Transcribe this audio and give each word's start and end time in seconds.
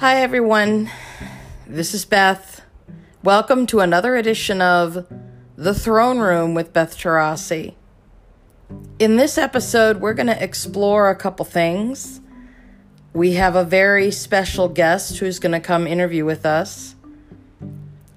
Hi, 0.00 0.22
everyone. 0.22 0.90
This 1.66 1.92
is 1.92 2.06
Beth. 2.06 2.62
Welcome 3.22 3.66
to 3.66 3.80
another 3.80 4.16
edition 4.16 4.62
of 4.62 5.06
The 5.56 5.74
Throne 5.74 6.20
Room 6.20 6.54
with 6.54 6.72
Beth 6.72 6.96
Tarasi. 6.96 7.74
In 8.98 9.18
this 9.18 9.36
episode, 9.36 10.00
we're 10.00 10.14
going 10.14 10.28
to 10.28 10.42
explore 10.42 11.10
a 11.10 11.14
couple 11.14 11.44
things. 11.44 12.22
We 13.12 13.32
have 13.32 13.54
a 13.54 13.62
very 13.62 14.10
special 14.10 14.70
guest 14.70 15.18
who's 15.18 15.38
going 15.38 15.52
to 15.52 15.60
come 15.60 15.86
interview 15.86 16.24
with 16.24 16.46
us. 16.46 16.94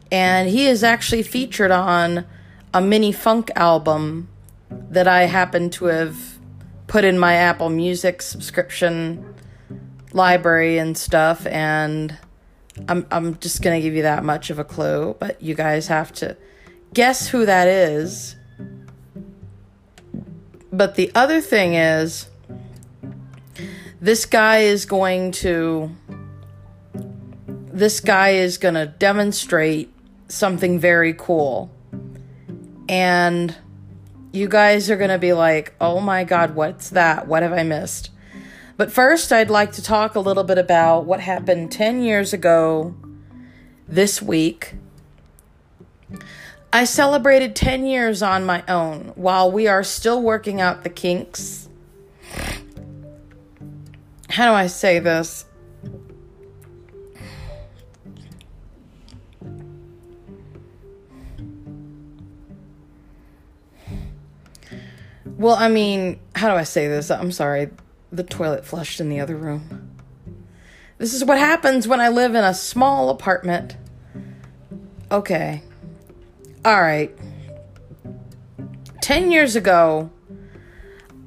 And 0.09 0.47
he 0.47 0.67
is 0.67 0.85
actually 0.85 1.23
featured 1.23 1.71
on 1.71 2.25
a 2.73 2.79
mini 2.79 3.11
funk 3.11 3.51
album 3.57 4.29
that 4.69 5.09
I 5.09 5.23
happen 5.23 5.69
to 5.71 5.85
have 5.87 6.39
put 6.87 7.03
in 7.03 7.19
my 7.19 7.33
Apple 7.33 7.67
Music 7.67 8.21
subscription 8.21 9.33
library 10.13 10.77
and 10.77 10.97
stuff 10.97 11.45
and 11.47 12.17
I'm 12.87 13.05
I'm 13.11 13.37
just 13.39 13.61
going 13.61 13.79
to 13.79 13.83
give 13.85 13.95
you 13.95 14.03
that 14.03 14.23
much 14.23 14.49
of 14.49 14.59
a 14.59 14.63
clue, 14.63 15.15
but 15.19 15.41
you 15.41 15.53
guys 15.53 15.87
have 15.87 16.11
to 16.13 16.35
guess 16.93 17.27
who 17.27 17.45
that 17.45 17.67
is. 17.67 18.35
But 20.71 20.95
the 20.95 21.11
other 21.13 21.39
thing 21.39 21.75
is 21.75 22.27
this 24.01 24.25
guy 24.25 24.59
is 24.59 24.85
going 24.85 25.31
to 25.33 25.91
this 27.71 27.99
guy 27.99 28.29
is 28.29 28.57
going 28.57 28.75
to 28.75 28.87
demonstrate 28.87 29.93
something 30.27 30.79
very 30.79 31.13
cool. 31.13 31.71
And 32.89 33.55
you 34.31 34.47
guys 34.47 34.89
are 34.89 34.97
going 34.97 35.11
to 35.11 35.19
be 35.19 35.33
like, 35.33 35.75
"Oh 35.79 35.99
my 35.99 36.23
god, 36.23 36.55
what's 36.55 36.89
that? 36.89 37.27
What 37.27 37.43
have 37.43 37.53
I 37.53 37.63
missed?" 37.63 38.09
But 38.75 38.91
first, 38.91 39.31
I'd 39.31 39.51
like 39.51 39.71
to 39.73 39.83
talk 39.83 40.15
a 40.15 40.19
little 40.19 40.43
bit 40.43 40.57
about 40.57 41.05
what 41.05 41.19
happened 41.19 41.71
10 41.71 42.01
years 42.01 42.33
ago 42.33 42.95
this 43.87 44.19
week. 44.19 44.73
I 46.71 46.85
celebrated 46.85 47.55
10 47.55 47.85
years 47.85 48.23
on 48.23 48.45
my 48.45 48.63
own 48.67 49.11
while 49.15 49.51
we 49.51 49.67
are 49.67 49.83
still 49.83 50.23
working 50.23 50.59
out 50.59 50.83
the 50.83 50.89
kinks. 50.89 51.69
How 54.29 54.49
do 54.49 54.53
I 54.53 54.65
say 54.65 54.97
this? 54.97 55.45
Well, 65.25 65.55
I 65.55 65.67
mean, 65.67 66.19
how 66.33 66.47
do 66.49 66.55
I 66.55 66.63
say 66.63 66.87
this? 66.87 67.11
I'm 67.11 67.31
sorry 67.31 67.69
the 68.13 68.23
toilet 68.23 68.63
flushed 68.63 68.99
in 68.99 69.09
the 69.09 69.19
other 69.19 69.35
room. 69.35 69.89
This 70.99 71.13
is 71.13 71.25
what 71.25 71.39
happens 71.39 71.87
when 71.87 71.99
I 71.99 72.09
live 72.09 72.35
in 72.35 72.43
a 72.43 72.53
small 72.53 73.09
apartment. 73.09 73.75
Okay. 75.11 75.63
All 76.63 76.79
right. 76.79 77.17
10 79.01 79.31
years 79.31 79.55
ago, 79.55 80.11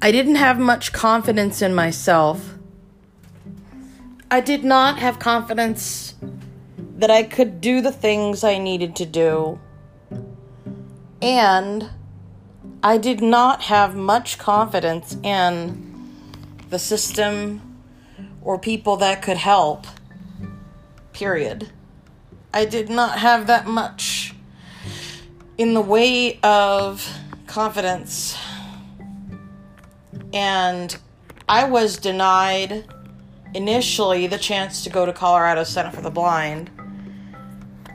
I 0.01 0.11
didn't 0.11 0.35
have 0.35 0.57
much 0.57 0.93
confidence 0.93 1.61
in 1.61 1.75
myself. 1.75 2.55
I 4.31 4.39
did 4.39 4.63
not 4.63 4.97
have 4.99 5.19
confidence 5.19 6.15
that 6.97 7.11
I 7.11 7.23
could 7.23 7.59
do 7.61 7.81
the 7.81 7.91
things 7.91 8.43
I 8.43 8.57
needed 8.57 8.95
to 8.95 9.05
do. 9.05 9.59
And 11.21 11.89
I 12.81 12.97
did 12.97 13.21
not 13.21 13.63
have 13.63 13.95
much 13.95 14.37
confidence 14.37 15.17
in 15.21 15.86
the 16.69 16.79
system, 16.79 17.77
or 18.41 18.57
people 18.57 18.97
that 18.97 19.21
could 19.21 19.37
help. 19.37 19.87
Period. 21.13 21.71
I 22.53 22.65
did 22.65 22.89
not 22.89 23.19
have 23.19 23.47
that 23.47 23.67
much 23.67 24.33
in 25.57 25.73
the 25.73 25.81
way 25.81 26.39
of 26.41 27.07
confidence. 27.47 28.37
And 30.33 30.95
I 31.49 31.63
was 31.65 31.97
denied 31.97 32.85
initially 33.53 34.27
the 34.27 34.37
chance 34.37 34.83
to 34.83 34.89
go 34.89 35.05
to 35.05 35.13
Colorado 35.13 35.63
Center 35.63 35.91
for 35.91 36.01
the 36.01 36.11
Blind. 36.11 36.69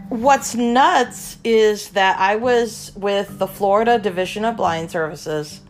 What's 0.08 0.54
nuts 0.54 1.38
is 1.44 1.90
that 1.90 2.18
I 2.18 2.36
was 2.36 2.92
with 2.96 3.38
the 3.38 3.46
Florida 3.46 3.98
Division 3.98 4.44
of 4.44 4.56
Blind 4.56 4.90
Services 4.90 5.60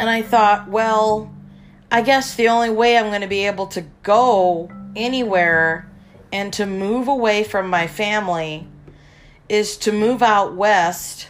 and 0.00 0.08
I 0.08 0.22
thought, 0.22 0.66
well, 0.66 1.30
I 1.92 2.00
guess 2.00 2.34
the 2.34 2.48
only 2.48 2.70
way 2.70 2.96
I'm 2.96 3.08
going 3.08 3.20
to 3.20 3.26
be 3.26 3.44
able 3.44 3.66
to 3.66 3.82
go 4.02 4.70
anywhere 4.96 5.90
and 6.32 6.50
to 6.54 6.64
move 6.64 7.06
away 7.06 7.44
from 7.44 7.68
my 7.68 7.86
family 7.86 8.66
is 9.46 9.76
to 9.76 9.92
move 9.92 10.22
out 10.22 10.54
west. 10.54 11.28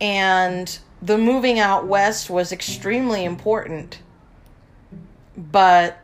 And 0.00 0.78
the 1.02 1.18
moving 1.18 1.58
out 1.58 1.86
west 1.86 2.30
was 2.30 2.50
extremely 2.50 3.26
important. 3.26 4.00
But 5.36 5.98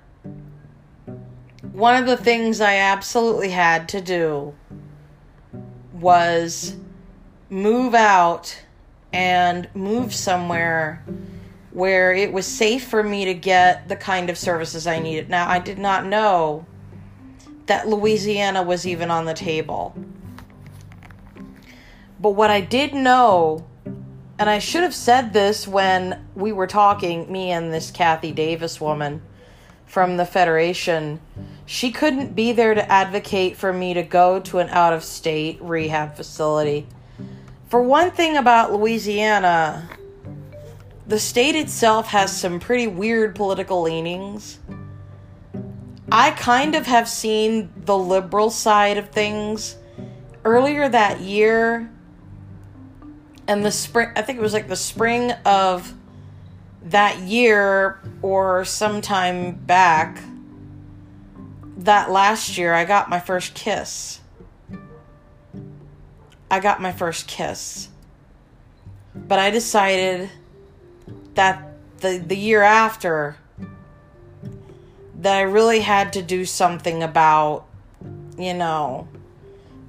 one 1.72 1.97
of 1.97 2.06
the 2.06 2.19
things 2.19 2.60
I 2.60 2.75
absolutely 2.75 3.48
had 3.48 3.88
to 3.88 4.03
do 4.03 4.54
was 5.94 6.77
move 7.48 7.94
out 7.94 8.59
and 9.12 9.69
move 9.75 10.15
somewhere 10.15 11.05
where 11.71 12.12
it 12.15 12.33
was 12.33 12.47
safe 12.47 12.87
for 12.89 13.03
me 13.03 13.27
to 13.27 13.34
get 13.34 13.89
the 13.89 13.97
kind 13.97 14.31
of 14.31 14.39
services 14.39 14.87
I 14.87 14.99
needed. 14.99 15.28
Now, 15.28 15.49
I 15.49 15.59
did 15.59 15.78
not 15.78 16.06
know 16.06 16.65
that 17.66 17.87
Louisiana 17.87 18.62
was 18.62 18.87
even 18.87 19.11
on 19.11 19.27
the 19.27 19.34
table. 19.34 19.95
But 22.19 22.31
what 22.31 22.50
I 22.50 22.62
did 22.62 22.95
know, 22.95 23.66
and 24.39 24.49
I 24.49 24.59
should 24.59 24.84
have 24.84 24.95
said 24.95 25.33
this 25.33 25.69
when 25.69 26.27
we 26.34 26.50
were 26.50 26.66
talking, 26.66 27.31
me 27.31 27.50
and 27.50 27.72
this 27.72 27.91
Kathy 27.91 28.33
Davis 28.33 28.81
woman 28.81 29.21
from 29.84 30.16
the 30.16 30.25
Federation, 30.25 31.21
she 31.66 31.91
couldn't 31.93 32.34
be 32.34 32.53
there 32.53 32.75
to 32.75 32.91
advocate 32.91 33.56
for 33.56 33.72
me 33.72 33.93
to 33.93 34.03
go 34.03 34.41
to 34.41 34.61
an 34.61 34.71
out 34.71 34.93
of 34.93 35.05
state 35.05 35.61
rehab 35.61 36.15
facility 36.16 36.87
for 37.69 37.82
one 37.82 38.10
thing 38.10 38.37
about 38.37 38.72
Louisiana, 38.72 39.88
the 41.06 41.19
state 41.19 41.56
itself 41.56 42.09
has 42.09 42.37
some 42.37 42.60
pretty 42.60 42.87
weird 42.87 43.34
political 43.34 43.82
leanings. 43.82 44.59
I 46.10 46.31
kind 46.32 46.75
of 46.75 46.87
have 46.87 47.09
seen 47.09 47.72
the 47.84 47.97
liberal 47.99 48.50
side 48.50 48.97
of 48.97 49.10
things. 49.10 49.77
Earlier 50.44 50.88
that 50.88 51.21
year, 51.21 51.91
and 53.49 53.65
the 53.65 53.72
spring, 53.72 54.10
I 54.15 54.22
think 54.22 54.38
it 54.38 54.43
was 54.43 54.53
like 54.53 54.69
the 54.69 54.77
spring 54.77 55.33
of 55.44 55.93
that 56.84 57.19
year 57.19 58.00
or 58.22 58.65
sometime 58.65 59.54
back, 59.54 60.21
that 61.78 62.10
last 62.10 62.56
year, 62.56 62.72
I 62.72 62.84
got 62.84 63.10
my 63.10 63.19
first 63.19 63.54
kiss. 63.54 64.21
I 66.51 66.61
got 66.61 66.81
my 66.81 66.93
first 66.93 67.27
kiss. 67.27 67.89
But 69.15 69.39
I 69.39 69.51
decided 69.51 70.31
that 71.34 71.62
the 71.99 72.19
the 72.19 72.37
year 72.37 72.62
after 72.62 73.37
that 75.19 75.37
I 75.37 75.43
really 75.43 75.81
had 75.81 76.12
to 76.15 76.23
do 76.23 76.45
something 76.45 77.03
about 77.03 77.67
you 78.39 78.55
know 78.55 79.09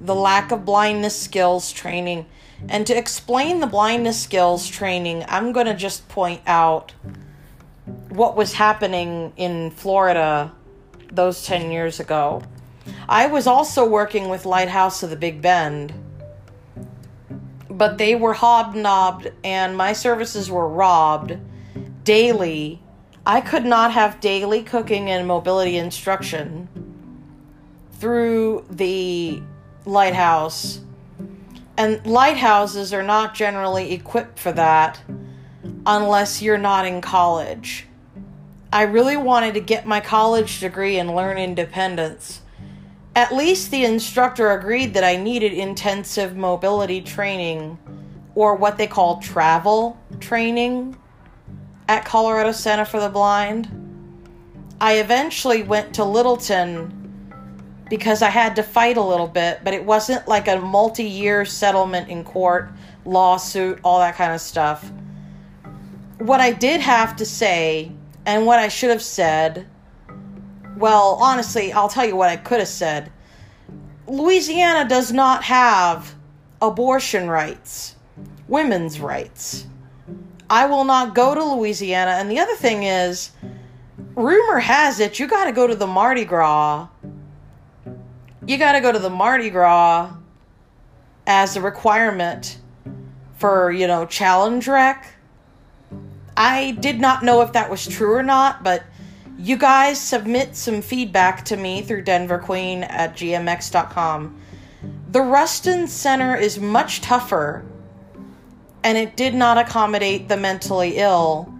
the 0.00 0.14
lack 0.14 0.52
of 0.52 0.64
blindness 0.64 1.20
skills 1.20 1.72
training 1.72 2.26
and 2.68 2.86
to 2.86 2.96
explain 2.96 3.60
the 3.60 3.66
blindness 3.66 4.20
skills 4.20 4.68
training 4.68 5.24
I'm 5.28 5.52
going 5.52 5.66
to 5.66 5.74
just 5.74 6.08
point 6.08 6.40
out 6.46 6.92
what 8.08 8.36
was 8.36 8.54
happening 8.54 9.32
in 9.36 9.70
Florida 9.70 10.52
those 11.10 11.44
10 11.46 11.70
years 11.70 12.00
ago. 12.00 12.42
I 13.08 13.26
was 13.26 13.46
also 13.46 13.88
working 13.88 14.28
with 14.28 14.44
Lighthouse 14.44 15.02
of 15.02 15.10
the 15.10 15.16
Big 15.16 15.40
Bend 15.40 15.92
but 17.78 17.96
they 17.96 18.16
were 18.16 18.34
hobnobbed 18.34 19.30
and 19.44 19.76
my 19.76 19.92
services 19.92 20.50
were 20.50 20.68
robbed 20.68 21.38
daily. 22.02 22.82
I 23.24 23.40
could 23.40 23.64
not 23.64 23.92
have 23.92 24.20
daily 24.20 24.62
cooking 24.64 25.08
and 25.08 25.28
mobility 25.28 25.76
instruction 25.76 26.68
through 27.92 28.66
the 28.68 29.40
lighthouse. 29.86 30.80
And 31.76 32.04
lighthouses 32.04 32.92
are 32.92 33.04
not 33.04 33.34
generally 33.34 33.92
equipped 33.92 34.40
for 34.40 34.50
that 34.52 35.00
unless 35.86 36.42
you're 36.42 36.58
not 36.58 36.84
in 36.84 37.00
college. 37.00 37.86
I 38.72 38.82
really 38.82 39.16
wanted 39.16 39.54
to 39.54 39.60
get 39.60 39.86
my 39.86 40.00
college 40.00 40.58
degree 40.58 40.98
and 40.98 41.14
learn 41.14 41.38
independence. 41.38 42.42
At 43.18 43.34
least 43.34 43.72
the 43.72 43.84
instructor 43.84 44.52
agreed 44.52 44.94
that 44.94 45.02
I 45.02 45.16
needed 45.16 45.52
intensive 45.52 46.36
mobility 46.36 47.00
training 47.00 47.76
or 48.36 48.54
what 48.54 48.78
they 48.78 48.86
call 48.86 49.18
travel 49.18 49.98
training. 50.20 50.96
at 51.88 52.04
Colorado 52.04 52.52
Center 52.52 52.84
for 52.84 53.00
the 53.00 53.08
Blind. 53.08 53.66
I 54.80 54.98
eventually 54.98 55.64
went 55.64 55.96
to 55.96 56.04
Littleton 56.04 56.94
because 57.90 58.22
I 58.22 58.28
had 58.28 58.54
to 58.54 58.62
fight 58.62 58.96
a 58.96 59.02
little 59.02 59.26
bit, 59.26 59.62
but 59.64 59.74
it 59.74 59.84
wasn't 59.84 60.28
like 60.28 60.46
a 60.46 60.60
multi 60.60 61.02
year 61.02 61.44
settlement 61.44 62.08
in 62.08 62.22
court, 62.22 62.70
lawsuit, 63.04 63.80
all 63.82 63.98
that 63.98 64.14
kind 64.14 64.32
of 64.32 64.40
stuff. 64.40 64.92
What 66.18 66.40
I 66.40 66.52
did 66.52 66.80
have 66.80 67.16
to 67.16 67.26
say, 67.26 67.90
and 68.26 68.46
what 68.46 68.60
I 68.60 68.68
should 68.68 68.90
have 68.90 69.02
said, 69.02 69.66
well, 70.78 71.18
honestly, 71.20 71.72
I'll 71.72 71.88
tell 71.88 72.06
you 72.06 72.16
what 72.16 72.30
I 72.30 72.36
could 72.36 72.60
have 72.60 72.68
said. 72.68 73.10
Louisiana 74.06 74.88
does 74.88 75.12
not 75.12 75.44
have 75.44 76.14
abortion 76.62 77.28
rights, 77.28 77.96
women's 78.46 79.00
rights. 79.00 79.66
I 80.48 80.66
will 80.66 80.84
not 80.84 81.14
go 81.14 81.34
to 81.34 81.44
Louisiana. 81.44 82.12
And 82.12 82.30
the 82.30 82.38
other 82.38 82.54
thing 82.54 82.84
is, 82.84 83.32
rumor 84.14 84.58
has 84.58 85.00
it 85.00 85.18
you 85.18 85.26
got 85.26 85.44
to 85.44 85.52
go 85.52 85.66
to 85.66 85.74
the 85.74 85.86
Mardi 85.86 86.24
Gras. 86.24 86.88
You 88.46 88.56
got 88.56 88.72
to 88.72 88.80
go 88.80 88.90
to 88.92 88.98
the 88.98 89.10
Mardi 89.10 89.50
Gras 89.50 90.10
as 91.26 91.56
a 91.56 91.60
requirement 91.60 92.58
for, 93.36 93.70
you 93.70 93.86
know, 93.86 94.06
challenge 94.06 94.66
rec. 94.66 95.14
I 96.36 96.70
did 96.80 97.00
not 97.00 97.22
know 97.22 97.42
if 97.42 97.52
that 97.52 97.68
was 97.68 97.86
true 97.86 98.14
or 98.14 98.22
not, 98.22 98.64
but 98.64 98.84
you 99.38 99.56
guys 99.56 100.00
submit 100.00 100.56
some 100.56 100.82
feedback 100.82 101.44
to 101.44 101.56
me 101.56 101.80
through 101.80 102.02
Denver 102.02 102.40
Queen 102.40 102.82
at 102.82 103.14
gmx.com. 103.14 104.36
The 105.12 105.20
Ruston 105.20 105.86
Center 105.86 106.34
is 106.34 106.58
much 106.58 107.00
tougher 107.00 107.64
and 108.82 108.98
it 108.98 109.16
did 109.16 109.34
not 109.34 109.56
accommodate 109.56 110.28
the 110.28 110.36
mentally 110.36 110.96
ill. 110.96 111.54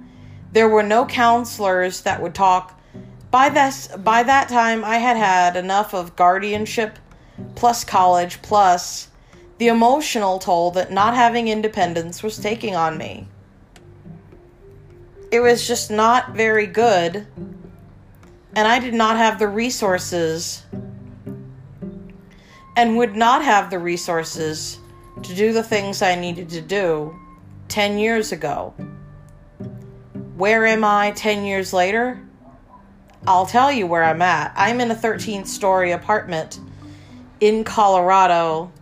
There 0.52 0.68
were 0.68 0.82
no 0.82 1.06
counselors 1.06 2.00
that 2.00 2.20
would 2.20 2.34
talk. 2.34 2.80
By 3.30 3.48
this 3.48 3.86
by 3.98 4.24
that 4.24 4.48
time 4.48 4.84
I 4.84 4.96
had 4.96 5.16
had 5.16 5.54
enough 5.54 5.94
of 5.94 6.16
guardianship 6.16 6.98
plus 7.54 7.84
college 7.84 8.42
plus 8.42 9.08
the 9.58 9.68
emotional 9.68 10.40
toll 10.40 10.72
that 10.72 10.90
not 10.90 11.14
having 11.14 11.46
independence 11.46 12.24
was 12.24 12.38
taking 12.38 12.74
on 12.74 12.98
me. 12.98 13.28
It 15.30 15.40
was 15.40 15.66
just 15.68 15.90
not 15.90 16.34
very 16.34 16.66
good 16.66 17.26
and 18.54 18.66
I 18.66 18.78
did 18.78 18.94
not 18.94 19.16
have 19.16 19.38
the 19.38 19.48
resources 19.48 20.62
and 22.76 22.96
would 22.96 23.16
not 23.16 23.44
have 23.44 23.70
the 23.70 23.78
resources 23.78 24.78
to 25.22 25.34
do 25.34 25.52
the 25.52 25.62
things 25.62 26.00
I 26.00 26.14
needed 26.14 26.48
to 26.50 26.60
do 26.60 27.14
10 27.68 27.98
years 27.98 28.32
ago. 28.32 28.74
Where 30.36 30.64
am 30.66 30.84
I 30.84 31.10
10 31.12 31.44
years 31.44 31.72
later? 31.72 32.20
I'll 33.26 33.46
tell 33.46 33.72
you 33.72 33.86
where 33.86 34.04
I'm 34.04 34.22
at. 34.22 34.52
I'm 34.56 34.80
in 34.80 34.90
a 34.90 34.94
13 34.94 35.44
story 35.44 35.90
apartment 35.90 36.60
in 37.40 37.64
Colorado. 37.64 38.72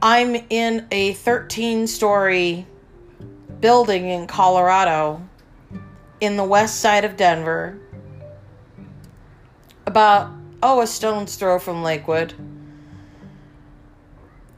I'm 0.00 0.34
in 0.50 0.86
a 0.90 1.14
13 1.14 1.86
story 1.86 2.66
building 3.60 4.08
in 4.08 4.26
Colorado 4.26 5.22
in 6.22 6.36
the 6.36 6.44
west 6.44 6.78
side 6.78 7.04
of 7.04 7.16
Denver, 7.16 7.76
about, 9.88 10.30
oh, 10.62 10.80
a 10.80 10.86
stone's 10.86 11.34
throw 11.34 11.58
from 11.58 11.82
Lakewood. 11.82 12.32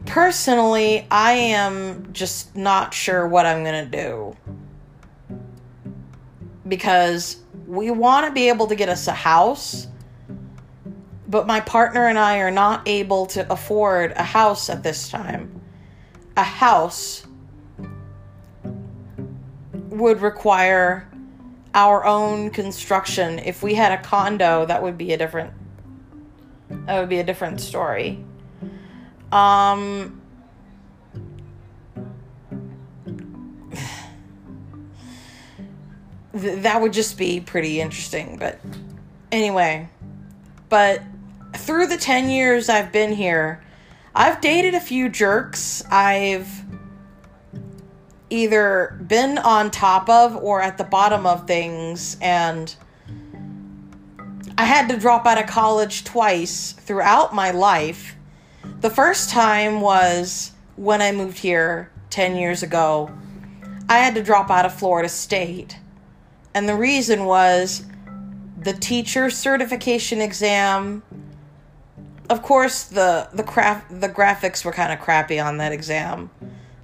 Personally, 0.04 1.06
I 1.10 1.32
am 1.32 2.12
just 2.12 2.54
not 2.54 2.92
sure 2.92 3.26
what 3.26 3.46
I'm 3.46 3.64
going 3.64 3.90
to 3.90 3.90
do. 3.90 4.36
Because 6.68 7.38
we 7.66 7.90
want 7.90 8.26
to 8.26 8.32
be 8.32 8.50
able 8.50 8.66
to 8.66 8.74
get 8.74 8.90
us 8.90 9.08
a 9.08 9.12
house, 9.12 9.88
but 11.28 11.46
my 11.46 11.60
partner 11.60 12.08
and 12.08 12.18
I 12.18 12.40
are 12.40 12.50
not 12.50 12.86
able 12.86 13.24
to 13.28 13.50
afford 13.50 14.12
a 14.16 14.22
house 14.22 14.68
at 14.68 14.82
this 14.82 15.08
time. 15.08 15.62
A 16.36 16.42
house 16.42 17.26
would 19.88 20.20
require 20.20 21.08
our 21.74 22.04
own 22.06 22.50
construction. 22.50 23.38
If 23.40 23.62
we 23.62 23.74
had 23.74 23.92
a 23.92 23.98
condo, 24.02 24.64
that 24.66 24.82
would 24.82 24.96
be 24.96 25.12
a 25.12 25.18
different 25.18 25.52
that 26.86 26.98
would 26.98 27.10
be 27.10 27.18
a 27.18 27.24
different 27.24 27.60
story. 27.60 28.24
Um 29.30 30.22
th- 36.32 36.62
that 36.62 36.80
would 36.80 36.92
just 36.92 37.18
be 37.18 37.40
pretty 37.40 37.80
interesting, 37.80 38.38
but 38.38 38.60
anyway. 39.32 39.88
But 40.68 41.02
through 41.56 41.88
the 41.88 41.96
10 41.96 42.30
years 42.30 42.68
I've 42.68 42.92
been 42.92 43.12
here, 43.12 43.62
I've 44.14 44.40
dated 44.40 44.74
a 44.74 44.80
few 44.80 45.08
jerks. 45.08 45.82
I've 45.90 46.63
either 48.34 48.98
been 49.06 49.38
on 49.38 49.70
top 49.70 50.08
of 50.08 50.36
or 50.36 50.60
at 50.60 50.76
the 50.76 50.84
bottom 50.84 51.24
of 51.26 51.46
things 51.46 52.16
and 52.20 52.74
I 54.56 54.64
had 54.64 54.88
to 54.88 54.96
drop 54.96 55.26
out 55.26 55.38
of 55.38 55.46
college 55.48 56.04
twice 56.04 56.72
throughout 56.72 57.34
my 57.34 57.50
life. 57.50 58.14
The 58.80 58.90
first 58.90 59.30
time 59.30 59.80
was 59.80 60.52
when 60.76 61.02
I 61.02 61.10
moved 61.12 61.38
here 61.38 61.90
10 62.10 62.36
years 62.36 62.62
ago. 62.62 63.10
I 63.88 63.98
had 63.98 64.14
to 64.14 64.22
drop 64.22 64.50
out 64.50 64.64
of 64.64 64.72
Florida 64.72 65.08
State. 65.08 65.78
And 66.54 66.68
the 66.68 66.76
reason 66.76 67.24
was 67.24 67.84
the 68.60 68.72
teacher 68.72 69.28
certification 69.28 70.20
exam. 70.20 71.02
Of 72.30 72.42
course, 72.42 72.84
the 72.84 73.28
the 73.34 73.42
craft 73.42 74.00
the 74.00 74.08
graphics 74.08 74.64
were 74.64 74.72
kind 74.72 74.92
of 74.92 75.00
crappy 75.00 75.38
on 75.38 75.58
that 75.58 75.72
exam. 75.72 76.30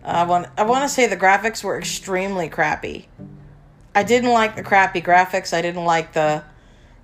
I 0.04 0.24
want 0.24 0.46
I 0.56 0.64
want 0.64 0.84
to 0.84 0.88
say 0.88 1.06
the 1.06 1.16
graphics 1.16 1.62
were 1.62 1.78
extremely 1.78 2.48
crappy. 2.48 3.08
I 3.94 4.02
didn't 4.02 4.30
like 4.30 4.56
the 4.56 4.62
crappy 4.62 5.02
graphics. 5.02 5.52
I 5.52 5.62
didn't 5.62 5.84
like 5.84 6.12
the 6.12 6.44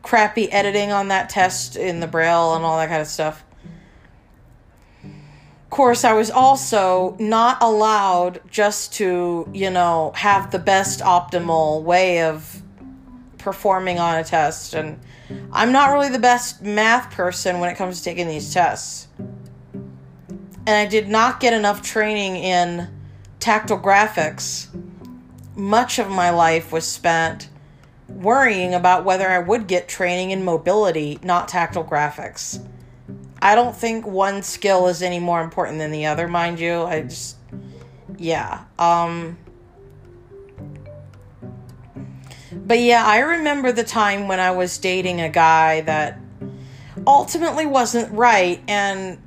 crappy 0.02 0.50
editing 0.50 0.92
on 0.92 1.08
that 1.08 1.28
test 1.28 1.76
in 1.76 2.00
the 2.00 2.06
braille 2.06 2.54
and 2.54 2.64
all 2.64 2.78
that 2.78 2.88
kind 2.88 3.02
of 3.02 3.08
stuff. 3.08 3.44
Of 5.04 5.70
course, 5.70 6.04
I 6.04 6.12
was 6.12 6.30
also 6.30 7.16
not 7.18 7.58
allowed 7.60 8.40
just 8.48 8.94
to, 8.94 9.50
you 9.52 9.68
know, 9.68 10.12
have 10.14 10.52
the 10.52 10.60
best 10.60 11.00
optimal 11.00 11.82
way 11.82 12.22
of 12.22 12.62
performing 13.36 13.98
on 13.98 14.18
a 14.18 14.24
test 14.24 14.74
and 14.74 14.98
I'm 15.52 15.70
not 15.70 15.92
really 15.92 16.08
the 16.08 16.18
best 16.18 16.62
math 16.62 17.12
person 17.12 17.60
when 17.60 17.70
it 17.70 17.76
comes 17.76 17.98
to 17.98 18.04
taking 18.04 18.26
these 18.26 18.52
tests 18.52 19.06
and 20.66 20.74
I 20.74 20.86
did 20.86 21.08
not 21.08 21.38
get 21.38 21.52
enough 21.52 21.80
training 21.80 22.36
in 22.36 22.88
tactile 23.40 23.80
graphics. 23.80 24.68
Much 25.54 25.98
of 25.98 26.10
my 26.10 26.30
life 26.30 26.72
was 26.72 26.86
spent 26.86 27.48
worrying 28.08 28.74
about 28.74 29.04
whether 29.04 29.28
I 29.28 29.38
would 29.38 29.66
get 29.66 29.88
training 29.88 30.30
in 30.30 30.44
mobility, 30.44 31.18
not 31.22 31.48
tactile 31.48 31.84
graphics. 31.84 32.64
I 33.40 33.54
don't 33.54 33.76
think 33.76 34.06
one 34.06 34.42
skill 34.42 34.88
is 34.88 35.02
any 35.02 35.18
more 35.18 35.40
important 35.40 35.78
than 35.78 35.90
the 35.90 36.06
other, 36.06 36.28
mind 36.28 36.58
you. 36.58 36.82
I 36.82 37.02
just 37.02 37.36
yeah. 38.18 38.64
Um 38.78 39.38
But 42.52 42.80
yeah, 42.80 43.04
I 43.04 43.18
remember 43.18 43.70
the 43.70 43.84
time 43.84 44.28
when 44.28 44.40
I 44.40 44.50
was 44.50 44.78
dating 44.78 45.20
a 45.20 45.28
guy 45.28 45.82
that 45.82 46.18
ultimately 47.06 47.66
wasn't 47.66 48.12
right 48.12 48.60
and 48.66 49.18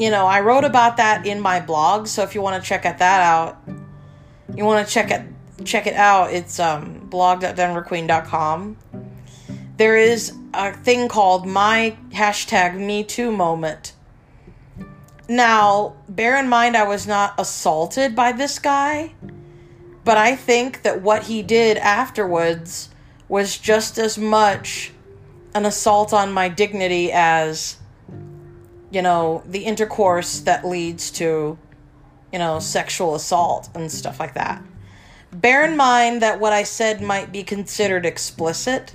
you 0.00 0.10
know, 0.10 0.24
I 0.24 0.40
wrote 0.40 0.64
about 0.64 0.96
that 0.96 1.26
in 1.26 1.40
my 1.40 1.60
blog, 1.60 2.06
so 2.06 2.22
if 2.22 2.34
you 2.34 2.40
want 2.40 2.62
to 2.62 2.66
check 2.66 2.84
that 2.84 3.02
out, 3.02 3.62
you 4.54 4.64
want 4.64 4.86
to 4.86 4.92
check 4.92 5.10
it 5.10 5.22
check 5.64 5.86
it 5.86 5.94
out. 5.94 6.32
It's 6.32 6.58
um, 6.58 7.06
blog.denverqueen.com. 7.10 8.78
There 9.76 9.96
is 9.98 10.32
a 10.54 10.72
thing 10.72 11.08
called 11.08 11.46
my 11.46 11.98
hashtag 12.12 12.78
Me 12.78 13.04
Too 13.04 13.30
moment. 13.30 13.92
Now, 15.28 15.96
bear 16.08 16.38
in 16.38 16.48
mind, 16.48 16.78
I 16.78 16.88
was 16.88 17.06
not 17.06 17.34
assaulted 17.38 18.16
by 18.16 18.32
this 18.32 18.58
guy, 18.58 19.12
but 20.02 20.16
I 20.16 20.34
think 20.34 20.80
that 20.82 21.02
what 21.02 21.24
he 21.24 21.42
did 21.42 21.76
afterwards 21.76 22.88
was 23.28 23.58
just 23.58 23.98
as 23.98 24.16
much 24.16 24.92
an 25.54 25.66
assault 25.66 26.14
on 26.14 26.32
my 26.32 26.48
dignity 26.48 27.12
as 27.12 27.76
you 28.90 29.02
know, 29.02 29.42
the 29.46 29.64
intercourse 29.64 30.40
that 30.40 30.66
leads 30.66 31.10
to, 31.12 31.58
you 32.32 32.38
know, 32.38 32.58
sexual 32.58 33.14
assault 33.14 33.68
and 33.74 33.90
stuff 33.90 34.18
like 34.18 34.34
that. 34.34 34.62
Bear 35.32 35.64
in 35.64 35.76
mind 35.76 36.22
that 36.22 36.40
what 36.40 36.52
I 36.52 36.64
said 36.64 37.00
might 37.00 37.30
be 37.30 37.44
considered 37.44 38.04
explicit, 38.04 38.94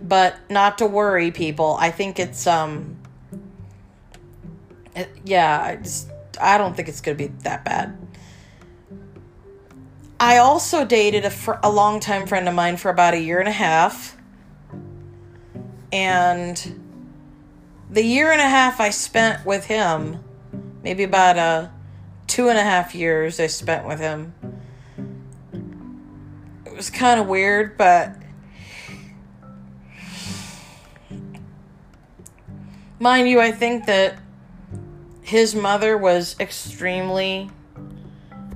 but 0.00 0.36
not 0.50 0.78
to 0.78 0.86
worry, 0.86 1.30
people. 1.30 1.76
I 1.80 1.90
think 1.90 2.18
it's, 2.18 2.46
um, 2.46 2.98
it, 4.94 5.08
yeah, 5.24 5.62
I 5.62 5.76
just, 5.76 6.10
I 6.38 6.58
don't 6.58 6.76
think 6.76 6.88
it's 6.88 7.00
gonna 7.00 7.16
be 7.16 7.28
that 7.28 7.64
bad. 7.64 7.96
I 10.20 10.38
also 10.38 10.84
dated 10.84 11.24
a, 11.24 11.30
fr- 11.30 11.52
a 11.62 11.70
longtime 11.70 12.26
friend 12.26 12.48
of 12.48 12.54
mine 12.54 12.76
for 12.76 12.90
about 12.90 13.14
a 13.14 13.18
year 13.18 13.40
and 13.40 13.48
a 13.48 13.52
half. 13.52 14.16
And 15.90 16.83
the 17.90 18.02
year 18.02 18.32
and 18.32 18.40
a 18.40 18.48
half 18.48 18.80
I 18.80 18.90
spent 18.90 19.44
with 19.46 19.66
him, 19.66 20.22
maybe 20.82 21.04
about 21.04 21.36
a 21.36 21.70
two 22.26 22.48
and 22.48 22.58
a 22.58 22.62
half 22.62 22.94
years 22.94 23.38
I 23.38 23.46
spent 23.46 23.86
with 23.86 24.00
him. 24.00 24.34
It 26.66 26.74
was 26.74 26.90
kind 26.90 27.20
of 27.20 27.26
weird, 27.26 27.76
but 27.76 28.16
mind 32.98 33.28
you, 33.28 33.40
I 33.40 33.52
think 33.52 33.86
that 33.86 34.18
his 35.22 35.54
mother 35.54 35.96
was 35.96 36.36
extremely 36.40 37.50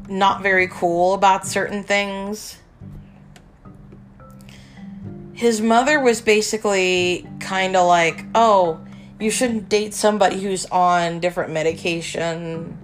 not 0.09 0.43
very 0.43 0.69
cool 0.69 1.15
about 1.15 1.47
certain 1.47 1.85
things. 1.85 2.59
His 5.35 5.61
mother 5.61 6.01
was 6.01 6.21
basically 6.21 7.29
kind 7.39 7.77
of 7.77 7.87
like, 7.87 8.25
oh, 8.35 8.81
you 9.21 9.31
shouldn't 9.31 9.69
date 9.69 9.95
somebody 9.95 10.41
who's 10.41 10.67
on 10.67 11.21
different 11.21 11.53
medication. 11.53 12.79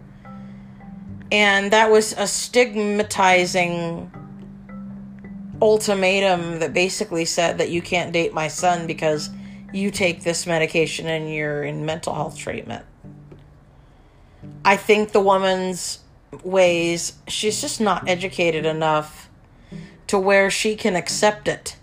And 1.30 1.72
that 1.72 1.90
was 1.90 2.12
a 2.12 2.26
stigmatizing 2.26 4.10
ultimatum 5.62 6.58
that 6.58 6.74
basically 6.74 7.24
said 7.24 7.58
that 7.58 7.70
you 7.70 7.80
can't 7.80 8.12
date 8.12 8.34
my 8.34 8.48
son 8.48 8.86
because 8.86 9.30
you 9.72 9.90
take 9.90 10.22
this 10.22 10.46
medication 10.46 11.06
and 11.06 11.32
you're 11.32 11.64
in 11.64 11.84
mental 11.86 12.14
health 12.14 12.36
treatment. 12.36 12.84
I 14.64 14.76
think 14.76 15.12
the 15.12 15.20
woman's 15.20 16.00
ways, 16.42 17.14
she's 17.28 17.60
just 17.60 17.80
not 17.80 18.08
educated 18.08 18.66
enough 18.66 19.28
to 20.08 20.18
where 20.18 20.50
she 20.50 20.76
can 20.76 20.96
accept 20.96 21.48
it 21.48 21.76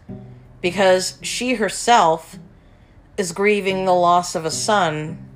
because 0.62 1.18
she 1.22 1.56
herself 1.56 2.38
is 3.18 3.32
grieving 3.32 3.86
the 3.86 3.94
loss 3.94 4.36
of 4.36 4.46
a 4.46 4.52
son 4.52 5.30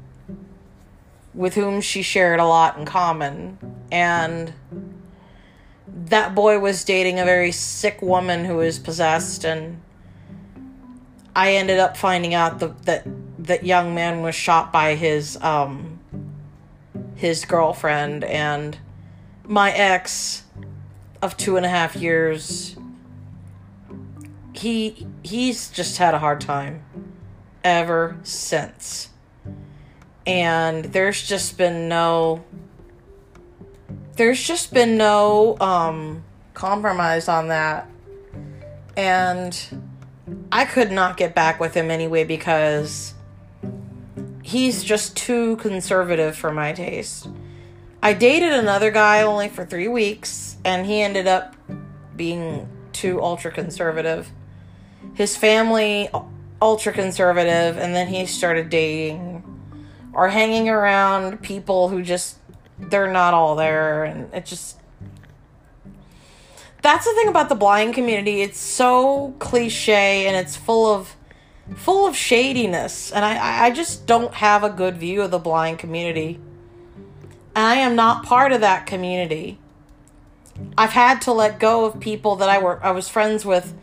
with 1.33 1.55
whom 1.55 1.81
she 1.81 2.01
shared 2.01 2.39
a 2.39 2.45
lot 2.45 2.77
in 2.77 2.85
common. 2.85 3.57
And 3.91 4.53
that 5.87 6.35
boy 6.35 6.59
was 6.59 6.83
dating 6.83 7.19
a 7.19 7.25
very 7.25 7.51
sick 7.51 8.01
woman 8.01 8.45
who 8.45 8.55
was 8.55 8.79
possessed 8.79 9.43
and 9.43 9.81
I 11.35 11.55
ended 11.55 11.79
up 11.79 11.97
finding 11.97 12.33
out 12.33 12.59
the, 12.59 12.69
that 12.83 13.05
that 13.39 13.65
young 13.65 13.93
man 13.93 14.21
was 14.21 14.33
shot 14.35 14.71
by 14.71 14.95
his 14.95 15.37
um 15.41 15.99
his 17.15 17.45
girlfriend 17.45 18.23
and 18.23 18.77
my 19.43 19.71
ex 19.71 20.43
of 21.21 21.37
two 21.37 21.57
and 21.57 21.65
a 21.65 21.69
half 21.69 21.95
years 21.95 22.75
he 24.53 25.07
he's 25.23 25.69
just 25.69 25.97
had 25.97 26.13
a 26.13 26.19
hard 26.19 26.41
time 26.41 26.83
ever 27.65 28.17
since. 28.23 29.09
And 30.25 30.85
there's 30.85 31.27
just 31.27 31.57
been 31.57 31.89
no 31.89 32.45
there's 34.15 34.41
just 34.41 34.73
been 34.73 34.95
no 34.95 35.57
um 35.59 36.23
compromise 36.53 37.27
on 37.27 37.49
that. 37.49 37.89
And 38.95 39.81
i 40.51 40.63
could 40.63 40.91
not 40.91 41.17
get 41.17 41.35
back 41.35 41.59
with 41.59 41.73
him 41.73 41.91
anyway 41.91 42.23
because 42.23 43.13
he's 44.41 44.83
just 44.83 45.17
too 45.17 45.57
conservative 45.57 46.37
for 46.37 46.51
my 46.51 46.71
taste. 46.71 47.27
I 48.01 48.13
dated 48.13 48.53
another 48.53 48.91
guy 48.91 49.23
only 49.23 49.49
for 49.49 49.65
three 49.65 49.87
weeks, 49.87 50.57
and 50.63 50.85
he 50.85 51.01
ended 51.01 51.25
up 51.25 51.55
being 52.15 52.69
too 52.93 53.19
ultra 53.21 53.51
conservative. 53.51 54.29
His 55.15 55.35
family, 55.35 56.09
ultra 56.65 56.91
conservative, 56.91 57.77
and 57.77 57.95
then 57.95 58.07
he 58.07 58.25
started 58.25 58.69
dating 58.69 59.43
or 60.13 60.29
hanging 60.29 60.67
around 60.67 61.43
people 61.43 61.89
who 61.89 62.01
just, 62.01 62.39
they're 62.79 63.11
not 63.11 63.35
all 63.35 63.55
there, 63.55 64.03
and 64.03 64.33
it 64.33 64.45
just. 64.45 64.79
That's 66.81 67.05
the 67.05 67.13
thing 67.13 67.27
about 67.27 67.49
the 67.49 67.55
blind 67.55 67.93
community. 67.93 68.41
It's 68.41 68.59
so 68.59 69.35
cliche 69.39 70.27
and 70.27 70.35
it's 70.35 70.55
full 70.55 70.91
of 70.91 71.15
full 71.75 72.05
of 72.05 72.15
shadiness. 72.15 73.11
And 73.11 73.25
I, 73.25 73.65
I 73.65 73.71
just 73.71 74.05
don't 74.05 74.33
have 74.35 74.63
a 74.63 74.69
good 74.69 74.97
view 74.97 75.23
of 75.23 75.31
the 75.31 75.39
blind 75.39 75.79
community. 75.79 76.39
I 77.55 77.75
am 77.75 77.95
not 77.95 78.23
part 78.23 78.51
of 78.51 78.61
that 78.61 78.85
community. 78.85 79.57
I've 80.77 80.91
had 80.91 81.21
to 81.23 81.31
let 81.31 81.59
go 81.59 81.85
of 81.85 81.99
people 81.99 82.35
that 82.35 82.49
I 82.49 82.59
were 82.59 82.83
I 82.83 82.91
was 82.91 83.09
friends 83.09 83.45
with 83.45 83.73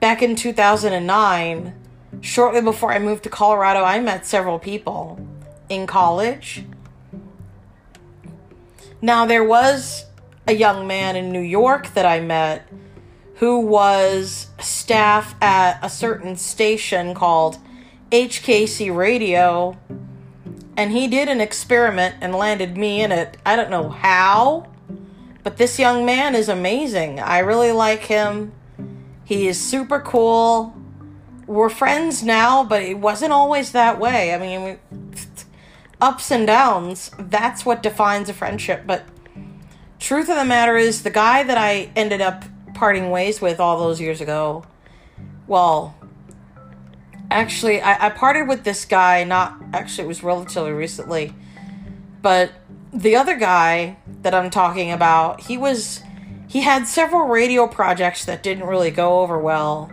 back 0.00 0.22
in 0.22 0.34
2009. 0.34 1.74
Shortly 2.20 2.60
before 2.60 2.92
I 2.92 2.98
moved 2.98 3.22
to 3.24 3.30
Colorado, 3.30 3.82
I 3.82 4.00
met 4.00 4.26
several 4.26 4.58
people 4.58 5.18
in 5.68 5.86
college. 5.86 6.64
Now 9.00 9.26
there 9.26 9.44
was 9.44 10.06
a 10.46 10.52
young 10.52 10.86
man 10.86 11.14
in 11.14 11.30
New 11.30 11.40
York 11.40 11.94
that 11.94 12.06
I 12.06 12.20
met 12.20 12.68
who 13.36 13.60
was 13.60 14.48
staff 14.58 15.36
at 15.40 15.78
a 15.82 15.88
certain 15.88 16.36
station 16.36 17.14
called 17.14 17.58
HKC 18.10 18.94
Radio 18.94 19.76
and 20.78 20.92
he 20.92 21.08
did 21.08 21.28
an 21.28 21.40
experiment 21.40 22.14
and 22.20 22.32
landed 22.32 22.76
me 22.76 23.02
in 23.02 23.10
it. 23.10 23.36
I 23.44 23.56
don't 23.56 23.68
know 23.68 23.88
how, 23.88 24.68
but 25.42 25.56
this 25.56 25.76
young 25.76 26.06
man 26.06 26.36
is 26.36 26.48
amazing. 26.48 27.18
I 27.18 27.40
really 27.40 27.72
like 27.72 28.02
him. 28.02 28.52
He 29.24 29.48
is 29.48 29.60
super 29.60 29.98
cool. 29.98 30.72
We're 31.48 31.68
friends 31.68 32.22
now, 32.22 32.62
but 32.62 32.82
it 32.82 32.98
wasn't 32.98 33.32
always 33.32 33.72
that 33.72 33.98
way. 33.98 34.32
I 34.32 34.38
mean, 34.38 34.78
ups 36.00 36.30
and 36.30 36.46
downs, 36.46 37.10
that's 37.18 37.66
what 37.66 37.82
defines 37.82 38.28
a 38.28 38.34
friendship. 38.34 38.84
But 38.86 39.04
truth 39.98 40.28
of 40.28 40.36
the 40.36 40.44
matter 40.44 40.76
is, 40.76 41.02
the 41.02 41.10
guy 41.10 41.42
that 41.42 41.58
I 41.58 41.90
ended 41.96 42.20
up 42.20 42.44
parting 42.74 43.10
ways 43.10 43.40
with 43.40 43.58
all 43.58 43.80
those 43.80 44.00
years 44.00 44.20
ago, 44.20 44.64
well, 45.48 45.98
actually 47.30 47.80
I, 47.80 48.06
I 48.06 48.10
parted 48.10 48.48
with 48.48 48.64
this 48.64 48.84
guy 48.84 49.24
not 49.24 49.60
actually 49.72 50.04
it 50.04 50.08
was 50.08 50.22
relatively 50.22 50.72
recently 50.72 51.34
but 52.22 52.52
the 52.92 53.16
other 53.16 53.36
guy 53.36 53.98
that 54.22 54.34
i'm 54.34 54.50
talking 54.50 54.90
about 54.90 55.42
he 55.42 55.58
was 55.58 56.02
he 56.48 56.62
had 56.62 56.86
several 56.86 57.28
radio 57.28 57.66
projects 57.66 58.24
that 58.24 58.42
didn't 58.42 58.66
really 58.66 58.90
go 58.90 59.20
over 59.20 59.38
well 59.38 59.90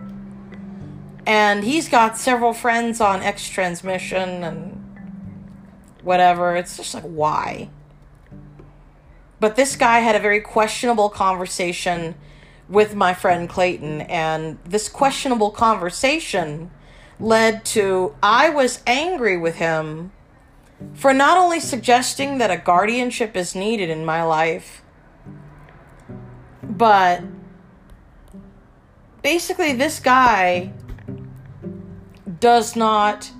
and 1.25 1.63
he's 1.63 1.89
got 1.89 2.17
several 2.17 2.53
friends 2.53 3.01
on 3.01 3.21
x 3.21 3.49
transmission 3.49 4.43
and 4.43 4.81
whatever. 6.03 6.55
It's 6.55 6.77
just 6.77 6.93
like 6.93 7.03
why? 7.03 7.69
But 9.39 9.55
this 9.55 9.75
guy 9.75 9.99
had 9.99 10.15
a 10.15 10.19
very 10.19 10.41
questionable 10.41 11.09
conversation 11.09 12.15
with 12.67 12.95
my 12.95 13.13
friend 13.13 13.47
clayton 13.47 14.01
and 14.01 14.57
this 14.63 14.89
questionable 14.89 15.51
conversation 15.51 16.71
led 17.19 17.63
to 17.65 18.15
I 18.23 18.49
was 18.49 18.81
angry 18.87 19.37
with 19.37 19.55
him 19.55 20.11
for 20.93 21.13
not 21.13 21.37
only 21.37 21.59
suggesting 21.59 22.37
that 22.39 22.51
a 22.51 22.57
guardianship 22.57 23.35
is 23.35 23.55
needed 23.55 23.89
in 23.89 24.05
my 24.05 24.23
life, 24.23 24.83
but 26.63 27.23
basically, 29.21 29.73
this 29.73 29.99
guy 29.99 30.73
does 32.45 32.75
not, 32.75 33.31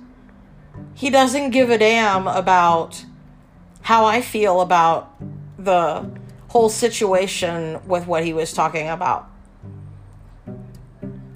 he 0.94 1.10
doesn't 1.10 1.50
give 1.50 1.70
a 1.70 1.78
damn 1.78 2.26
about 2.26 3.04
how 3.82 4.04
I 4.04 4.20
feel 4.20 4.60
about 4.60 5.14
the 5.56 6.10
whole 6.48 6.68
situation 6.68 7.80
with 7.86 8.08
what 8.08 8.24
he 8.24 8.32
was 8.32 8.52
talking 8.52 8.88
about 8.88 9.30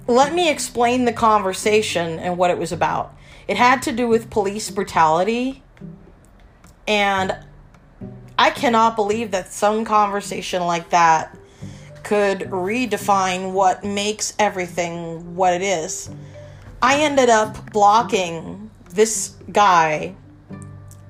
let 0.07 0.33
me 0.33 0.49
explain 0.49 1.05
the 1.05 1.13
conversation 1.13 2.19
and 2.19 2.37
what 2.37 2.51
it 2.51 2.57
was 2.57 2.71
about. 2.71 3.15
It 3.47 3.55
had 3.55 3.81
to 3.83 3.91
do 3.91 4.07
with 4.07 4.29
police 4.29 4.69
brutality. 4.69 5.63
And 6.87 7.37
I 8.37 8.49
cannot 8.49 8.95
believe 8.95 9.31
that 9.31 9.53
some 9.53 9.85
conversation 9.85 10.63
like 10.63 10.89
that 10.89 11.37
could 12.03 12.39
redefine 12.49 13.53
what 13.53 13.83
makes 13.83 14.33
everything 14.37 15.35
what 15.35 15.53
it 15.53 15.61
is. 15.61 16.09
I 16.81 17.01
ended 17.01 17.29
up 17.29 17.71
blocking 17.71 18.71
this 18.89 19.35
guy 19.51 20.15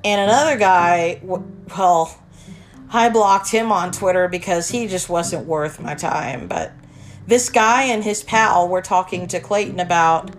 and 0.04 0.22
another 0.22 0.58
guy. 0.58 1.22
Well, 1.24 2.18
I 2.94 3.10
blocked 3.10 3.50
him 3.50 3.72
on 3.72 3.92
Twitter 3.92 4.28
because 4.28 4.70
he 4.70 4.88
just 4.88 5.10
wasn't 5.10 5.48
worth 5.48 5.80
my 5.80 5.96
time. 5.96 6.48
But 6.48 6.74
this 7.26 7.50
guy 7.50 7.84
and 7.84 8.04
his 8.04 8.24
pal 8.24 8.68
were 8.68 8.82
talking 8.82 9.28
to 9.28 9.40
Clayton 9.40 9.80
about, 9.80 10.32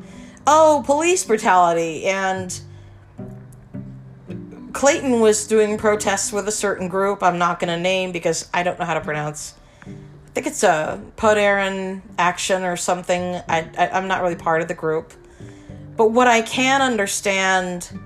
oh, 0.46 0.82
police 0.84 1.24
brutality. 1.24 2.04
And 2.04 2.60
Clayton 4.72 5.20
was 5.20 5.46
doing 5.46 5.78
protests 5.78 6.32
with 6.32 6.46
a 6.48 6.52
certain 6.52 6.88
group 6.88 7.22
I'm 7.22 7.38
not 7.38 7.58
going 7.58 7.74
to 7.74 7.80
name 7.80 8.12
because 8.12 8.50
I 8.52 8.62
don't 8.62 8.78
know 8.78 8.84
how 8.84 8.94
to 8.94 9.00
pronounce 9.00 9.54
I 10.32 10.34
think 10.34 10.46
it's 10.46 10.62
a 10.62 10.98
Podaran 11.18 12.00
action 12.16 12.62
or 12.62 12.74
something. 12.74 13.34
I, 13.50 13.68
I 13.76 13.90
I'm 13.90 14.08
not 14.08 14.22
really 14.22 14.34
part 14.34 14.62
of 14.62 14.68
the 14.68 14.72
group, 14.72 15.12
but 15.96 16.10
what 16.10 16.26
I 16.26 16.42
can 16.42 16.82
understand 16.82 17.98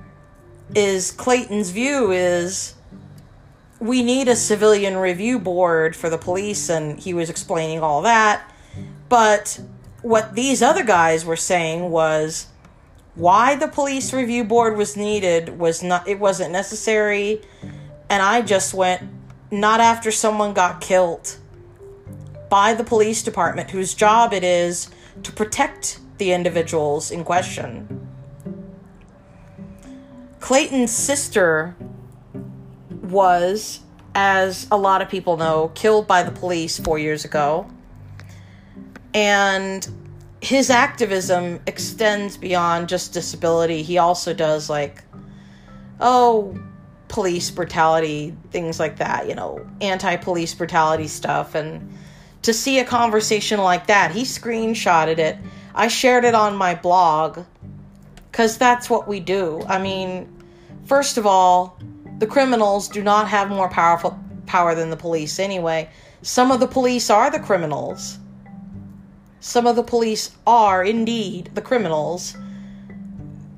is 0.75 1.13
Clayton's 1.13 1.71
view 1.71 2.11
is 2.11 2.75
we 3.79 4.03
need 4.03 4.29
a 4.29 4.37
civilian 4.37 4.97
review 4.97 5.39
board 5.39 5.95
for 5.95 6.11
the 6.11 6.19
police, 6.19 6.69
and 6.69 6.99
he 6.99 7.15
was 7.15 7.31
explaining 7.31 7.81
all 7.81 8.03
that. 8.03 8.51
But 9.09 9.61
what 10.03 10.35
these 10.35 10.63
other 10.63 10.85
guys 10.85 11.25
were 11.25 11.37
saying 11.37 11.91
was 11.91 12.47
why 13.17 13.57
the 13.57 13.69
police 13.69 14.13
review 14.13 14.45
board 14.45 14.77
was 14.77 14.97
needed 14.97 15.59
was 15.59 15.83
not 15.83 16.07
it 16.07 16.21
wasn't 16.21 16.53
necessary 16.53 17.41
and 18.11 18.23
i 18.23 18.43
just 18.43 18.75
went 18.75 19.03
not 19.51 19.81
after 19.81 20.13
someone 20.13 20.53
got 20.53 20.81
killed 20.83 21.39
by 22.51 22.75
the 22.75 22.85
police 22.85 23.23
department 23.23 23.71
whose 23.71 23.95
job 23.95 24.35
it 24.35 24.45
is 24.45 24.91
to 25.23 25.33
protect 25.33 25.99
the 26.19 26.33
individuals 26.33 27.11
in 27.11 27.25
question 27.25 28.09
clayton's 30.41 30.91
sister 30.91 31.77
was 33.03 33.81
as 34.15 34.67
a 34.71 34.77
lot 34.77 35.03
of 35.03 35.09
people 35.09 35.37
know 35.37 35.71
killed 35.75 36.07
by 36.07 36.23
the 36.23 36.31
police 36.31 36.79
4 36.79 36.99
years 36.99 37.25
ago 37.25 37.69
and 39.15 39.89
his 40.41 40.71
activism 40.71 41.61
extends 41.67 42.37
beyond 42.37 42.89
just 42.89 43.13
disability. 43.13 43.83
He 43.83 43.99
also 43.99 44.35
does 44.35 44.69
like, 44.69 45.03
oh, 46.01 46.57
police 47.09 47.51
brutality, 47.51 48.37
things 48.51 48.79
like 48.79 48.97
that, 48.99 49.29
you 49.29 49.35
know, 49.35 49.67
anti 49.81 50.17
police 50.17 50.55
brutality 50.55 51.09
stuff. 51.09 51.55
And 51.55 51.97
to 52.43 52.53
see 52.53 52.79
a 52.79 52.85
conversation 52.85 53.61
like 53.61 53.87
that, 53.87 54.11
he 54.11 54.23
screenshotted 54.23 55.19
it. 55.19 55.39
I 55.77 55.89
shared 55.89 56.25
it 56.25 56.35
on 56.35 56.57
my 56.57 56.75
blog 56.75 57.45
because 58.31 58.59
that's 58.59 58.91
what 58.91 59.07
we 59.07 59.21
do. 59.21 59.63
I 59.69 59.79
mean, 59.81 60.45
first 60.87 61.19
of 61.19 61.27
all, 61.27 61.79
the 62.19 62.27
criminals 62.27 62.89
do 62.89 63.03
not 63.03 63.29
have 63.29 63.49
more 63.49 63.69
powerful 63.69 64.19
power 64.47 64.75
than 64.75 64.91
the 64.91 64.97
police 64.97 65.39
anyway. 65.39 65.89
Some 66.23 66.51
of 66.51 66.59
the 66.59 66.67
police 66.67 67.11
are 67.11 67.31
the 67.31 67.39
criminals 67.39 68.19
some 69.47 69.69
of 69.69 69.77
the 69.77 69.85
police 69.85 70.33
are 70.45 70.83
indeed 70.83 71.51
the 71.55 71.63
criminals. 71.63 72.37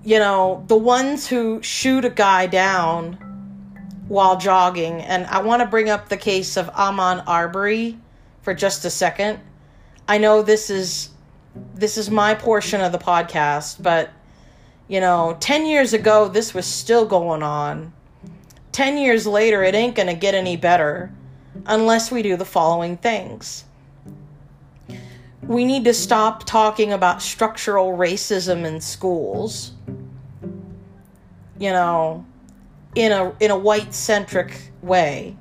You 0.04 0.18
know, 0.18 0.62
the 0.66 0.76
ones 0.76 1.26
who 1.26 1.62
shoot 1.62 2.04
a 2.04 2.10
guy 2.10 2.46
down 2.46 3.14
while 4.06 4.36
jogging. 4.36 5.00
And 5.00 5.24
I 5.28 5.40
want 5.40 5.62
to 5.62 5.66
bring 5.66 5.88
up 5.88 6.10
the 6.10 6.18
case 6.18 6.58
of 6.58 6.66
Ahmaud 6.74 7.24
Arbery 7.26 7.96
for 8.42 8.52
just 8.52 8.84
a 8.84 8.90
second. 8.90 9.40
I 10.06 10.18
know 10.18 10.42
this 10.42 10.68
is 10.68 11.08
this 11.74 11.96
is 11.96 12.10
my 12.10 12.34
portion 12.34 12.80
of 12.80 12.92
the 12.92 12.98
podcast, 12.98 13.82
but 13.82 14.10
you 14.88 15.00
know, 15.00 15.36
10 15.40 15.66
years 15.66 15.92
ago 15.92 16.28
this 16.28 16.54
was 16.54 16.66
still 16.66 17.06
going 17.06 17.42
on. 17.42 17.92
10 18.72 18.98
years 18.98 19.26
later 19.26 19.62
it 19.62 19.74
ain't 19.74 19.94
going 19.94 20.08
to 20.08 20.14
get 20.14 20.34
any 20.34 20.56
better 20.56 21.12
unless 21.66 22.10
we 22.10 22.22
do 22.22 22.36
the 22.36 22.44
following 22.44 22.96
things 22.96 23.64
we 25.48 25.64
need 25.64 25.84
to 25.84 25.94
stop 25.94 26.44
talking 26.44 26.92
about 26.92 27.22
structural 27.22 27.96
racism 27.96 28.64
in 28.64 28.80
schools. 28.80 29.72
You 31.58 31.70
know, 31.70 32.24
in 32.94 33.10
a 33.10 33.34
in 33.40 33.50
a 33.50 33.58
white 33.58 33.92
centric 33.92 34.70
way. 34.82 35.36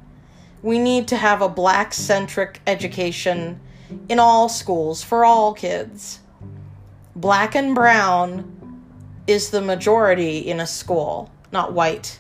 We 0.63 0.80
need 0.80 1.10
to 1.10 1.18
have 1.18 1.42
a 1.42 1.50
black 1.50 1.94
centric 1.94 2.62
education 2.65 3.60
in 4.10 4.19
all 4.19 4.50
schools 4.50 5.04
for 5.04 5.26
all 5.26 5.54
kids. 5.54 6.19
Black 7.15 7.56
and 7.56 7.73
brown 7.73 8.54
is 9.26 9.50
the 9.50 9.62
majority 9.62 10.39
in 10.39 10.60
a 10.60 10.67
school, 10.67 11.32
not 11.52 11.73
white. 11.73 12.19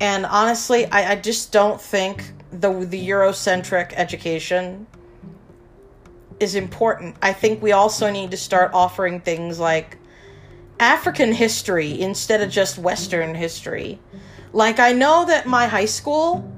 And 0.00 0.26
honestly, 0.26 0.86
I, 0.86 1.12
I 1.12 1.16
just 1.16 1.52
don't 1.52 1.80
think 1.80 2.32
the 2.50 2.70
the 2.84 3.08
Eurocentric 3.08 3.92
education 3.94 4.86
is 6.40 6.54
important. 6.54 7.16
I 7.22 7.32
think 7.32 7.62
we 7.62 7.72
also 7.72 8.10
need 8.10 8.32
to 8.32 8.36
start 8.36 8.72
offering 8.74 9.20
things 9.20 9.58
like 9.58 9.98
African 10.80 11.32
history 11.32 12.00
instead 12.00 12.42
of 12.42 12.50
just 12.50 12.78
Western 12.78 13.34
history. 13.34 14.00
Like, 14.52 14.80
I 14.80 14.92
know 14.92 15.24
that 15.26 15.46
my 15.46 15.66
high 15.66 15.86
school. 15.86 16.50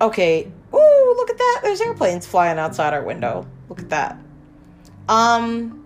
Okay. 0.00 0.50
Ooh, 0.74 1.14
look 1.16 1.30
at 1.30 1.38
that. 1.38 1.60
There's 1.62 1.80
airplanes 1.80 2.26
flying 2.26 2.58
outside 2.58 2.94
our 2.94 3.02
window. 3.02 3.46
Look 3.68 3.80
at 3.80 3.90
that. 3.90 4.18
Um. 5.08 5.84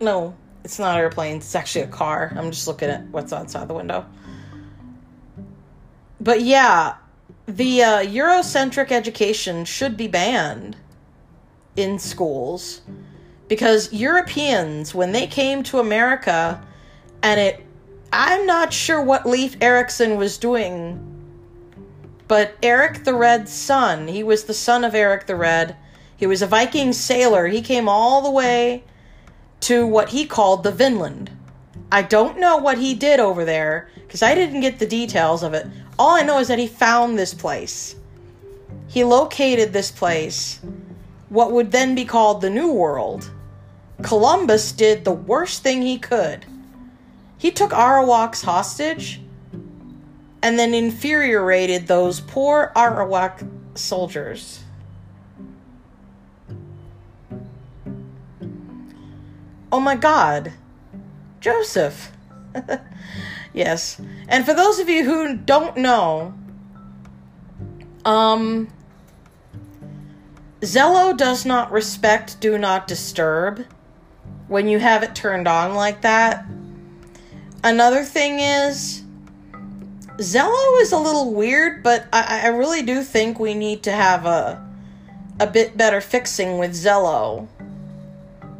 No, 0.00 0.34
it's 0.64 0.78
not 0.78 0.98
airplanes. 0.98 1.44
It's 1.44 1.54
actually 1.54 1.82
a 1.82 1.88
car. 1.88 2.32
I'm 2.36 2.50
just 2.50 2.66
looking 2.66 2.90
at 2.90 3.06
what's 3.08 3.32
outside 3.32 3.68
the 3.68 3.74
window. 3.74 4.04
But 6.20 6.42
yeah, 6.42 6.96
the 7.46 7.82
uh, 7.82 7.98
Eurocentric 8.02 8.92
education 8.92 9.64
should 9.64 9.96
be 9.96 10.08
banned 10.08 10.76
in 11.76 11.98
schools 11.98 12.82
because 13.48 13.92
Europeans, 13.92 14.94
when 14.94 15.12
they 15.12 15.26
came 15.26 15.62
to 15.64 15.78
America, 15.78 16.62
and 17.22 17.40
it, 17.40 17.66
I'm 18.12 18.44
not 18.44 18.74
sure 18.74 19.02
what 19.02 19.24
Leif 19.24 19.56
Erikson 19.62 20.18
was 20.18 20.36
doing, 20.36 21.00
but 22.28 22.54
Eric 22.62 23.04
the 23.04 23.14
Red's 23.14 23.50
son, 23.50 24.06
he 24.06 24.22
was 24.22 24.44
the 24.44 24.52
son 24.52 24.84
of 24.84 24.94
Eric 24.94 25.26
the 25.26 25.34
Red. 25.34 25.76
He 26.14 26.26
was 26.26 26.42
a 26.42 26.46
Viking 26.46 26.92
sailor. 26.92 27.46
He 27.46 27.62
came 27.62 27.88
all 27.88 28.20
the 28.20 28.30
way 28.30 28.84
to 29.60 29.86
what 29.86 30.10
he 30.10 30.26
called 30.26 30.62
the 30.62 30.70
Vinland. 30.70 31.30
I 31.90 32.02
don't 32.02 32.38
know 32.38 32.58
what 32.58 32.76
he 32.76 32.94
did 32.94 33.18
over 33.18 33.46
there 33.46 33.88
because 34.06 34.22
I 34.22 34.34
didn't 34.34 34.60
get 34.60 34.78
the 34.78 34.86
details 34.86 35.42
of 35.42 35.54
it. 35.54 35.66
All 35.98 36.10
I 36.10 36.22
know 36.22 36.38
is 36.38 36.48
that 36.48 36.58
he 36.58 36.66
found 36.66 37.18
this 37.18 37.32
place. 37.32 37.96
He 38.88 39.04
located 39.04 39.72
this 39.72 39.90
place, 39.90 40.60
what 41.30 41.52
would 41.52 41.72
then 41.72 41.94
be 41.94 42.04
called 42.04 42.42
the 42.42 42.50
New 42.50 42.72
World. 42.72 43.30
Columbus 44.02 44.72
did 44.72 45.04
the 45.04 45.12
worst 45.12 45.62
thing 45.62 45.80
he 45.80 45.98
could. 45.98 46.44
He 47.42 47.50
took 47.50 47.72
Arawaks 47.72 48.44
hostage 48.44 49.20
and 50.44 50.56
then 50.56 50.74
infuriated 50.74 51.88
those 51.88 52.20
poor 52.20 52.70
Arawak 52.76 53.44
soldiers. 53.74 54.60
Oh 59.72 59.80
my 59.80 59.96
god. 59.96 60.52
Joseph. 61.40 62.12
Yes. 63.54 64.00
And 64.28 64.46
for 64.46 64.54
those 64.54 64.78
of 64.78 64.88
you 64.88 65.04
who 65.04 65.36
don't 65.36 65.76
know, 65.76 66.32
um, 68.06 68.72
Zello 70.62 71.14
does 71.14 71.44
not 71.44 71.70
respect 71.70 72.40
Do 72.40 72.56
Not 72.56 72.86
Disturb 72.86 73.66
when 74.48 74.68
you 74.68 74.78
have 74.78 75.02
it 75.02 75.14
turned 75.14 75.46
on 75.46 75.74
like 75.74 76.00
that. 76.00 76.46
Another 77.64 78.02
thing 78.04 78.40
is, 78.40 79.04
Zello 80.18 80.80
is 80.80 80.92
a 80.92 80.98
little 80.98 81.32
weird, 81.32 81.82
but 81.82 82.06
I, 82.12 82.42
I 82.44 82.48
really 82.48 82.82
do 82.82 83.02
think 83.02 83.38
we 83.38 83.54
need 83.54 83.82
to 83.84 83.92
have 83.92 84.26
a 84.26 84.68
a 85.40 85.46
bit 85.46 85.76
better 85.76 86.00
fixing 86.00 86.58
with 86.58 86.72
Zello. 86.72 87.48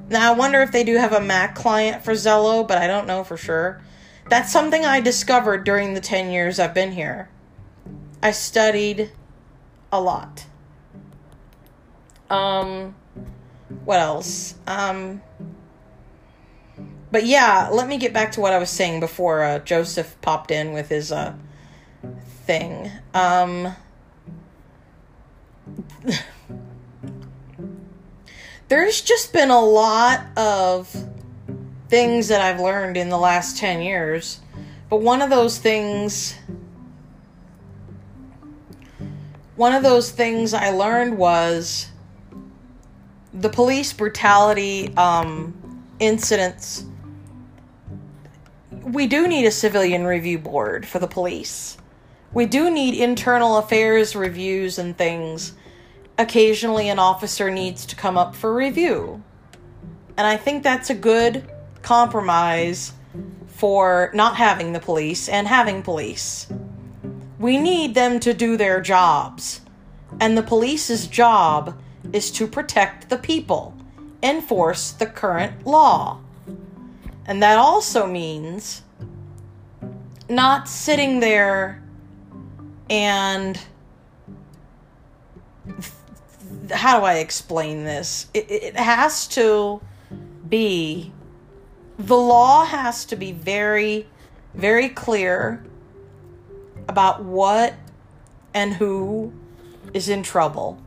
Now 0.08 0.32
I 0.32 0.36
wonder 0.36 0.60
if 0.62 0.72
they 0.72 0.84
do 0.84 0.96
have 0.96 1.12
a 1.12 1.20
Mac 1.20 1.54
client 1.54 2.04
for 2.04 2.12
Zello, 2.12 2.66
but 2.66 2.78
I 2.78 2.86
don't 2.86 3.06
know 3.06 3.22
for 3.24 3.36
sure. 3.36 3.80
That's 4.28 4.52
something 4.52 4.84
I 4.84 5.00
discovered 5.00 5.64
during 5.64 5.94
the 5.94 6.00
10 6.00 6.30
years 6.30 6.58
I've 6.58 6.74
been 6.74 6.92
here. 6.92 7.28
I 8.22 8.30
studied 8.30 9.10
a 9.92 10.00
lot. 10.00 10.46
Um, 12.30 12.94
what 13.84 14.00
else? 14.00 14.54
Um, 14.66 15.22
but 17.12 17.24
yeah, 17.26 17.68
let 17.70 17.86
me 17.86 17.98
get 17.98 18.12
back 18.12 18.32
to 18.32 18.40
what 18.40 18.52
I 18.52 18.58
was 18.58 18.70
saying 18.70 18.98
before 19.00 19.44
uh, 19.44 19.58
Joseph 19.60 20.16
popped 20.22 20.50
in 20.50 20.72
with 20.72 20.88
his 20.88 21.12
uh, 21.12 21.34
thing. 22.46 22.90
Um, 23.12 23.76
there's 28.68 29.02
just 29.02 29.32
been 29.34 29.50
a 29.50 29.60
lot 29.60 30.24
of 30.38 30.88
things 31.88 32.28
that 32.28 32.40
I've 32.40 32.58
learned 32.58 32.96
in 32.96 33.10
the 33.10 33.18
last 33.18 33.58
10 33.58 33.82
years. 33.82 34.40
But 34.88 35.02
one 35.02 35.20
of 35.20 35.28
those 35.28 35.58
things 35.58 36.34
one 39.56 39.74
of 39.74 39.82
those 39.82 40.10
things 40.10 40.54
I 40.54 40.70
learned 40.70 41.18
was 41.18 41.88
the 43.34 43.50
police 43.50 43.92
brutality 43.92 44.96
um, 44.96 45.84
incidents. 45.98 46.86
We 48.82 49.06
do 49.06 49.28
need 49.28 49.46
a 49.46 49.50
civilian 49.52 50.04
review 50.04 50.38
board 50.38 50.86
for 50.86 50.98
the 50.98 51.06
police. 51.06 51.76
We 52.32 52.46
do 52.46 52.68
need 52.68 52.94
internal 52.94 53.58
affairs 53.58 54.16
reviews 54.16 54.78
and 54.78 54.96
things. 54.96 55.52
Occasionally, 56.18 56.88
an 56.88 56.98
officer 56.98 57.48
needs 57.48 57.86
to 57.86 57.96
come 57.96 58.18
up 58.18 58.34
for 58.34 58.52
review. 58.52 59.22
And 60.16 60.26
I 60.26 60.36
think 60.36 60.62
that's 60.62 60.90
a 60.90 60.94
good 60.94 61.48
compromise 61.82 62.92
for 63.48 64.10
not 64.14 64.36
having 64.36 64.72
the 64.72 64.80
police 64.80 65.28
and 65.28 65.46
having 65.46 65.82
police. 65.82 66.48
We 67.38 67.58
need 67.58 67.94
them 67.94 68.18
to 68.20 68.34
do 68.34 68.56
their 68.56 68.80
jobs. 68.80 69.60
And 70.20 70.36
the 70.36 70.42
police's 70.42 71.06
job 71.06 71.80
is 72.12 72.32
to 72.32 72.46
protect 72.48 73.08
the 73.08 73.18
people, 73.18 73.76
enforce 74.22 74.90
the 74.90 75.06
current 75.06 75.66
law. 75.66 76.20
And 77.32 77.42
that 77.42 77.56
also 77.56 78.06
means 78.06 78.82
not 80.28 80.68
sitting 80.68 81.20
there 81.20 81.82
and 82.90 83.58
how 86.70 87.00
do 87.00 87.06
I 87.06 87.14
explain 87.14 87.84
this? 87.84 88.26
It, 88.34 88.50
it 88.50 88.76
has 88.76 89.26
to 89.28 89.80
be 90.46 91.10
the 91.98 92.18
law 92.18 92.66
has 92.66 93.06
to 93.06 93.16
be 93.16 93.32
very, 93.32 94.06
very 94.52 94.90
clear 94.90 95.64
about 96.86 97.24
what 97.24 97.72
and 98.52 98.74
who 98.74 99.32
is 99.94 100.10
in 100.10 100.22
trouble. 100.22 100.78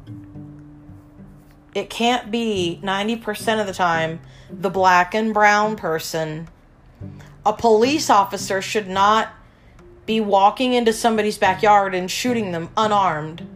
It 1.74 1.90
can't 1.90 2.30
be 2.30 2.80
90% 2.84 3.60
of 3.60 3.66
the 3.66 3.74
time 3.74 4.20
the 4.50 4.70
black 4.70 5.14
and 5.14 5.34
brown 5.34 5.76
person. 5.76 6.48
A 7.46 7.54
police 7.54 8.10
officer 8.10 8.62
should 8.62 8.88
not 8.88 9.30
be 10.06 10.20
walking 10.22 10.74
into 10.74 10.94
somebody's 10.94 11.38
backyard 11.38 11.96
and 11.96 12.10
shooting 12.10 12.52
them 12.52 12.70
unarmed. 12.78 13.48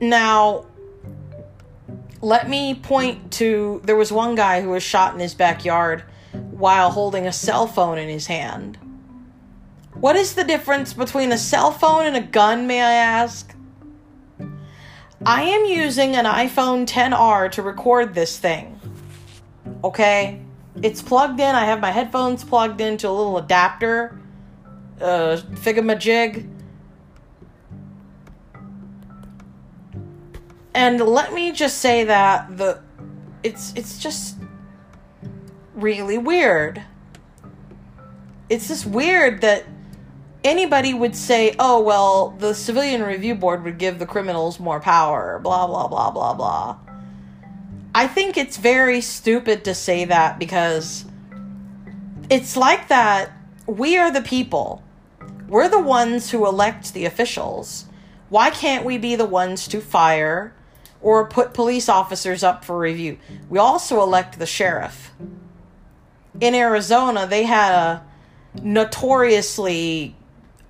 Now, 0.00 0.66
let 2.22 2.48
me 2.48 2.74
point 2.74 3.32
to 3.32 3.80
there 3.84 3.96
was 3.96 4.12
one 4.12 4.34
guy 4.34 4.62
who 4.62 4.70
was 4.70 4.82
shot 4.82 5.14
in 5.14 5.20
his 5.20 5.34
backyard 5.34 6.04
while 6.32 6.90
holding 6.90 7.26
a 7.26 7.32
cell 7.32 7.66
phone 7.66 7.98
in 7.98 8.08
his 8.08 8.26
hand. 8.26 8.78
What 9.94 10.16
is 10.16 10.34
the 10.34 10.44
difference 10.44 10.94
between 10.94 11.32
a 11.32 11.38
cell 11.38 11.72
phone 11.72 12.06
and 12.06 12.16
a 12.16 12.20
gun, 12.20 12.66
may 12.66 12.80
I 12.80 12.92
ask? 12.92 13.54
I 15.26 15.42
am 15.42 15.66
using 15.66 16.16
an 16.16 16.24
iPhone 16.24 16.86
10R 16.86 17.50
to 17.52 17.62
record 17.62 18.14
this 18.14 18.38
thing. 18.38 18.79
Okay? 19.82 20.40
It's 20.82 21.02
plugged 21.02 21.40
in. 21.40 21.54
I 21.54 21.64
have 21.64 21.80
my 21.80 21.90
headphones 21.90 22.44
plugged 22.44 22.80
into 22.80 23.08
a 23.08 23.10
little 23.10 23.38
adapter, 23.38 24.18
uh, 25.00 25.38
Figamajig. 25.54 26.48
And 30.74 31.00
let 31.00 31.32
me 31.32 31.52
just 31.52 31.78
say 31.78 32.04
that 32.04 32.56
the 32.56 32.80
it's 33.42 33.72
it's 33.74 33.98
just 33.98 34.36
really 35.74 36.18
weird. 36.18 36.82
It's 38.48 38.68
just 38.68 38.86
weird 38.86 39.40
that 39.40 39.64
anybody 40.44 40.94
would 40.94 41.14
say, 41.14 41.54
oh, 41.58 41.80
well, 41.80 42.30
the 42.38 42.54
Civilian 42.54 43.02
Review 43.02 43.34
Board 43.34 43.64
would 43.64 43.78
give 43.78 43.98
the 43.98 44.06
criminals 44.06 44.58
more 44.58 44.80
power, 44.80 45.38
blah, 45.38 45.66
blah, 45.66 45.86
blah, 45.88 46.10
blah, 46.10 46.34
blah. 46.34 46.78
I 47.94 48.06
think 48.06 48.36
it's 48.36 48.56
very 48.56 49.00
stupid 49.00 49.64
to 49.64 49.74
say 49.74 50.04
that 50.04 50.38
because 50.38 51.04
it's 52.28 52.56
like 52.56 52.88
that. 52.88 53.32
We 53.66 53.96
are 53.98 54.10
the 54.10 54.22
people, 54.22 54.82
we're 55.48 55.68
the 55.68 55.80
ones 55.80 56.30
who 56.30 56.46
elect 56.46 56.92
the 56.92 57.04
officials. 57.04 57.86
Why 58.28 58.50
can't 58.50 58.84
we 58.84 58.98
be 58.98 59.16
the 59.16 59.26
ones 59.26 59.68
to 59.68 59.80
fire 59.80 60.52
or 61.00 61.26
put 61.26 61.54
police 61.54 61.88
officers 61.88 62.42
up 62.42 62.64
for 62.64 62.78
review? 62.78 63.18
We 63.48 63.58
also 63.58 64.02
elect 64.02 64.38
the 64.38 64.46
sheriff 64.46 65.12
in 66.40 66.54
Arizona, 66.54 67.26
they 67.26 67.44
had 67.44 67.72
a 67.72 68.04
notoriously 68.62 70.16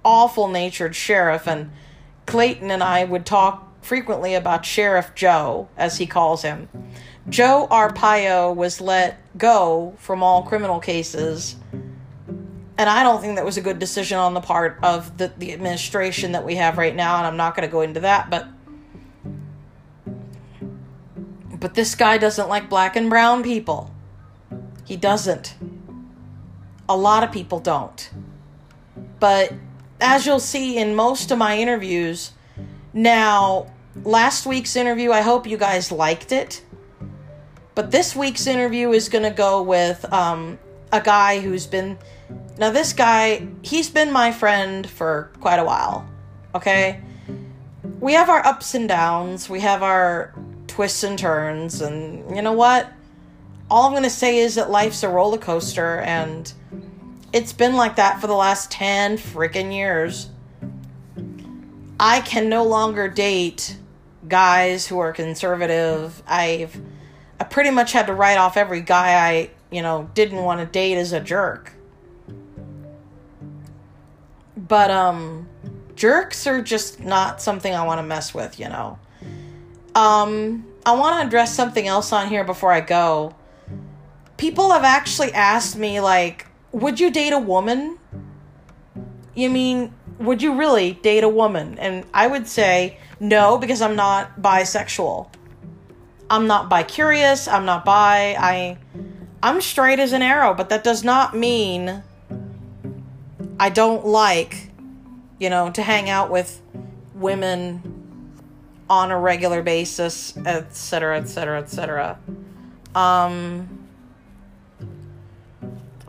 awful 0.04 0.48
natured 0.48 0.94
sheriff, 0.94 1.46
and 1.46 1.70
Clayton 2.26 2.70
and 2.70 2.82
I 2.82 3.04
would 3.04 3.24
talk 3.24 3.66
frequently 3.82 4.34
about 4.34 4.64
Sheriff 4.64 5.14
Joe, 5.14 5.68
as 5.76 5.98
he 5.98 6.06
calls 6.06 6.42
him. 6.42 6.68
Joe 7.28 7.68
Arpaio 7.70 8.54
was 8.54 8.80
let 8.80 9.18
go 9.38 9.94
from 9.98 10.22
all 10.22 10.42
criminal 10.42 10.80
cases, 10.80 11.56
and 11.72 12.88
I 12.88 13.02
don't 13.02 13.20
think 13.20 13.36
that 13.36 13.44
was 13.44 13.56
a 13.56 13.60
good 13.60 13.78
decision 13.78 14.18
on 14.18 14.34
the 14.34 14.40
part 14.40 14.78
of 14.82 15.18
the, 15.18 15.32
the 15.36 15.52
administration 15.52 16.32
that 16.32 16.44
we 16.44 16.56
have 16.56 16.78
right 16.78 16.96
now, 16.96 17.18
and 17.18 17.26
I'm 17.26 17.36
not 17.36 17.54
going 17.54 17.68
to 17.68 17.72
go 17.72 17.82
into 17.82 18.00
that, 18.00 18.30
but. 18.30 18.48
But 21.58 21.74
this 21.74 21.94
guy 21.94 22.16
doesn't 22.16 22.48
like 22.48 22.70
black 22.70 22.96
and 22.96 23.10
brown 23.10 23.42
people. 23.42 23.90
He 24.86 24.96
doesn't. 24.96 25.56
A 26.88 26.96
lot 26.96 27.22
of 27.22 27.30
people 27.30 27.60
don't. 27.60 28.10
But 29.20 29.52
as 30.00 30.24
you'll 30.24 30.40
see 30.40 30.78
in 30.78 30.94
most 30.94 31.30
of 31.30 31.36
my 31.36 31.58
interviews, 31.58 32.32
now, 32.92 33.70
last 34.02 34.46
week's 34.46 34.74
interview, 34.74 35.12
I 35.12 35.20
hope 35.20 35.46
you 35.46 35.56
guys 35.56 35.92
liked 35.92 36.32
it. 36.32 36.64
But 37.80 37.90
this 37.90 38.14
week's 38.14 38.46
interview 38.46 38.92
is 38.92 39.08
going 39.08 39.24
to 39.24 39.30
go 39.30 39.62
with 39.62 40.04
um, 40.12 40.58
a 40.92 41.00
guy 41.00 41.40
who's 41.40 41.66
been. 41.66 41.96
Now, 42.58 42.70
this 42.70 42.92
guy, 42.92 43.48
he's 43.62 43.88
been 43.88 44.12
my 44.12 44.32
friend 44.32 44.86
for 44.86 45.32
quite 45.40 45.58
a 45.58 45.64
while. 45.64 46.06
Okay? 46.54 47.00
We 47.98 48.12
have 48.12 48.28
our 48.28 48.44
ups 48.44 48.74
and 48.74 48.86
downs, 48.86 49.48
we 49.48 49.60
have 49.60 49.82
our 49.82 50.34
twists 50.66 51.04
and 51.04 51.18
turns, 51.18 51.80
and 51.80 52.36
you 52.36 52.42
know 52.42 52.52
what? 52.52 52.92
all 53.70 53.86
I'm 53.86 53.92
going 53.92 54.02
to 54.02 54.10
say 54.10 54.40
is 54.40 54.56
that 54.56 54.68
life's 54.68 55.02
a 55.02 55.08
roller 55.08 55.38
coaster 55.38 56.00
and 56.00 56.52
it's 57.32 57.54
been 57.54 57.76
like 57.76 57.96
that 57.96 58.20
for 58.20 58.26
the 58.26 58.34
last 58.34 58.70
10 58.72 59.16
freaking 59.16 59.72
years. 59.72 60.28
I 61.98 62.20
can 62.20 62.50
no 62.50 62.62
longer 62.62 63.08
date 63.08 63.78
guys 64.28 64.86
who 64.86 64.98
are 64.98 65.14
conservative. 65.14 66.22
I've 66.26 66.78
pretty 67.50 67.70
much 67.70 67.92
had 67.92 68.06
to 68.06 68.14
write 68.14 68.38
off 68.38 68.56
every 68.56 68.80
guy 68.80 69.28
I, 69.28 69.50
you 69.70 69.82
know, 69.82 70.10
didn't 70.14 70.42
want 70.42 70.60
to 70.60 70.66
date 70.66 70.96
as 70.96 71.12
a 71.12 71.20
jerk. 71.20 71.72
But 74.56 74.90
um 74.90 75.48
jerks 75.96 76.46
are 76.46 76.62
just 76.62 77.00
not 77.00 77.42
something 77.42 77.74
I 77.74 77.84
want 77.84 77.98
to 77.98 78.02
mess 78.02 78.32
with, 78.32 78.58
you 78.58 78.68
know. 78.68 78.98
Um 79.94 80.66
I 80.86 80.92
want 80.92 81.20
to 81.20 81.26
address 81.26 81.54
something 81.54 81.86
else 81.86 82.12
on 82.12 82.28
here 82.28 82.44
before 82.44 82.72
I 82.72 82.80
go 82.80 83.34
people 84.40 84.72
have 84.72 84.84
actually 84.84 85.30
asked 85.34 85.76
me 85.76 86.00
like 86.00 86.46
would 86.72 86.98
you 86.98 87.10
date 87.10 87.34
a 87.34 87.38
woman 87.38 87.98
you 89.34 89.50
mean 89.50 89.92
would 90.18 90.40
you 90.40 90.54
really 90.54 90.94
date 91.02 91.22
a 91.22 91.28
woman 91.28 91.78
and 91.78 92.06
i 92.14 92.26
would 92.26 92.48
say 92.48 92.96
no 93.20 93.58
because 93.58 93.82
i'm 93.82 93.94
not 93.94 94.40
bisexual 94.40 95.30
i'm 96.30 96.46
not 96.46 96.70
bi 96.70 96.82
curious 96.82 97.46
i'm 97.48 97.64
not 97.66 97.84
bi 97.84 98.34
i 98.38 98.78
i'm 99.42 99.60
straight 99.60 99.98
as 99.98 100.12
an 100.12 100.22
arrow 100.22 100.54
but 100.54 100.70
that 100.70 100.82
does 100.82 101.04
not 101.04 101.36
mean 101.36 102.02
i 103.58 103.68
don't 103.68 104.06
like 104.06 104.70
you 105.38 105.50
know 105.50 105.70
to 105.70 105.82
hang 105.82 106.08
out 106.08 106.30
with 106.30 106.62
women 107.14 107.82
on 108.88 109.10
a 109.10 109.18
regular 109.18 109.62
basis 109.62 110.36
etc 110.46 111.18
etc 111.18 111.60
etc 111.60 112.18
um 112.94 113.80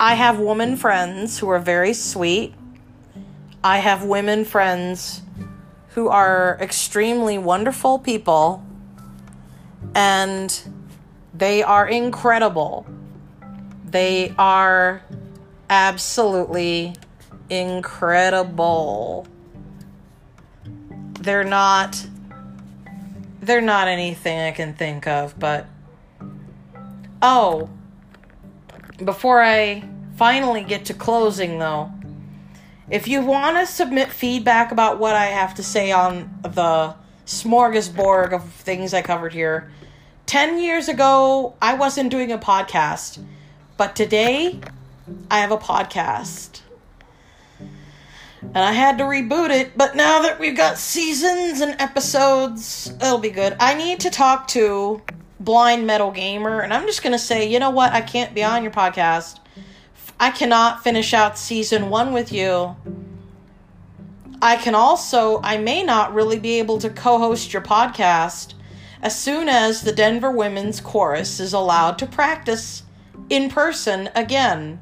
I 0.01 0.15
have 0.15 0.39
woman 0.39 0.77
friends 0.77 1.37
who 1.37 1.47
are 1.49 1.59
very 1.59 1.93
sweet. 1.93 2.55
I 3.63 3.77
have 3.77 4.03
women 4.03 4.45
friends 4.45 5.21
who 5.89 6.07
are 6.07 6.57
extremely 6.59 7.37
wonderful 7.37 7.99
people 7.99 8.63
and 9.95 10.61
they 11.33 11.63
are 11.63 11.87
incredible. 11.87 12.85
They 13.85 14.33
are 14.37 15.01
absolutely 15.69 16.95
incredible. 17.49 19.27
They're 21.19 21.43
not 21.43 22.07
they're 23.41 23.59
not 23.59 23.87
anything 23.87 24.39
I 24.39 24.51
can 24.51 24.75
think 24.75 25.07
of, 25.07 25.37
but 25.39 25.65
oh, 27.21 27.69
before 29.03 29.41
I 29.41 29.83
finally 30.15 30.63
get 30.63 30.85
to 30.85 30.93
closing, 30.93 31.57
though, 31.57 31.91
if 32.89 33.07
you 33.07 33.21
want 33.21 33.57
to 33.57 33.65
submit 33.65 34.11
feedback 34.11 34.71
about 34.71 34.99
what 34.99 35.15
I 35.15 35.25
have 35.25 35.55
to 35.55 35.63
say 35.63 35.91
on 35.91 36.39
the 36.43 36.93
smorgasbord 37.25 38.33
of 38.33 38.47
things 38.51 38.93
I 38.93 39.01
covered 39.01 39.33
here, 39.33 39.71
10 40.31 40.59
years 40.59 40.87
ago, 40.87 41.55
I 41.61 41.73
wasn't 41.73 42.09
doing 42.09 42.31
a 42.31 42.37
podcast, 42.37 43.21
but 43.75 43.97
today, 43.97 44.61
I 45.29 45.39
have 45.39 45.51
a 45.51 45.57
podcast. 45.57 46.61
and 48.41 48.57
I 48.57 48.71
had 48.71 48.97
to 48.99 49.03
reboot 49.03 49.49
it. 49.49 49.77
But 49.77 49.97
now 49.97 50.21
that 50.21 50.39
we've 50.39 50.55
got 50.55 50.77
seasons 50.77 51.59
and 51.59 51.75
episodes, 51.81 52.93
it'll 53.01 53.17
be 53.17 53.29
good. 53.29 53.57
I 53.59 53.73
need 53.73 53.99
to 53.99 54.09
talk 54.09 54.47
to 54.55 55.01
Blind 55.41 55.85
Metal 55.85 56.11
Gamer, 56.11 56.61
and 56.61 56.73
I'm 56.73 56.85
just 56.85 57.03
gonna 57.03 57.19
say, 57.19 57.49
you 57.49 57.59
know 57.59 57.71
what? 57.71 57.91
I 57.91 57.99
can't 57.99 58.33
be 58.33 58.41
on 58.41 58.63
your 58.63 58.71
podcast. 58.71 59.39
I 60.17 60.31
cannot 60.31 60.81
finish 60.81 61.13
out 61.13 61.37
season 61.37 61.89
one 61.89 62.13
with 62.13 62.31
you. 62.31 62.77
I 64.41 64.55
can 64.55 64.75
also, 64.75 65.41
I 65.43 65.57
may 65.57 65.83
not 65.83 66.13
really 66.13 66.39
be 66.39 66.59
able 66.59 66.77
to 66.77 66.89
co 66.89 67.17
host 67.17 67.51
your 67.51 67.61
podcast 67.61 68.53
as 69.01 69.19
soon 69.19 69.49
as 69.49 69.81
the 69.81 69.91
Denver 69.91 70.31
Women's 70.31 70.79
Chorus 70.79 71.39
is 71.39 71.53
allowed 71.53 71.97
to 71.99 72.05
practice 72.05 72.83
in 73.29 73.49
person 73.49 74.09
again. 74.13 74.81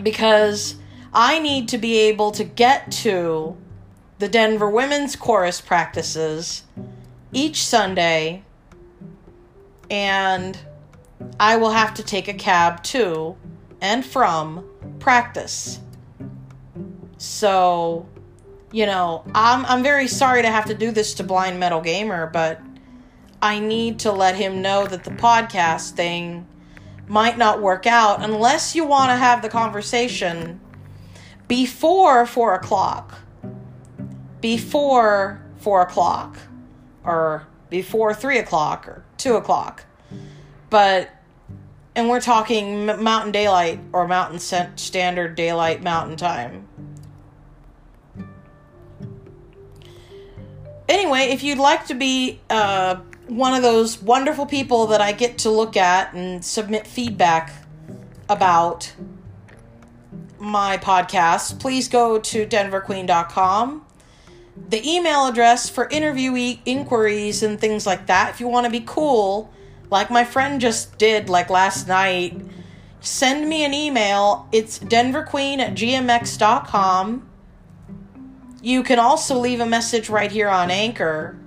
Because 0.00 0.76
I 1.12 1.38
need 1.38 1.68
to 1.68 1.78
be 1.78 1.98
able 1.98 2.30
to 2.32 2.44
get 2.44 2.90
to 2.92 3.56
the 4.18 4.28
Denver 4.28 4.68
Women's 4.68 5.16
Chorus 5.16 5.60
practices 5.60 6.64
each 7.32 7.64
Sunday, 7.64 8.42
and 9.88 10.58
I 11.38 11.56
will 11.56 11.70
have 11.70 11.94
to 11.94 12.02
take 12.02 12.28
a 12.28 12.34
cab 12.34 12.82
to 12.84 13.36
and 13.80 14.04
from 14.04 14.68
practice. 14.98 15.80
So, 17.16 18.06
you 18.72 18.86
know, 18.86 19.24
I'm 19.34 19.64
I'm 19.66 19.82
very 19.82 20.06
sorry 20.06 20.42
to 20.42 20.48
have 20.48 20.66
to 20.66 20.74
do 20.74 20.90
this 20.90 21.14
to 21.14 21.24
Blind 21.24 21.58
Metal 21.58 21.80
Gamer, 21.80 22.28
but 22.28 22.60
I 23.42 23.58
need 23.58 24.00
to 24.00 24.12
let 24.12 24.36
him 24.36 24.62
know 24.62 24.86
that 24.86 25.04
the 25.04 25.10
podcast 25.10 25.92
thing 25.92 26.46
might 27.08 27.36
not 27.36 27.60
work 27.60 27.86
out 27.86 28.22
unless 28.22 28.74
you 28.74 28.84
want 28.86 29.10
to 29.10 29.16
have 29.16 29.42
the 29.42 29.48
conversation 29.48 30.60
before 31.48 32.26
four 32.26 32.54
o'clock. 32.54 33.18
Before 34.40 35.42
four 35.56 35.82
o'clock. 35.82 36.36
Or 37.02 37.48
before 37.70 38.14
three 38.14 38.38
o'clock 38.38 38.86
or 38.86 39.04
two 39.16 39.34
o'clock. 39.34 39.84
But, 40.68 41.10
and 41.96 42.08
we're 42.08 42.20
talking 42.20 42.86
Mountain 42.86 43.32
Daylight 43.32 43.80
or 43.92 44.06
Mountain 44.06 44.38
Standard 44.38 45.34
Daylight 45.34 45.82
Mountain 45.82 46.16
Time. 46.16 46.68
Anyway, 50.90 51.20
if 51.20 51.44
you'd 51.44 51.56
like 51.56 51.86
to 51.86 51.94
be 51.94 52.40
uh, 52.50 52.96
one 53.28 53.54
of 53.54 53.62
those 53.62 54.02
wonderful 54.02 54.44
people 54.44 54.88
that 54.88 55.00
I 55.00 55.12
get 55.12 55.38
to 55.38 55.50
look 55.50 55.76
at 55.76 56.12
and 56.14 56.44
submit 56.44 56.84
feedback 56.84 57.52
about 58.28 58.92
my 60.40 60.78
podcast, 60.78 61.60
please 61.60 61.86
go 61.86 62.18
to 62.18 62.44
denverqueen.com. 62.44 63.86
The 64.68 64.84
email 64.84 65.28
address 65.28 65.70
for 65.70 65.88
interview 65.90 66.56
inquiries 66.66 67.44
and 67.44 67.60
things 67.60 67.86
like 67.86 68.08
that, 68.08 68.30
if 68.30 68.40
you 68.40 68.48
want 68.48 68.64
to 68.64 68.70
be 68.70 68.82
cool, 68.84 69.54
like 69.90 70.10
my 70.10 70.24
friend 70.24 70.60
just 70.60 70.98
did, 70.98 71.28
like 71.28 71.50
last 71.50 71.86
night, 71.86 72.36
send 72.98 73.48
me 73.48 73.64
an 73.64 73.72
email. 73.72 74.48
It's 74.50 74.80
denverqueen 74.80 75.60
at 75.60 75.74
gmx.com 75.74 77.29
you 78.62 78.82
can 78.82 78.98
also 78.98 79.38
leave 79.38 79.60
a 79.60 79.66
message 79.66 80.08
right 80.08 80.30
here 80.30 80.48
on 80.48 80.70
Anchor, 80.70 81.38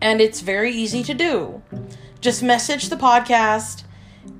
and 0.00 0.20
it's 0.20 0.40
very 0.40 0.72
easy 0.72 1.02
to 1.04 1.14
do. 1.14 1.62
Just 2.20 2.42
message 2.42 2.88
the 2.88 2.96
podcast, 2.96 3.84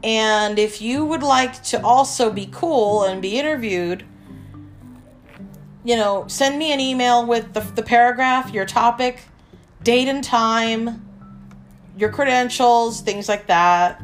and 0.03 0.59
if 0.59 0.81
you 0.81 1.05
would 1.05 1.23
like 1.23 1.63
to 1.65 1.83
also 1.83 2.33
be 2.33 2.49
cool 2.51 3.05
and 3.05 3.23
be 3.23 3.39
interviewed, 3.39 4.05
you 5.85 5.97
know, 5.97 6.27
send 6.29 6.59
me 6.59 6.73
an 6.73 6.81
email 6.81 7.25
with 7.25 7.55
the, 7.55 7.61
the 7.61 7.83
paragraph, 7.83 8.53
your 8.53 8.67
topic, 8.67 9.23
date 9.83 10.09
and 10.09 10.23
time, 10.23 11.05
your 11.97 12.11
credentials, 12.11 13.01
things 13.01 13.29
like 13.29 13.47
that. 13.47 14.03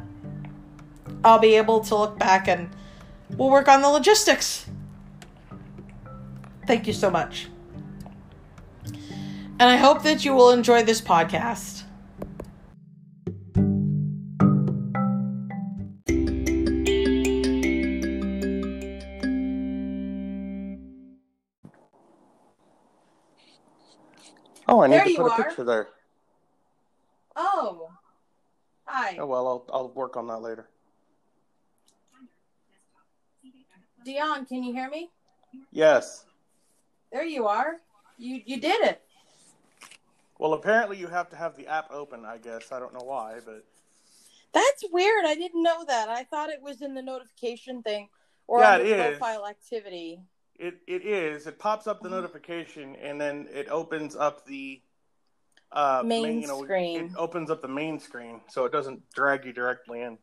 I'll 1.25 1.39
be 1.39 1.57
able 1.57 1.81
to 1.81 1.97
look 1.97 2.19
back 2.19 2.49
and 2.49 2.71
we'll 3.37 3.51
work 3.51 3.69
on 3.69 3.83
the 3.83 3.89
logistics. 3.89 4.67
Thank 6.67 6.87
you 6.87 6.93
so 6.93 7.11
much. 7.11 7.49
And 8.85 9.71
I 9.71 9.77
hope 9.77 10.03
that 10.03 10.25
you 10.25 10.35
will 10.35 10.51
enjoy 10.51 10.83
this 10.83 11.01
podcast. 11.01 11.85
Oh, 24.67 24.81
I 24.83 24.87
need 24.87 24.97
There 24.97 25.05
to 25.05 25.11
you 25.11 25.17
put 25.19 25.27
a 25.27 25.31
are. 25.33 25.45
picture 25.45 25.65
there. 25.65 25.89
Oh, 27.37 27.89
hi. 28.87 29.17
Oh 29.19 29.27
well, 29.27 29.47
I'll 29.47 29.67
I'll 29.73 29.89
work 29.91 30.17
on 30.17 30.29
that 30.29 30.39
later. 30.39 30.69
Dion, 34.05 34.47
can 34.47 34.63
you 34.63 34.73
hear 34.73 34.89
me? 34.89 35.11
Yes. 35.73 36.24
There 37.15 37.25
you 37.25 37.47
are. 37.47 37.77
You 38.19 38.43
you 38.45 38.61
did 38.61 38.85
it. 38.85 39.01
Well, 40.41 40.55
apparently 40.55 40.99
you 40.99 41.07
have 41.07 41.31
to 41.31 41.37
have 41.37 41.57
the 41.57 41.69
app 41.69 41.93
open. 41.93 42.25
I 42.25 42.39
guess 42.39 42.73
I 42.73 42.81
don't 42.81 42.93
know 42.93 43.05
why, 43.05 43.39
but 43.47 43.65
That's 44.53 44.85
weird. 44.91 45.25
I 45.25 45.37
didn't 45.37 45.63
know 45.63 45.85
that. 45.85 46.09
I 46.09 46.25
thought 46.25 46.51
it 46.51 46.61
was 46.61 46.83
in 46.83 46.93
the 46.93 47.03
notification 47.03 47.85
thing 47.85 48.09
or 48.49 48.61
Yeah, 48.61 48.79
it 48.79 48.87
is. 48.87 49.19
profile 49.19 49.47
activity. 49.47 50.23
it 50.57 50.81
it 50.89 51.07
is. 51.07 51.47
It 51.47 51.61
pops 51.61 51.87
up 51.87 52.03
the 52.03 52.11
notification 52.11 52.97
and 52.97 53.21
then 53.21 53.47
it 53.55 53.69
opens 53.69 54.17
up 54.17 54.45
the 54.45 54.83
uh, 55.71 56.03
Main 56.05 56.41
you 56.41 56.49
know, 56.49 56.65
screen. 56.65 57.01
It 57.01 57.11
opens 57.17 57.49
up 57.49 57.63
the 57.63 57.69
main 57.69 58.01
screen, 58.01 58.41
so 58.49 58.65
it 58.65 58.73
doesn't 58.73 59.09
drag 59.13 59.45
you 59.45 59.53
directly 59.53 60.03
in. 60.03 60.19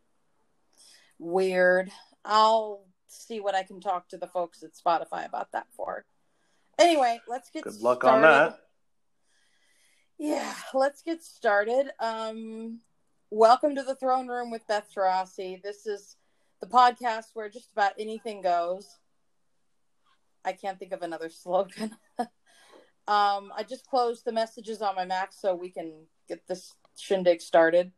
Weird. 1.20 1.90
I'll 2.26 2.84
see 3.08 3.40
what 3.40 3.56
I 3.56 3.64
can 3.64 3.80
talk 3.80 4.10
to 4.10 4.18
the 4.18 4.28
folks 4.28 4.62
at 4.62 4.72
Spotify 4.76 5.26
about 5.26 5.54
that 5.54 5.68
for. 5.76 6.06
Anyway, 6.82 7.22
let's 7.28 7.52
get 7.52 7.64
Good 7.64 7.80
luck 7.80 8.02
started. 8.02 8.26
on 8.26 8.32
that. 8.50 8.60
Yeah, 10.18 10.54
let's 10.74 11.04
get 11.04 11.24
started. 11.24 11.92
Um, 12.00 12.80
welcome 13.30 13.76
to 13.76 13.84
the 13.84 13.94
throne 13.96 14.28
room 14.28 14.50
with 14.50 14.66
Beth 14.68 14.88
Tarasi. 14.96 15.62
This 15.62 15.86
is 15.86 16.16
the 16.60 16.66
podcast 16.66 17.26
where 17.36 17.50
just 17.50 17.72
about 17.72 17.94
anything 18.00 18.42
goes. 18.42 18.98
I 20.44 20.54
can't 20.54 20.80
think 20.80 20.92
of 20.92 21.04
another 21.04 21.30
slogan. 21.44 21.92
um, 22.20 23.52
I 23.56 23.64
just 23.68 23.88
closed 23.88 24.26
the 24.26 24.32
messages 24.32 24.82
on 24.82 24.96
my 24.96 25.06
Mac 25.06 25.34
so 25.34 25.54
we 25.54 25.70
can 25.70 25.94
get 26.28 26.48
this 26.48 26.74
shindig 26.98 27.42
started. 27.42 27.92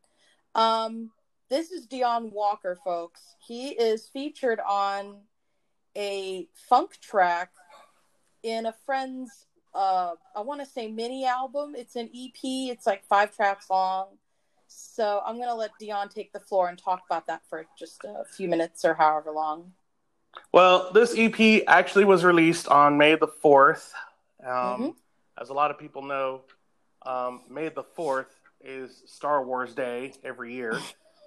Um, 0.54 1.10
this 1.48 1.70
is 1.70 1.86
Dion 1.86 2.30
Walker, 2.32 2.76
folks. 2.84 3.34
He 3.46 3.68
is 3.68 4.08
featured 4.08 4.60
on 4.60 5.20
a 5.96 6.48
funk 6.68 6.98
track 7.00 7.50
in 8.44 8.66
a 8.66 8.74
friend's 8.86 9.46
uh 9.74 10.14
I 10.36 10.40
want 10.42 10.60
to 10.60 10.66
say 10.66 10.86
mini 10.86 11.26
album. 11.26 11.74
It's 11.76 11.96
an 11.96 12.08
EP. 12.14 12.38
It's 12.42 12.86
like 12.86 13.04
5 13.06 13.34
tracks 13.34 13.68
long. 13.68 14.06
So 14.68 15.22
I'm 15.24 15.36
going 15.36 15.48
to 15.48 15.54
let 15.54 15.70
Dion 15.78 16.08
take 16.08 16.32
the 16.32 16.40
floor 16.40 16.68
and 16.68 16.78
talk 16.78 17.02
about 17.08 17.26
that 17.26 17.42
for 17.48 17.66
just 17.78 18.02
a 18.04 18.24
few 18.24 18.48
minutes 18.48 18.84
or 18.84 18.94
however 18.94 19.30
long. 19.30 19.72
Well, 20.52 20.90
this 20.92 21.14
EP 21.16 21.62
actually 21.66 22.04
was 22.04 22.24
released 22.24 22.66
on 22.68 22.98
May 22.98 23.14
the 23.16 23.28
4th. 23.28 23.92
Um, 24.42 24.48
Mhm. 24.48 24.96
As 25.40 25.48
a 25.48 25.54
lot 25.54 25.70
of 25.70 25.78
people 25.78 26.02
know, 26.02 26.42
um, 27.02 27.42
May 27.48 27.68
the 27.68 27.82
4th 27.84 28.30
is 28.60 29.02
Star 29.06 29.44
Wars 29.44 29.74
Day 29.74 30.14
every 30.24 30.54
year. 30.54 30.78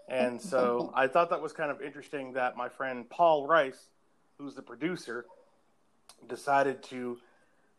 And 0.07 0.41
so 0.41 0.91
I 0.95 1.07
thought 1.07 1.29
that 1.29 1.41
was 1.41 1.53
kind 1.53 1.71
of 1.71 1.81
interesting 1.81 2.33
that 2.33 2.55
my 2.57 2.69
friend 2.69 3.09
Paul 3.09 3.45
Rice, 3.45 3.89
who's 4.37 4.55
the 4.55 4.61
producer, 4.61 5.25
decided 6.27 6.83
to, 6.83 7.17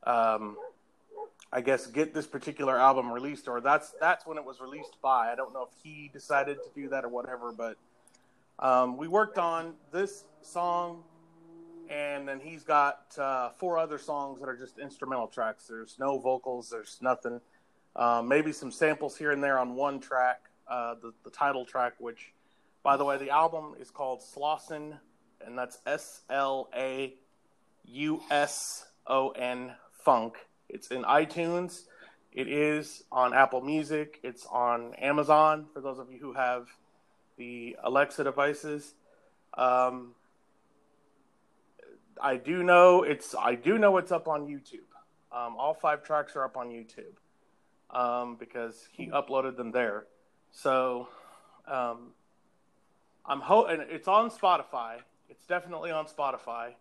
um, 0.05 0.57
I 1.53 1.61
guess, 1.61 1.87
get 1.87 2.15
this 2.15 2.27
particular 2.27 2.79
album 2.79 3.11
released, 3.13 3.49
or 3.49 3.61
that's 3.61 3.93
that's 4.01 4.27
when 4.27 4.39
it 4.39 4.45
was 4.45 4.61
released 4.61 4.97
by. 5.03 5.33
I 5.33 5.35
don't 5.35 5.53
know 5.53 5.63
if 5.63 5.83
he 5.83 6.11
decided 6.13 6.59
to 6.63 6.81
do 6.81 6.89
that 6.91 7.05
or 7.05 7.09
whatever, 7.09 7.53
but 7.53 7.77
um, 8.59 8.97
we 8.97 9.09
worked 9.09 9.39
on 9.39 9.75
this 9.93 10.25
song, 10.43 11.03
and 11.89 12.29
then 12.29 12.41
he's 12.41 12.65
got 12.65 13.17
uh, 13.19 13.51
four 13.59 13.79
other 13.79 13.99
songs 13.99 14.41
that 14.41 14.49
are 14.49 14.57
just 14.57 14.79
instrumental 14.79 15.27
tracks. 15.27 15.67
There's 15.67 15.97
no 15.99 16.19
vocals. 16.19 16.71
There's 16.71 16.99
nothing. 17.01 17.41
Um, 17.97 18.29
maybe 18.29 18.53
some 18.53 18.71
samples 18.71 19.17
here 19.17 19.33
and 19.33 19.43
there 19.43 19.59
on 19.59 19.75
one 19.75 20.01
track, 20.01 20.41
uh, 20.69 20.95
the 21.03 21.13
the 21.25 21.31
title 21.31 21.65
track, 21.65 21.95
which, 21.99 22.33
by 22.83 22.97
the 22.97 23.05
way, 23.05 23.17
the 23.17 23.31
album 23.31 23.75
is 23.81 23.91
called 23.91 24.21
Slauson, 24.21 24.99
and 25.45 25.59
that's 25.59 25.79
S 25.87 26.23
L 26.31 26.69
A 26.77 27.15
U 27.93 28.21
S 28.31 28.87
O 29.07 29.31
N 29.31 29.73
Funk. 29.93 30.37
It's 30.69 30.89
in 30.89 31.03
iTunes. 31.03 31.83
It 32.33 32.49
is 32.49 33.03
on 33.11 33.35
Apple 33.35 33.63
Music. 33.63 34.21
It's 34.23 34.47
on 34.47 34.95
Amazon 34.95 35.67
for 35.73 35.81
those 35.81 35.99
of 35.99 36.13
you 36.13 36.19
who 36.19 36.35
have 36.35 36.69
the 37.37 37.77
Alexa 37.83 38.25
devices. 38.25 38.95
Um, 39.55 40.15
I 42.21 42.37
do 42.37 42.63
know 42.63 43.03
it's 43.03 43.35
I 43.35 43.55
do 43.55 43.79
know 43.79 43.97
it's 43.97 44.13
up 44.13 44.29
on 44.29 44.47
YouTube. 44.47 44.87
Um, 45.33 45.57
all 45.57 45.75
five 45.75 46.03
tracks 46.03 46.37
are 46.37 46.45
up 46.45 46.57
on 46.57 46.69
YouTube 46.69 47.17
um, 47.91 48.37
because 48.37 48.89
he 48.93 49.09
uploaded 49.09 49.57
them 49.57 49.71
there. 49.71 50.07
So 50.51 51.09
um, 51.67 52.13
I'm 53.25 53.41
ho- 53.41 53.67
and 53.67 53.83
it's 53.83 54.09
on 54.09 54.31
Spotify. 54.31 54.97
It's 55.29 55.45
definitely 55.47 55.91
on 55.91 56.07
Spotify. 56.07 56.75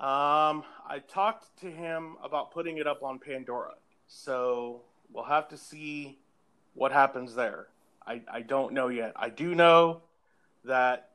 Um, 0.00 0.64
I 0.88 1.02
talked 1.06 1.60
to 1.60 1.70
him 1.70 2.16
about 2.24 2.52
putting 2.52 2.78
it 2.78 2.86
up 2.86 3.02
on 3.02 3.18
Pandora, 3.18 3.74
so 4.06 4.80
we'll 5.12 5.24
have 5.24 5.46
to 5.48 5.58
see 5.58 6.18
what 6.72 6.90
happens 6.90 7.34
there. 7.34 7.66
I, 8.06 8.22
I 8.32 8.40
don't 8.40 8.72
know 8.72 8.88
yet. 8.88 9.12
I 9.14 9.28
do 9.28 9.54
know 9.54 10.00
that 10.64 11.10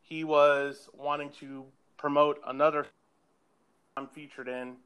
he 0.00 0.24
was 0.24 0.88
wanting 0.94 1.28
to 1.40 1.66
promote 1.98 2.40
another 2.46 2.86
I'm 3.98 4.06
featured 4.06 4.48
in 4.48 4.76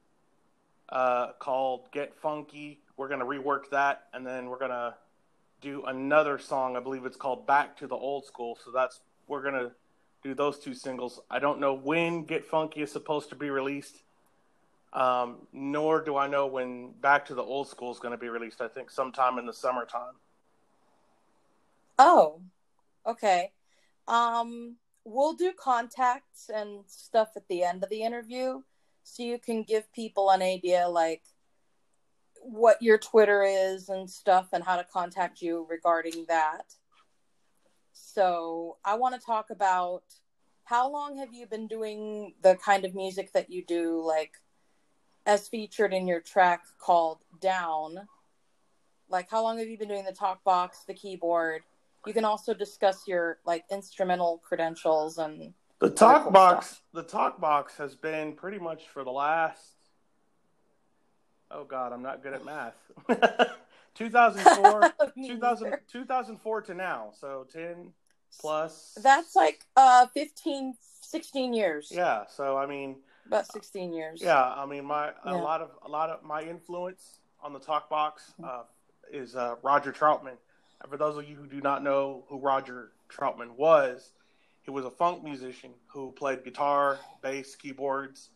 uh, 0.89 1.29
called 1.39 1.93
Get 1.93 2.17
Funky. 2.17 2.81
We're 2.97 3.07
going 3.07 3.21
to 3.21 3.27
rework 3.27 3.71
that, 3.71 4.07
and 4.13 4.27
then 4.27 4.49
we're 4.49 4.59
going 4.59 4.73
to 4.73 4.95
do 5.61 5.85
another 5.87 6.41
song. 6.41 6.77
I 6.77 6.81
believe 6.81 7.07
it's 7.07 7.17
called 7.17 7.47
Back 7.47 7.77
to 7.77 7.87
the 7.87 7.95
Old 7.95 8.25
School. 8.25 8.59
So 8.65 8.73
that's 8.73 8.99
we're 9.29 9.43
going 9.43 9.55
to 9.55 9.71
do 10.27 10.35
those 10.35 10.59
two 10.59 10.75
singles. 10.75 11.21
I 11.31 11.39
don't 11.39 11.61
know 11.61 11.75
when 11.75 12.25
Get 12.25 12.45
Funky 12.45 12.83
is 12.83 12.91
supposed 12.91 13.29
to 13.31 13.37
be 13.37 13.51
released, 13.51 14.03
um, 14.93 15.47
nor 15.53 16.03
do 16.03 16.17
I 16.17 16.27
know 16.27 16.47
when 16.47 16.91
Back 17.01 17.27
to 17.27 17.35
the 17.35 17.43
Old 17.43 17.69
School 17.69 17.93
is 17.93 18.01
going 18.01 18.13
to 18.13 18.19
be 18.19 18.29
released. 18.29 18.61
I 18.61 18.69
think 18.69 18.91
sometime 18.91 19.39
in 19.39 19.47
the 19.47 19.53
summertime. 19.53 20.15
Oh, 21.99 22.41
okay. 23.07 23.53
Um, 24.09 24.77
we'll 25.05 25.35
do 25.35 25.53
contacts 25.53 26.51
and 26.53 26.81
stuff 26.89 27.29
at 27.37 27.47
the 27.49 27.63
end 27.63 27.85
of 27.85 27.91
the 27.91 28.03
interview 28.03 28.63
so 29.05 29.23
you 29.23 29.39
can 29.39 29.63
give 29.63 29.93
people 29.93 30.31
an 30.31 30.43
idea 30.43 30.89
like 30.89 31.23
what 32.43 32.83
your 32.83 32.99
Twitter 32.99 33.45
is 33.45 33.89
and 33.89 34.11
stuff 34.11 34.49
and 34.53 34.65
how 34.65 34.77
to 34.77 34.85
contact 34.93 35.41
you 35.41 35.67
regarding 35.71 36.27
that. 36.29 36.75
So, 38.17 38.79
I 38.83 38.95
want 38.95 39.15
to 39.15 39.21
talk 39.21 39.51
about 39.51 40.05
how 40.65 40.91
long 40.91 41.19
have 41.19 41.35
you 41.35 41.47
been 41.47 41.67
doing 41.67 42.33
the 42.43 42.55
kind 42.55 42.87
of 42.87 42.95
music 42.95 43.35
that 43.35 43.51
you 43.51 43.63
do 43.63 44.03
like 44.03 44.33
as 45.27 45.49
featured 45.49 45.93
in 45.93 46.09
your 46.09 46.23
track 46.23 46.63
called 46.79 47.19
Down? 47.43 48.09
Like 49.11 49.31
how 49.31 49.43
long 49.43 49.59
have 49.59 49.69
you 49.69 49.77
been 49.77 49.89
doing 49.89 50.07
the 50.07 50.15
talk 50.15 50.43
box, 50.45 50.85
the 50.87 50.95
keyboard? 50.95 51.61
You 52.07 52.15
can 52.15 52.25
also 52.25 52.55
discuss 52.55 53.07
your 53.07 53.37
like 53.45 53.65
instrumental 53.71 54.41
credentials 54.43 55.19
and 55.19 55.53
the 55.79 55.91
talk 55.91 56.23
cool 56.23 56.33
box. 56.33 56.69
Stuff. 56.69 56.83
The 56.95 57.03
talk 57.03 57.39
box 57.39 57.77
has 57.77 57.97
been 57.97 58.33
pretty 58.33 58.59
much 58.59 58.89
for 58.89 59.05
the 59.05 59.13
last. 59.13 59.75
Oh 61.51 61.65
God, 61.65 61.93
I'm 61.93 62.03
not 62.03 62.23
good 62.23 62.33
at 62.33 62.47
math. 62.47 62.81
2004, 63.95 64.95
2000, 65.27 65.77
2004 65.87 66.63
to 66.63 66.75
now, 66.75 67.11
so 67.13 67.47
10 67.53 67.93
plus. 68.41 68.97
That's 69.03 69.37
like 69.37 69.61
uh 69.77 70.07
15, 70.15 70.75
16 71.03 71.55
years. 71.55 71.93
Yeah, 71.95 72.25
so 72.29 72.57
I 72.57 72.67
mean, 72.67 72.97
about 73.27 73.51
16 73.53 73.93
years. 73.93 74.21
Yeah, 74.23 74.43
I 74.43 74.67
mean, 74.67 74.85
my 74.85 75.09
a 75.09 75.13
yeah. 75.27 75.33
lot 75.33 75.61
of 75.61 75.71
a 75.85 75.89
lot 75.89 76.11
of 76.11 76.23
my 76.23 76.43
influence 76.43 77.19
on 77.43 77.53
the 77.53 77.61
talk 77.61 77.89
box 77.89 78.33
uh, 78.43 78.63
is 79.13 79.37
uh, 79.37 79.57
Roger 79.63 79.93
Troutman. 79.93 80.37
And 80.83 80.91
for 80.91 80.97
those 80.97 81.17
of 81.17 81.29
you 81.29 81.37
who 81.37 81.47
do 81.47 81.61
not 81.61 81.83
know 81.83 82.25
who 82.29 82.39
Roger 82.39 82.93
Troutman 83.09 83.57
was, 83.57 84.13
he 84.63 84.71
was 84.71 84.85
a 84.85 84.91
funk 84.91 85.23
musician 85.23 85.71
who 85.87 86.13
played 86.13 86.45
guitar, 86.45 86.99
bass, 87.23 87.55
keyboards, 87.55 88.31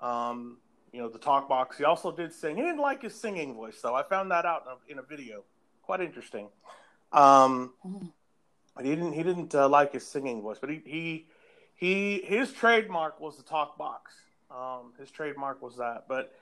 um, 0.00 0.58
you 0.92 1.00
know, 1.00 1.08
the 1.08 1.18
talk 1.18 1.48
box. 1.48 1.78
He 1.78 1.84
also 1.84 2.10
did 2.10 2.32
sing. 2.32 2.56
He 2.56 2.62
didn't 2.62 2.80
like 2.80 3.02
his 3.02 3.14
singing 3.14 3.54
voice, 3.54 3.80
though. 3.80 3.94
I 3.94 4.02
found 4.02 4.30
that 4.32 4.44
out 4.44 4.64
in 4.66 4.96
a, 4.96 4.98
in 4.98 4.98
a 4.98 5.02
video. 5.06 5.44
Quite 5.82 6.00
interesting. 6.00 6.48
Um, 7.12 7.72
he 8.78 8.88
didn't 8.90 9.12
he 9.12 9.22
didn't 9.22 9.54
uh, 9.54 9.68
like 9.68 9.92
his 9.92 10.06
singing 10.06 10.42
voice, 10.42 10.58
but 10.60 10.70
he 10.70 10.82
he 10.84 11.26
he 11.76 12.20
his 12.24 12.52
trademark 12.52 13.20
was 13.20 13.36
the 13.36 13.42
talk 13.42 13.76
box. 13.76 14.12
Um, 14.50 14.92
his 14.98 15.10
trademark 15.10 15.62
was 15.62 15.76
that, 15.76 16.06
but 16.08 16.32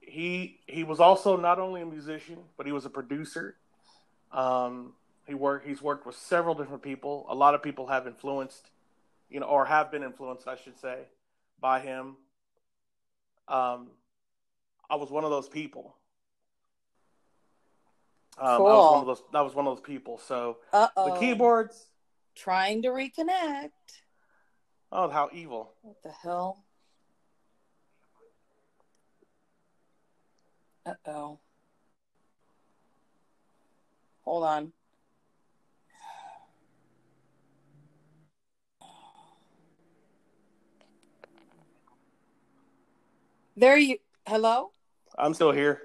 he 0.00 0.60
he 0.66 0.84
was 0.84 1.00
also 1.00 1.36
not 1.36 1.58
only 1.58 1.82
a 1.82 1.86
musician, 1.86 2.38
but 2.56 2.66
he 2.66 2.72
was 2.72 2.84
a 2.84 2.90
producer. 2.90 3.56
Um, 4.32 4.92
he 5.26 5.34
worked. 5.34 5.66
He's 5.66 5.82
worked 5.82 6.06
with 6.06 6.16
several 6.16 6.54
different 6.54 6.82
people. 6.82 7.26
A 7.28 7.34
lot 7.34 7.54
of 7.54 7.62
people 7.62 7.88
have 7.88 8.06
influenced, 8.06 8.70
you 9.28 9.40
know, 9.40 9.46
or 9.46 9.64
have 9.64 9.90
been 9.90 10.02
influenced, 10.02 10.46
I 10.46 10.56
should 10.56 10.78
say, 10.78 11.00
by 11.60 11.80
him. 11.80 12.16
Um, 13.48 13.88
I 14.88 14.96
was 14.96 15.10
one 15.10 15.24
of 15.24 15.30
those 15.30 15.48
people. 15.48 15.96
Um, 18.38 18.58
cool. 18.58 18.66
I 18.66 18.70
was 18.70 18.90
one 18.92 19.00
of 19.00 19.06
those. 19.06 19.22
That 19.32 19.40
was 19.40 19.54
one 19.54 19.66
of 19.66 19.76
those 19.76 19.84
people. 19.84 20.18
So 20.18 20.58
Uh-oh. 20.72 21.14
the 21.14 21.20
keyboards. 21.20 21.86
Trying 22.34 22.82
to 22.82 22.88
reconnect. 22.88 23.70
Oh, 24.92 25.08
how 25.08 25.30
evil! 25.32 25.72
What 25.82 26.02
the 26.02 26.10
hell? 26.10 26.64
Uh 30.84 30.94
oh. 31.06 31.38
Hold 34.24 34.44
on. 34.44 34.72
There 43.56 43.78
you 43.78 43.96
hello? 44.26 44.70
I'm 45.18 45.32
still 45.32 45.52
here. 45.52 45.80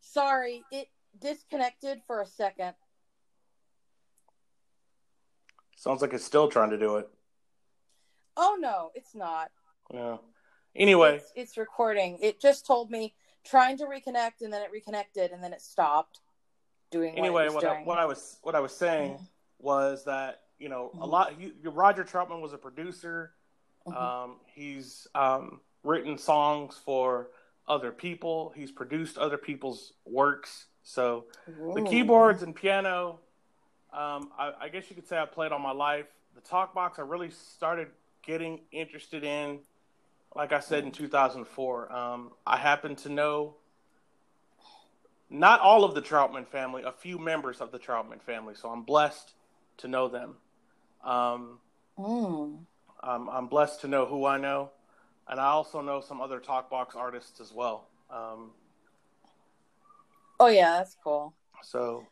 Sorry, 0.00 0.64
it 0.72 0.88
disconnected 1.20 2.00
for 2.06 2.20
a 2.22 2.26
second. 2.26 2.74
Sounds 5.76 6.02
like 6.02 6.12
it's 6.12 6.24
still 6.24 6.48
trying 6.48 6.70
to 6.70 6.78
do 6.78 6.96
it. 6.96 7.08
Oh 8.36 8.56
no, 8.60 8.90
it's 8.94 9.14
not. 9.14 9.50
Yeah. 9.92 10.16
Anyway, 10.74 11.16
it's, 11.16 11.32
it's 11.34 11.56
recording. 11.56 12.18
It 12.20 12.40
just 12.40 12.66
told 12.66 12.90
me 12.90 13.14
trying 13.44 13.78
to 13.78 13.84
reconnect 13.84 14.42
and 14.42 14.52
then 14.52 14.62
it 14.62 14.70
reconnected 14.70 15.30
and 15.30 15.42
then 15.42 15.52
it 15.52 15.62
stopped 15.62 16.20
doing 16.90 17.18
anyway 17.18 17.48
what, 17.48 17.54
what 17.54 17.64
I, 17.64 17.82
what 17.82 17.98
I, 17.98 18.04
was 18.06 18.38
what 18.42 18.54
I 18.54 18.60
was 18.60 18.74
saying 18.74 19.12
mm-hmm. 19.12 19.24
was 19.58 20.04
that 20.04 20.40
you 20.58 20.68
know 20.68 20.90
mm-hmm. 20.92 21.02
a 21.02 21.06
lot 21.06 21.34
he, 21.38 21.52
Roger 21.64 22.02
Troutman 22.02 22.40
was 22.40 22.52
a 22.52 22.58
producer 22.58 23.32
mm-hmm. 23.86 23.96
um, 23.96 24.36
he's 24.46 25.06
um, 25.14 25.60
written 25.82 26.18
songs 26.18 26.80
for 26.84 27.28
other 27.68 27.92
people. 27.92 28.52
He's 28.56 28.72
produced 28.72 29.18
other 29.18 29.36
people's 29.36 29.92
works. 30.04 30.66
So 30.88 31.26
Ooh. 31.60 31.74
the 31.74 31.82
keyboards 31.82 32.42
and 32.42 32.56
piano, 32.56 33.18
um, 33.92 34.30
I, 34.38 34.52
I, 34.58 34.68
guess 34.70 34.88
you 34.88 34.96
could 34.96 35.06
say 35.06 35.18
I 35.18 35.26
played 35.26 35.52
all 35.52 35.58
my 35.58 35.72
life. 35.72 36.06
The 36.34 36.40
talk 36.40 36.74
box, 36.74 36.98
I 36.98 37.02
really 37.02 37.30
started 37.30 37.88
getting 38.22 38.60
interested 38.72 39.22
in, 39.22 39.58
like 40.34 40.52
I 40.52 40.60
said 40.60 40.84
in 40.84 40.90
2004. 40.90 41.92
Um, 41.92 42.30
I 42.46 42.56
happen 42.56 42.96
to 42.96 43.10
know 43.10 43.56
not 45.28 45.60
all 45.60 45.84
of 45.84 45.94
the 45.94 46.00
Troutman 46.00 46.46
family, 46.46 46.84
a 46.84 46.92
few 46.92 47.18
members 47.18 47.60
of 47.60 47.70
the 47.70 47.78
Troutman 47.78 48.22
family. 48.22 48.54
So 48.54 48.70
I'm 48.70 48.82
blessed 48.82 49.34
to 49.78 49.88
know 49.88 50.08
them. 50.08 50.36
Um, 51.04 51.58
mm. 51.98 52.58
I'm, 53.02 53.28
I'm 53.28 53.46
blessed 53.46 53.82
to 53.82 53.88
know 53.88 54.06
who 54.06 54.24
I 54.24 54.38
know 54.38 54.70
and 55.28 55.38
I 55.38 55.48
also 55.48 55.82
know 55.82 56.00
some 56.00 56.22
other 56.22 56.40
talkbox 56.40 56.96
artists 56.96 57.40
as 57.40 57.52
well. 57.52 57.88
Um, 58.10 58.52
oh 60.40 60.48
yeah, 60.48 60.78
that's 60.78 60.96
cool. 61.02 61.34
So, 61.62 62.04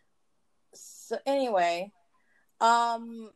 so 0.75 1.19
anyway, 1.27 1.93
um, 2.61 3.31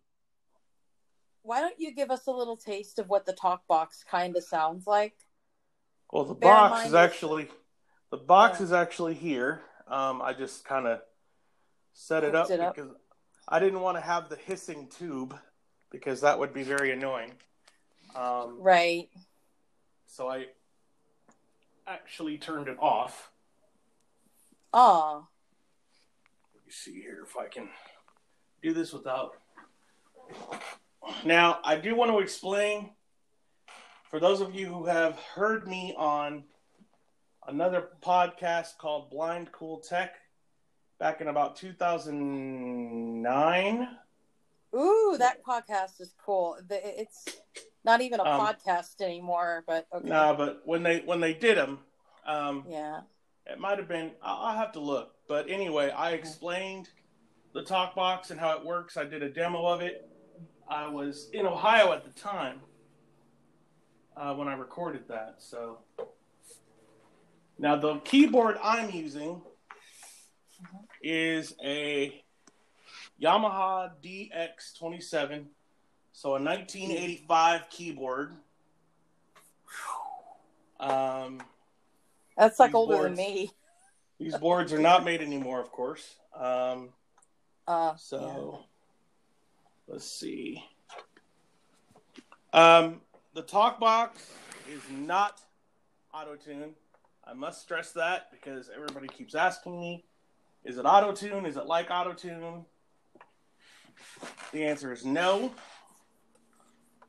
why 1.42 1.60
don't 1.60 1.78
you 1.78 1.94
give 1.94 2.10
us 2.10 2.26
a 2.26 2.30
little 2.30 2.56
taste 2.56 2.98
of 2.98 3.08
what 3.08 3.26
the 3.26 3.32
talk 3.32 3.66
box 3.66 4.04
kind 4.08 4.36
of 4.36 4.44
sounds 4.44 4.86
like? 4.86 5.14
Well, 6.12 6.24
the 6.24 6.34
Bear 6.34 6.50
box 6.50 6.86
is 6.86 6.94
actually 6.94 7.48
the 8.10 8.16
box 8.16 8.58
yeah. 8.58 8.66
is 8.66 8.72
actually 8.72 9.14
here. 9.14 9.62
Um, 9.86 10.22
I 10.22 10.32
just 10.32 10.64
kind 10.64 10.86
of 10.86 11.00
set 11.92 12.24
it 12.24 12.34
up, 12.34 12.50
it 12.50 12.60
up 12.60 12.74
because 12.74 12.90
I 13.48 13.58
didn't 13.58 13.80
want 13.80 13.96
to 13.96 14.00
have 14.00 14.28
the 14.28 14.36
hissing 14.36 14.88
tube 14.88 15.36
because 15.90 16.20
that 16.20 16.38
would 16.38 16.54
be 16.54 16.62
very 16.62 16.92
annoying. 16.92 17.32
Um, 18.14 18.56
right. 18.60 19.08
So 20.06 20.28
I 20.28 20.46
actually 21.86 22.38
turned 22.38 22.68
it 22.68 22.76
off. 22.80 23.30
Ah. 24.72 25.24
Let 26.54 26.64
me 26.66 26.70
see 26.70 27.00
here 27.00 27.22
if 27.24 27.36
I 27.36 27.46
can 27.48 27.68
do 28.62 28.72
this 28.72 28.92
without. 28.92 29.32
Now, 31.24 31.58
I 31.64 31.74
do 31.76 31.96
want 31.96 32.10
to 32.12 32.18
explain 32.20 32.90
for 34.10 34.20
those 34.20 34.40
of 34.40 34.54
you 34.54 34.66
who 34.66 34.86
have 34.86 35.18
heard 35.34 35.66
me 35.66 35.92
on 35.96 36.44
another 37.48 37.88
podcast 38.02 38.78
called 38.78 39.10
Blind 39.10 39.50
Cool 39.52 39.80
Tech 39.80 40.14
back 40.98 41.20
in 41.20 41.28
about 41.28 41.56
2009. 41.56 43.88
Ooh, 44.74 45.16
that 45.18 45.42
podcast 45.44 46.00
is 46.00 46.14
cool. 46.24 46.56
It's 46.70 47.26
Not 47.82 48.02
even 48.02 48.20
a 48.20 48.24
Um, 48.24 48.40
podcast 48.40 49.00
anymore, 49.00 49.64
but 49.66 49.86
okay. 49.92 50.06
Nah, 50.06 50.34
but 50.34 50.60
when 50.66 50.82
they 50.82 51.00
when 51.00 51.20
they 51.20 51.32
did 51.32 51.56
them, 51.56 51.80
um, 52.26 52.66
Yeah. 52.68 53.00
It 53.50 53.58
might 53.58 53.78
have 53.78 53.88
been. 53.88 54.12
I'll, 54.22 54.56
have 54.56 54.72
to 54.72 54.80
look. 54.80 55.14
But 55.28 55.50
anyway, 55.50 55.90
I 55.90 56.12
explained 56.12 56.88
the 57.52 57.62
talk 57.62 57.94
box 57.94 58.30
and 58.30 58.38
how 58.38 58.56
it 58.56 58.64
works. 58.64 58.96
I 58.96 59.04
did 59.04 59.22
a 59.22 59.28
demo 59.28 59.66
of 59.66 59.80
it. 59.80 60.08
I 60.68 60.86
was 60.86 61.28
in 61.32 61.46
Ohio 61.46 61.92
at 61.92 62.04
the 62.04 62.10
time 62.20 62.60
uh, 64.16 64.34
when 64.34 64.46
I 64.46 64.54
recorded 64.54 65.08
that. 65.08 65.36
So 65.38 65.78
now 67.58 67.76
the 67.76 67.96
keyboard 68.00 68.56
I'm 68.62 68.90
using 68.90 69.42
is 71.02 71.54
a 71.64 72.22
Yamaha 73.20 73.90
DX27, 74.02 75.46
so 76.12 76.30
a 76.30 76.42
1985 76.42 77.68
keyboard. 77.68 78.36
Um, 80.78 81.42
That's 82.40 82.58
like 82.58 82.70
These 82.70 82.74
older 82.76 82.96
boards- 82.96 83.16
than 83.18 83.26
me. 83.26 83.50
these 84.18 84.34
boards 84.38 84.72
are 84.72 84.78
not 84.78 85.04
made 85.04 85.20
anymore, 85.20 85.60
of 85.60 85.70
course. 85.70 86.16
Um, 86.34 86.94
Uh, 87.68 87.94
so 87.96 88.64
let's 89.86 90.06
see. 90.10 90.64
Um, 92.54 93.02
the 93.34 93.42
talk 93.42 93.78
box 93.78 94.32
is 94.68 94.80
not 94.90 95.42
auto 96.14 96.34
tune. 96.34 96.74
I 97.24 97.34
must 97.34 97.60
stress 97.60 97.92
that 97.92 98.30
because 98.32 98.70
everybody 98.74 99.06
keeps 99.06 99.34
asking 99.34 99.78
me, 99.78 100.06
is 100.64 100.78
it 100.78 100.86
auto 100.86 101.12
tune? 101.12 101.44
Is 101.44 101.58
it 101.58 101.66
like 101.66 101.90
auto 101.90 102.14
tune? 102.14 102.64
The 104.52 104.64
answer 104.64 104.92
is 104.92 105.04
no. 105.04 105.52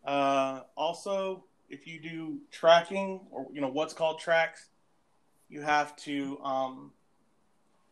Uh, 0.05 0.63
also, 0.75 1.45
if 1.69 1.87
you 1.87 2.01
do 2.01 2.39
tracking 2.51 3.21
or 3.31 3.47
you 3.53 3.61
know 3.61 3.69
what's 3.69 3.93
called 3.93 4.19
tracks, 4.19 4.67
you 5.51 5.61
have 5.61 5.95
to 5.97 6.39
um, 6.43 6.91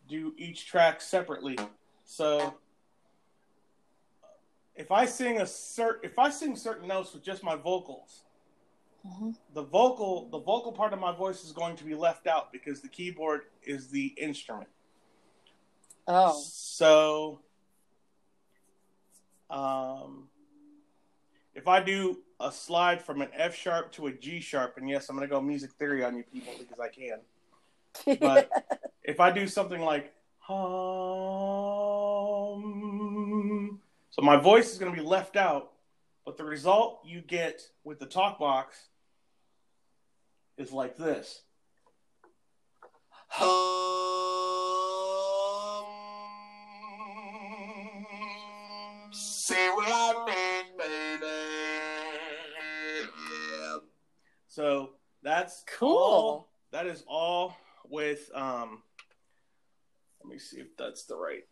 do 0.07 0.33
each 0.37 0.65
track 0.65 1.01
separately. 1.01 1.57
So 2.05 2.55
if 4.75 4.91
I 4.91 5.05
sing 5.05 5.41
a 5.41 5.43
cert, 5.43 5.95
if 6.01 6.17
I 6.17 6.29
sing 6.29 6.55
certain 6.55 6.87
notes 6.87 7.13
with 7.13 7.23
just 7.23 7.43
my 7.43 7.55
vocals, 7.55 8.23
Mhm. 9.05 9.33
the 9.53 9.63
vocal 9.63 10.27
the 10.29 10.39
vocal 10.39 10.73
part 10.73 10.91
of 10.91 10.99
my 10.99 11.13
voice 11.13 11.45
is 11.45 11.53
going 11.53 11.77
to 11.77 11.85
be 11.85 11.95
left 11.95 12.27
out 12.27 12.51
because 12.51 12.81
the 12.81 12.89
keyboard 12.89 13.45
is 13.63 13.89
the 13.89 14.07
instrument. 14.17 14.69
Oh. 16.07 16.37
So 16.41 17.39
um 19.49 20.29
if 21.55 21.67
I 21.67 21.81
do 21.81 22.23
a 22.41 22.51
slide 22.51 23.01
from 23.01 23.21
an 23.21 23.29
F 23.33 23.55
sharp 23.55 23.91
to 23.93 24.07
a 24.07 24.11
G 24.11 24.39
sharp, 24.39 24.77
and 24.77 24.89
yes, 24.89 25.09
I'm 25.09 25.15
going 25.15 25.27
to 25.27 25.33
go 25.33 25.41
music 25.41 25.71
theory 25.73 26.03
on 26.05 26.15
you 26.15 26.23
people 26.23 26.53
because 26.57 26.79
I 26.79 26.87
can. 26.87 27.19
But 28.19 28.49
if 29.03 29.19
I 29.19 29.31
do 29.31 29.47
something 29.47 29.81
like 29.81 30.13
hum, 30.39 30.57
so 34.09 34.21
my 34.21 34.37
voice 34.37 34.71
is 34.71 34.77
going 34.79 34.93
to 34.93 35.01
be 35.01 35.05
left 35.05 35.35
out, 35.35 35.71
but 36.25 36.37
the 36.37 36.43
result 36.43 37.01
you 37.05 37.21
get 37.21 37.61
with 37.83 37.99
the 37.99 38.05
talk 38.05 38.39
box 38.39 38.87
is 40.57 40.71
like 40.71 40.97
this. 40.97 41.41
See 49.11 49.55
what 49.75 49.87
I 49.89 50.25
mean, 50.25 50.77
baby? 50.77 51.25
Yeah. 53.31 53.77
So 54.47 54.91
that's 55.23 55.63
Cool. 55.77 55.97
all- 55.97 56.49
that 56.71 56.85
is 56.85 57.03
all 57.07 57.57
with 57.89 58.29
um. 58.33 58.83
Let 60.23 60.33
me 60.33 60.39
see 60.39 60.57
if 60.57 60.75
that's 60.77 61.05
the 61.05 61.15
right 61.15 61.43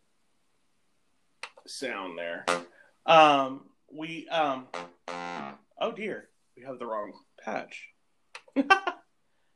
sound 1.65 2.17
there. 2.17 2.45
Um, 3.05 3.65
we 3.91 4.27
um. 4.29 4.67
Oh 5.79 5.91
dear, 5.95 6.29
we 6.55 6.63
have 6.63 6.79
the 6.79 6.85
wrong 6.85 7.13
patch. 7.43 7.89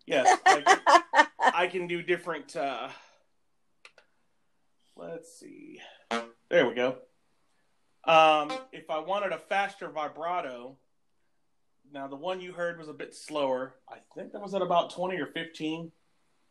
yes, 0.06 0.40
I, 0.46 1.28
I 1.40 1.68
can 1.68 1.88
do 1.88 2.02
different. 2.02 2.56
uh 2.56 2.90
Let's 4.96 5.40
see. 5.40 5.80
There 6.50 6.68
we 6.68 6.76
go. 6.76 6.98
Um, 8.04 8.52
if 8.72 8.90
I 8.90 9.00
wanted 9.00 9.32
a 9.32 9.38
faster 9.38 9.90
vibrato, 9.90 10.78
now 11.92 12.08
the 12.08 12.16
one 12.16 12.42
you 12.42 12.52
heard 12.52 12.78
was 12.78 12.88
a 12.88 12.94
bit 12.94 13.16
slower. 13.16 13.76
I 13.90 13.98
think 14.16 14.32
that 14.34 14.42
was 14.42 14.54
at 14.54 14.62
about 14.62 14.94
20 14.94 15.20
or 15.20 15.28
15. 15.28 15.92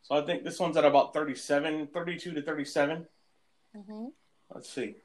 So 0.03 0.15
I 0.15 0.21
think 0.25 0.43
this 0.43 0.59
one's 0.59 0.77
at 0.77 0.85
about 0.85 1.13
37, 1.13 1.87
32 1.87 2.33
to 2.33 2.41
37. 2.41 3.07
Mhm. 3.75 4.11
Let's 4.49 4.69
see. 4.69 4.95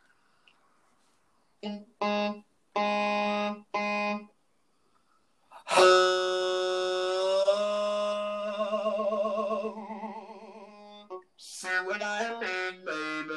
See 11.38 11.68
what 11.84 12.02
I 12.02 12.30
mean, 12.40 12.84
baby? 12.84 13.34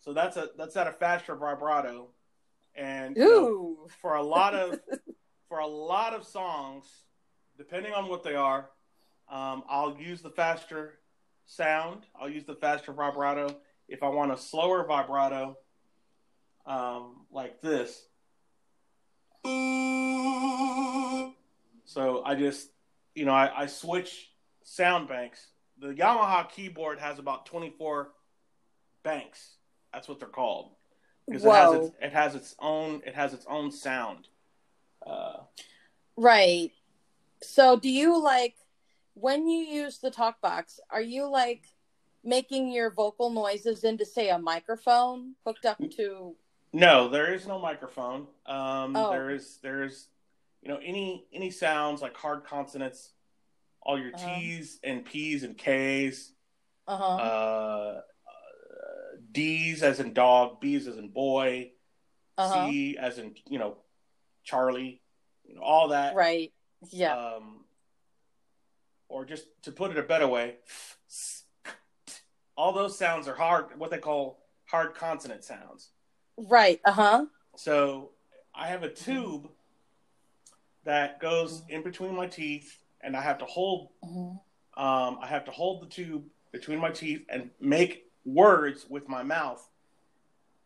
So 0.00 0.12
that's 0.14 0.36
a 0.36 0.48
that's 0.56 0.76
at 0.76 0.86
a 0.86 0.92
faster 0.92 1.34
vibrato, 1.36 2.08
and 2.74 3.16
you 3.16 3.24
know, 3.24 3.88
for 4.00 4.14
a 4.14 4.22
lot 4.22 4.54
of 4.54 4.80
for 5.48 5.58
a 5.58 5.66
lot 5.66 6.14
of 6.14 6.24
songs, 6.26 6.86
depending 7.58 7.92
on 7.92 8.08
what 8.08 8.22
they 8.22 8.34
are, 8.36 8.70
um, 9.30 9.64
I'll 9.68 9.98
use 9.98 10.22
the 10.22 10.30
faster 10.30 11.00
sound. 11.44 12.06
I'll 12.18 12.30
use 12.30 12.44
the 12.44 12.54
faster 12.54 12.92
vibrato. 12.92 13.54
If 13.88 14.02
I 14.02 14.08
want 14.08 14.32
a 14.32 14.38
slower 14.38 14.86
vibrato, 14.86 15.58
um, 16.64 17.26
like 17.30 17.60
this, 17.60 18.06
so 21.84 22.22
I 22.24 22.34
just 22.36 22.68
you 23.14 23.24
know 23.24 23.32
I, 23.32 23.62
I 23.62 23.66
switch 23.66 24.30
sound 24.62 25.08
banks. 25.08 25.46
The 25.80 25.88
Yamaha 25.88 26.48
keyboard 26.50 26.98
has 27.00 27.18
about 27.18 27.46
twenty 27.46 27.72
four 27.76 28.10
banks. 29.02 29.56
That's 29.92 30.08
what 30.08 30.20
they're 30.20 30.28
called 30.28 30.72
because 31.26 31.44
it 31.44 31.50
has 31.50 31.74
its, 31.74 31.90
it 32.02 32.12
has 32.12 32.34
its 32.34 32.54
own 32.60 33.02
it 33.06 33.14
has 33.14 33.32
its 33.32 33.46
own 33.48 33.70
sound. 33.72 34.28
Uh, 35.06 35.38
Right. 36.18 36.72
So 37.42 37.76
do 37.76 37.88
you 37.90 38.20
like 38.22 38.54
when 39.14 39.48
you 39.48 39.58
use 39.64 39.98
the 39.98 40.10
talk 40.10 40.40
box, 40.40 40.78
are 40.90 41.00
you 41.02 41.28
like 41.28 41.64
making 42.24 42.70
your 42.72 42.90
vocal 42.90 43.30
noises 43.30 43.84
into 43.84 44.04
say 44.04 44.28
a 44.30 44.38
microphone 44.38 45.34
hooked 45.44 45.64
up 45.66 45.78
to 45.96 46.34
no, 46.72 47.08
there 47.08 47.32
is 47.32 47.46
no 47.46 47.58
microphone. 47.58 48.26
Um, 48.44 48.94
Oh. 48.94 49.10
There 49.10 49.30
is 49.30 49.58
there 49.62 49.84
is 49.84 50.08
you 50.62 50.68
know 50.68 50.78
any 50.84 51.26
any 51.32 51.50
sounds 51.50 52.02
like 52.02 52.16
hard 52.16 52.44
consonants, 52.44 53.12
all 53.80 53.98
your 53.98 54.12
Uh-huh. 54.14 54.34
T's 54.38 54.78
and 54.84 55.04
P's 55.04 55.44
and 55.44 55.56
K's, 55.56 56.32
uh-huh. 56.86 57.04
uh, 57.04 58.00
uh, 58.28 59.16
D's 59.32 59.82
as 59.82 59.98
in 60.00 60.12
dog, 60.12 60.60
B's 60.60 60.86
as 60.86 60.98
in 60.98 61.08
boy, 61.08 61.72
Uh-huh. 62.36 62.68
C 62.70 62.96
as 62.98 63.18
in 63.18 63.34
you 63.48 63.58
know 63.58 63.78
Charlie, 64.44 65.00
you 65.44 65.54
know 65.54 65.62
all 65.62 65.88
that. 65.88 66.14
right. 66.14 66.52
Yeah. 66.90 67.14
Um, 67.16 67.64
or 69.08 69.24
just 69.24 69.46
to 69.62 69.72
put 69.72 69.90
it 69.90 69.96
a 69.98 70.02
better 70.02 70.28
way, 70.28 70.56
all 72.56 72.72
those 72.72 72.98
sounds 72.98 73.28
are 73.28 73.34
hard, 73.34 73.78
what 73.78 73.90
they 73.90 73.98
call 73.98 74.38
hard 74.66 74.94
consonant 74.94 75.44
sounds. 75.44 75.90
right. 76.36 76.80
Uh-huh. 76.84 77.26
So 77.56 78.10
I 78.54 78.68
have 78.68 78.82
a 78.84 78.88
tube 78.90 79.48
that 80.84 81.20
goes 81.20 81.62
in 81.68 81.82
between 81.82 82.14
my 82.14 82.26
teeth, 82.26 82.78
and 83.00 83.16
I 83.16 83.20
have 83.20 83.38
to 83.38 83.44
hold. 83.44 83.90
Mhm. 84.04 84.40
Um, 84.76 85.18
I 85.20 85.26
have 85.26 85.44
to 85.46 85.50
hold 85.50 85.82
the 85.82 85.86
tube 85.86 86.24
between 86.52 86.78
my 86.78 86.90
teeth 86.90 87.24
and 87.28 87.50
make 87.60 88.10
words 88.24 88.88
with 88.88 89.08
my 89.08 89.22
mouth 89.24 89.66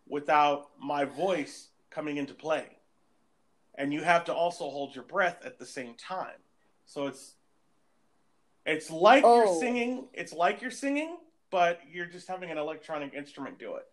without 0.07 0.71
my 0.79 1.05
voice 1.05 1.69
coming 1.91 2.19
into 2.19 2.35
play. 2.35 2.77
And 3.77 3.93
you 3.93 4.03
have 4.03 4.25
to 4.27 4.35
also 4.35 4.69
hold 4.69 4.95
your 4.95 5.05
breath 5.05 5.45
at 5.45 5.59
the 5.59 5.67
same 5.67 5.95
time. 5.95 6.39
So 6.85 7.07
it's 7.07 7.37
it's 8.65 8.91
like 8.91 9.25
Oh. 9.25 9.37
you're 9.39 9.61
singing. 9.61 10.09
It's 10.13 10.33
like 10.33 10.63
you're 10.63 10.71
singing, 10.71 11.17
but 11.51 11.81
you're 11.91 12.07
just 12.07 12.29
having 12.29 12.51
an 12.51 12.59
electronic 12.59 13.15
instrument 13.15 13.59
do 13.59 13.77
it. 13.77 13.85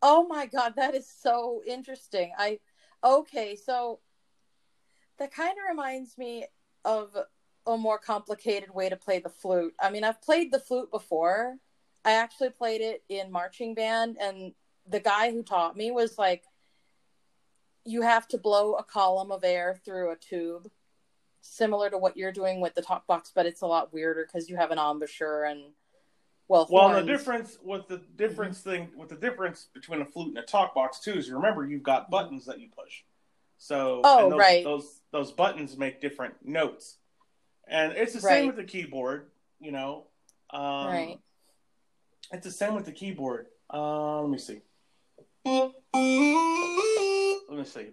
Oh 0.00 0.26
my 0.26 0.46
god, 0.46 0.74
that 0.76 0.94
is 0.94 1.08
so 1.08 1.62
interesting. 1.66 2.32
I 2.36 2.58
okay, 3.04 3.56
so 3.56 4.00
that 5.18 5.32
kind 5.32 5.52
of 5.52 5.68
reminds 5.68 6.18
me 6.18 6.46
of 6.84 7.16
a 7.66 7.76
more 7.76 7.98
complicated 7.98 8.74
way 8.74 8.88
to 8.88 8.96
play 8.96 9.20
the 9.20 9.28
flute. 9.28 9.74
I 9.80 9.90
mean, 9.90 10.02
I've 10.02 10.20
played 10.20 10.50
the 10.50 10.58
flute 10.58 10.90
before. 10.90 11.56
I 12.04 12.12
actually 12.12 12.50
played 12.50 12.80
it 12.80 13.04
in 13.08 13.30
marching 13.30 13.74
band 13.74 14.16
and 14.20 14.52
the 14.88 14.98
guy 14.98 15.30
who 15.30 15.44
taught 15.44 15.76
me 15.76 15.92
was 15.92 16.18
like 16.18 16.42
you 17.84 18.02
have 18.02 18.28
to 18.28 18.38
blow 18.38 18.74
a 18.74 18.84
column 18.84 19.32
of 19.32 19.44
air 19.44 19.80
through 19.84 20.12
a 20.12 20.16
tube, 20.16 20.70
similar 21.40 21.90
to 21.90 21.98
what 21.98 22.16
you're 22.16 22.32
doing 22.32 22.60
with 22.60 22.74
the 22.74 22.82
talk 22.82 23.06
box, 23.06 23.32
but 23.34 23.46
it's 23.46 23.62
a 23.62 23.66
lot 23.66 23.92
weirder 23.92 24.24
because 24.26 24.48
you 24.48 24.56
have 24.56 24.70
an 24.70 24.78
embouchure 24.78 25.44
and 25.44 25.72
well, 26.48 26.66
Well, 26.70 26.92
the 26.94 27.02
difference 27.02 27.58
with 27.62 27.88
the 27.88 28.02
difference 28.16 28.60
thing 28.60 28.90
with 28.96 29.08
the 29.08 29.16
difference 29.16 29.68
between 29.72 30.02
a 30.02 30.04
flute 30.04 30.28
and 30.28 30.38
a 30.38 30.42
talk 30.42 30.74
box 30.74 31.00
too 31.00 31.14
is 31.14 31.30
remember 31.30 31.64
you've 31.64 31.82
got 31.82 32.10
buttons 32.10 32.44
that 32.46 32.60
you 32.60 32.68
push. 32.68 33.02
So 33.58 34.02
Oh, 34.04 34.24
and 34.24 34.32
those, 34.32 34.38
right. 34.38 34.64
those 34.64 35.00
those 35.12 35.32
buttons 35.32 35.76
make 35.78 36.00
different 36.00 36.34
notes, 36.44 36.98
and 37.66 37.92
it's 37.92 38.12
the 38.12 38.20
Right. 38.20 38.38
same 38.38 38.46
with 38.48 38.56
the 38.56 38.64
keyboard. 38.64 39.30
You 39.60 39.72
know, 39.72 40.08
um, 40.50 40.86
right. 40.88 41.18
It's 42.32 42.44
the 42.44 42.50
same 42.50 42.74
with 42.74 42.86
the 42.86 42.92
keyboard. 42.92 43.46
Uh, 43.72 44.20
let 44.22 44.30
me 44.30 44.38
see. 44.38 44.62
Let 47.48 47.58
me 47.58 47.64
see. 47.64 47.90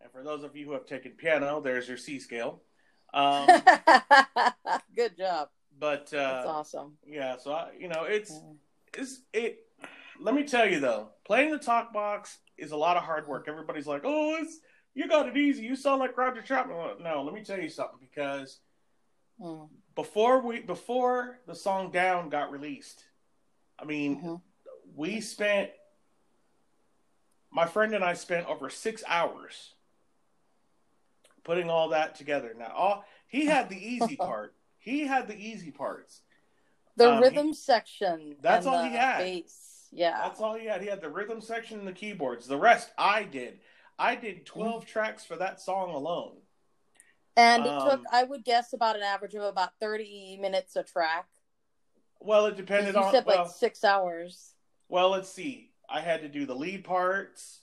And 0.00 0.10
for 0.12 0.22
those 0.22 0.42
of 0.44 0.54
you 0.56 0.66
who 0.66 0.72
have 0.72 0.86
taken 0.86 1.12
piano, 1.12 1.60
there's 1.60 1.88
your 1.88 1.96
C 1.96 2.18
scale. 2.18 2.62
Um, 3.12 3.48
Good 4.96 5.16
job. 5.16 5.48
but 5.78 6.10
That's 6.10 6.14
uh, 6.14 6.44
awesome. 6.48 6.96
yeah, 7.06 7.36
so 7.36 7.52
I, 7.52 7.70
you 7.78 7.88
know, 7.88 8.04
it's 8.04 8.32
it's 8.96 9.20
it. 9.32 9.58
Let 10.20 10.34
me 10.34 10.44
tell 10.44 10.68
you 10.68 10.80
though, 10.80 11.10
playing 11.24 11.50
the 11.52 11.58
talk 11.58 11.92
box 11.92 12.38
is 12.58 12.72
a 12.72 12.76
lot 12.76 12.96
of 12.96 13.02
hard 13.04 13.26
work. 13.28 13.46
Everybody's 13.48 13.86
like, 13.86 14.02
"Oh, 14.04 14.36
it's 14.40 14.58
you 14.94 15.08
got 15.08 15.28
it 15.28 15.36
easy. 15.36 15.62
You 15.64 15.76
sound 15.76 16.00
like 16.00 16.16
Roger 16.16 16.42
Chapman." 16.42 17.02
No, 17.02 17.22
let 17.22 17.34
me 17.34 17.42
tell 17.44 17.60
you 17.60 17.68
something 17.68 17.98
because 18.00 18.60
Mm. 19.40 19.68
before 19.96 20.40
we 20.46 20.60
before 20.60 21.40
the 21.48 21.56
song 21.56 21.90
down 21.90 22.28
got 22.28 22.52
released 22.52 23.02
i 23.80 23.84
mean 23.84 24.22
Mhm. 24.22 24.40
We 24.94 25.20
spent 25.20 25.70
my 27.50 27.66
friend 27.66 27.94
and 27.94 28.04
i 28.04 28.14
spent 28.14 28.46
over 28.48 28.70
six 28.70 29.02
hours 29.06 29.74
putting 31.42 31.68
all 31.68 31.88
that 31.90 32.14
together 32.14 32.54
now 32.58 32.72
all 32.74 33.04
he 33.26 33.46
had 33.46 33.68
the 33.68 33.76
easy 33.76 34.16
part 34.30 34.54
he 34.78 35.06
had 35.06 35.28
the 35.28 35.36
easy 35.36 35.70
parts 35.70 36.22
The 36.96 37.10
Um, 37.12 37.22
rhythm 37.22 37.52
section. 37.54 38.36
That's 38.40 38.66
and 38.66 38.74
all 38.74 38.84
he 38.84 38.90
had. 38.94 39.18
Bass. 39.18 39.88
Yeah. 39.90 40.18
that's 40.22 40.40
all 40.40 40.54
he 40.54 40.66
had 40.66 40.80
he 40.82 40.88
had 40.88 41.00
the 41.00 41.08
rhythm 41.10 41.40
section 41.40 41.78
and 41.78 41.88
the 41.88 41.92
keyboards 41.92 42.46
the 42.46 42.56
rest 42.58 42.90
i 42.98 43.22
did 43.24 43.60
i 43.98 44.14
did 44.16 44.44
12 44.46 44.86
tracks 44.86 45.24
for 45.24 45.36
that 45.36 45.60
song 45.60 45.90
alone 45.90 46.36
And 47.36 47.64
it 47.66 47.68
Um, 47.72 47.90
took, 47.90 48.00
I 48.12 48.22
would 48.24 48.44
guess, 48.44 48.72
about 48.72 48.94
an 48.96 49.02
average 49.02 49.34
of 49.34 49.42
about 49.42 49.70
30 49.80 50.38
minutes 50.40 50.76
a 50.76 50.82
track. 50.82 51.26
well 52.20 52.46
it 52.46 52.56
depended 52.56 52.94
You 52.94 53.02
on 53.02 53.12
said 53.12 53.24
well, 53.26 53.44
like 53.44 53.50
six 53.52 53.84
hours. 53.84 54.53
Well, 54.88 55.10
let's 55.10 55.28
see. 55.28 55.70
I 55.88 56.00
had 56.00 56.22
to 56.22 56.28
do 56.28 56.46
the 56.46 56.54
lead 56.54 56.84
parts. 56.84 57.60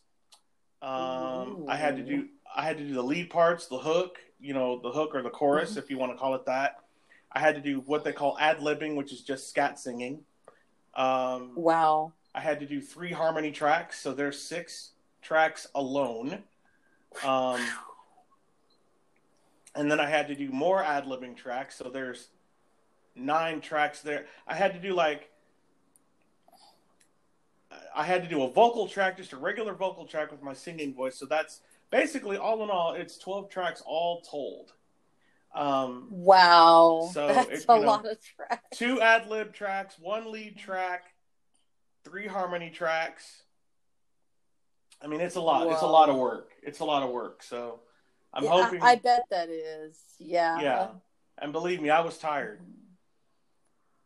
Um, 0.82 1.66
I 1.68 1.76
had 1.76 1.98
to 1.98 2.04
do 2.04 2.28
I 2.56 2.64
had 2.64 2.78
to 2.78 2.84
do 2.84 2.94
the 2.94 3.04
lead 3.04 3.30
parts, 3.30 3.68
the 3.68 3.78
hook, 3.78 4.20
you 4.40 4.54
know, 4.54 4.80
the 4.82 4.92
hook 4.92 5.16
or 5.16 5.22
the 5.22 5.30
chorus, 5.30 5.78
if 5.78 5.90
you 5.90 5.98
want 5.98 6.12
to 6.12 6.18
call 6.18 6.36
it 6.36 6.46
that. 6.46 6.78
I 7.32 7.40
had 7.40 7.56
to 7.56 7.62
do 7.62 7.82
what 7.86 8.04
they 8.04 8.12
call 8.12 8.38
ad 8.40 8.58
libbing, 8.58 8.96
which 8.96 9.14
is 9.14 9.22
just 9.22 9.50
scat 9.50 9.80
singing. 9.80 10.22
Um, 10.96 11.52
Wow. 11.56 12.14
I 12.34 12.42
had 12.42 12.60
to 12.62 12.66
do 12.66 12.82
three 12.82 13.12
harmony 13.12 13.52
tracks, 13.52 14.00
so 14.00 14.14
there's 14.14 14.42
six 14.42 14.92
tracks 15.22 15.68
alone. 15.76 16.44
Um, 17.26 17.62
and 19.76 19.90
then 19.90 20.00
I 20.00 20.10
had 20.10 20.28
to 20.28 20.36
do 20.36 20.50
more 20.50 20.84
ad 20.84 21.06
libbing 21.06 21.36
tracks, 21.38 21.76
so 21.76 21.90
there's 21.90 22.30
nine 23.16 23.62
tracks 23.62 24.02
there. 24.02 24.26
I 24.48 24.56
had 24.56 24.74
to 24.74 24.80
do 24.80 24.94
like 24.94 25.30
I 28.02 28.04
had 28.06 28.24
to 28.24 28.28
do 28.30 28.42
a 28.42 28.50
vocal 28.50 28.88
track, 28.88 29.16
just 29.18 29.32
a 29.32 29.38
regular 29.38 29.76
vocal 29.76 30.06
track 30.08 30.32
with 30.32 30.42
my 30.42 30.54
singing 30.54 30.94
voice. 30.96 31.16
So 31.18 31.28
that's 31.28 31.62
basically 31.92 32.36
all 32.38 32.64
in 32.64 32.72
all, 32.72 32.94
it's 32.94 33.18
twelve 33.20 33.50
tracks 33.50 33.84
all 33.86 34.22
told. 34.22 34.74
Um, 35.54 36.08
Wow. 36.10 37.10
So, 37.14 37.28
That's 37.28 37.50
it- 37.50 37.66
a 37.70 37.76
know, 37.80 37.86
lot 37.86 38.06
of 38.08 38.18
tracks. 38.22 38.78
two 38.78 39.00
ad 39.02 39.28
lib 39.30 39.54
tracks, 39.54 40.00
one 40.00 40.32
lead 40.32 40.58
track, 40.58 41.14
three 42.04 42.26
harmony 42.26 42.72
tracks. 42.72 43.44
I 45.00 45.08
mean, 45.08 45.22
it's 45.22 45.36
a 45.36 45.42
lot. 45.42 45.70
It's 45.72 45.82
a 45.84 45.88
lot 45.88 46.10
of 46.10 46.16
work. 46.16 46.52
It's 46.64 46.80
a 46.80 46.86
lot 46.86 47.04
of 47.04 47.10
work. 47.12 47.44
So 47.44 47.82
I'm 48.34 48.44
Yeah, 48.46 48.50
I- 48.54 48.64
hoping. 48.64 48.82
I, 48.82 48.96
bet 48.96 49.26
that 49.30 49.50
is. 49.50 50.00
Yeah. 50.18 50.60
yeah, 50.60 50.88
and 51.38 51.52
believe 51.52 51.82
me, 51.82 51.90
I 51.92 52.00
was 52.02 52.18
tired. 52.18 52.62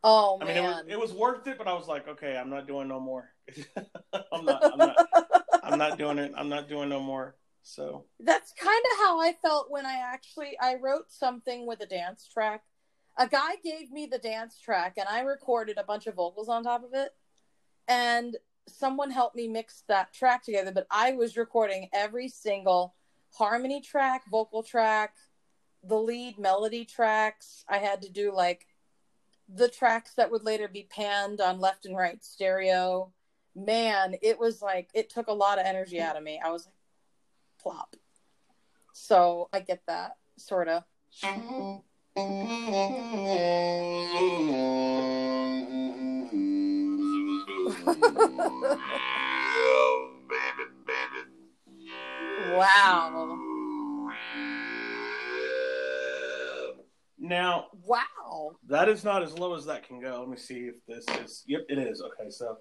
Oh, 0.04 0.38
I 0.40 0.44
man. 0.44 0.54
mean, 0.54 0.64
it 0.64 0.66
was 0.68 0.84
it 0.88 1.00
was 1.00 1.12
worth 1.14 1.46
it, 1.46 1.56
but 1.58 1.66
I 1.66 1.72
was 1.74 1.88
like, 1.88 2.06
okay, 2.08 2.36
I'm 2.36 2.50
not 2.50 2.66
doing 2.66 2.88
no 2.88 3.00
more. 3.00 3.30
I'm 4.32 4.44
not. 4.44 4.72
I'm 4.72 4.78
not. 4.78 4.96
I'm 5.62 5.78
not 5.78 5.98
doing 5.98 6.18
it. 6.18 6.32
I'm 6.36 6.48
not 6.48 6.68
doing 6.68 6.88
no 6.88 7.00
more. 7.00 7.36
So 7.62 8.04
That's 8.20 8.52
kind 8.52 8.84
of 8.92 8.98
how 8.98 9.20
I 9.20 9.32
felt 9.42 9.72
when 9.72 9.84
I 9.84 9.96
actually 9.96 10.56
I 10.60 10.76
wrote 10.76 11.10
something 11.10 11.66
with 11.66 11.80
a 11.80 11.86
dance 11.86 12.28
track. 12.32 12.62
A 13.18 13.26
guy 13.26 13.56
gave 13.64 13.90
me 13.90 14.06
the 14.06 14.18
dance 14.18 14.60
track 14.60 14.94
and 14.98 15.08
I 15.08 15.20
recorded 15.22 15.76
a 15.76 15.82
bunch 15.82 16.06
of 16.06 16.14
vocals 16.14 16.48
on 16.48 16.62
top 16.62 16.84
of 16.84 16.90
it. 16.94 17.10
And 17.88 18.36
someone 18.68 19.10
helped 19.10 19.34
me 19.34 19.48
mix 19.48 19.82
that 19.88 20.12
track 20.12 20.44
together, 20.44 20.70
but 20.70 20.86
I 20.90 21.12
was 21.12 21.36
recording 21.36 21.88
every 21.92 22.28
single 22.28 22.94
harmony 23.32 23.80
track, 23.80 24.22
vocal 24.30 24.62
track, 24.62 25.14
the 25.82 25.98
lead 25.98 26.38
melody 26.38 26.84
tracks. 26.84 27.64
I 27.68 27.78
had 27.78 28.02
to 28.02 28.10
do 28.10 28.32
like 28.32 28.66
the 29.48 29.68
tracks 29.68 30.14
that 30.14 30.30
would 30.30 30.44
later 30.44 30.68
be 30.68 30.86
panned 30.88 31.40
on 31.40 31.60
left 31.60 31.86
and 31.86 31.96
right 31.96 32.24
stereo. 32.24 33.12
Man, 33.56 34.16
it 34.20 34.38
was 34.38 34.60
like 34.60 34.90
it 34.92 35.08
took 35.08 35.28
a 35.28 35.32
lot 35.32 35.58
of 35.58 35.64
energy 35.64 35.98
out 35.98 36.14
of 36.14 36.22
me. 36.22 36.38
I 36.44 36.50
was 36.50 36.66
like 36.66 36.74
plop. 37.58 37.96
So 38.92 39.48
I 39.50 39.60
get 39.60 39.80
that 39.86 40.18
sort 40.36 40.68
of. 40.68 40.84
Wow. 52.52 53.38
now 57.18 57.66
Wow. 57.84 58.52
that 58.68 58.88
is 58.88 59.02
not 59.02 59.22
as 59.22 59.38
low 59.38 59.54
as 59.54 59.64
that 59.64 59.86
can 59.86 60.00
go. 60.00 60.20
Let 60.20 60.28
me 60.28 60.36
see 60.36 60.68
if 60.68 60.74
this 60.86 61.04
is. 61.24 61.42
Yep, 61.46 61.66
it 61.70 61.78
is. 61.78 62.02
Okay, 62.02 62.30
so 62.30 62.58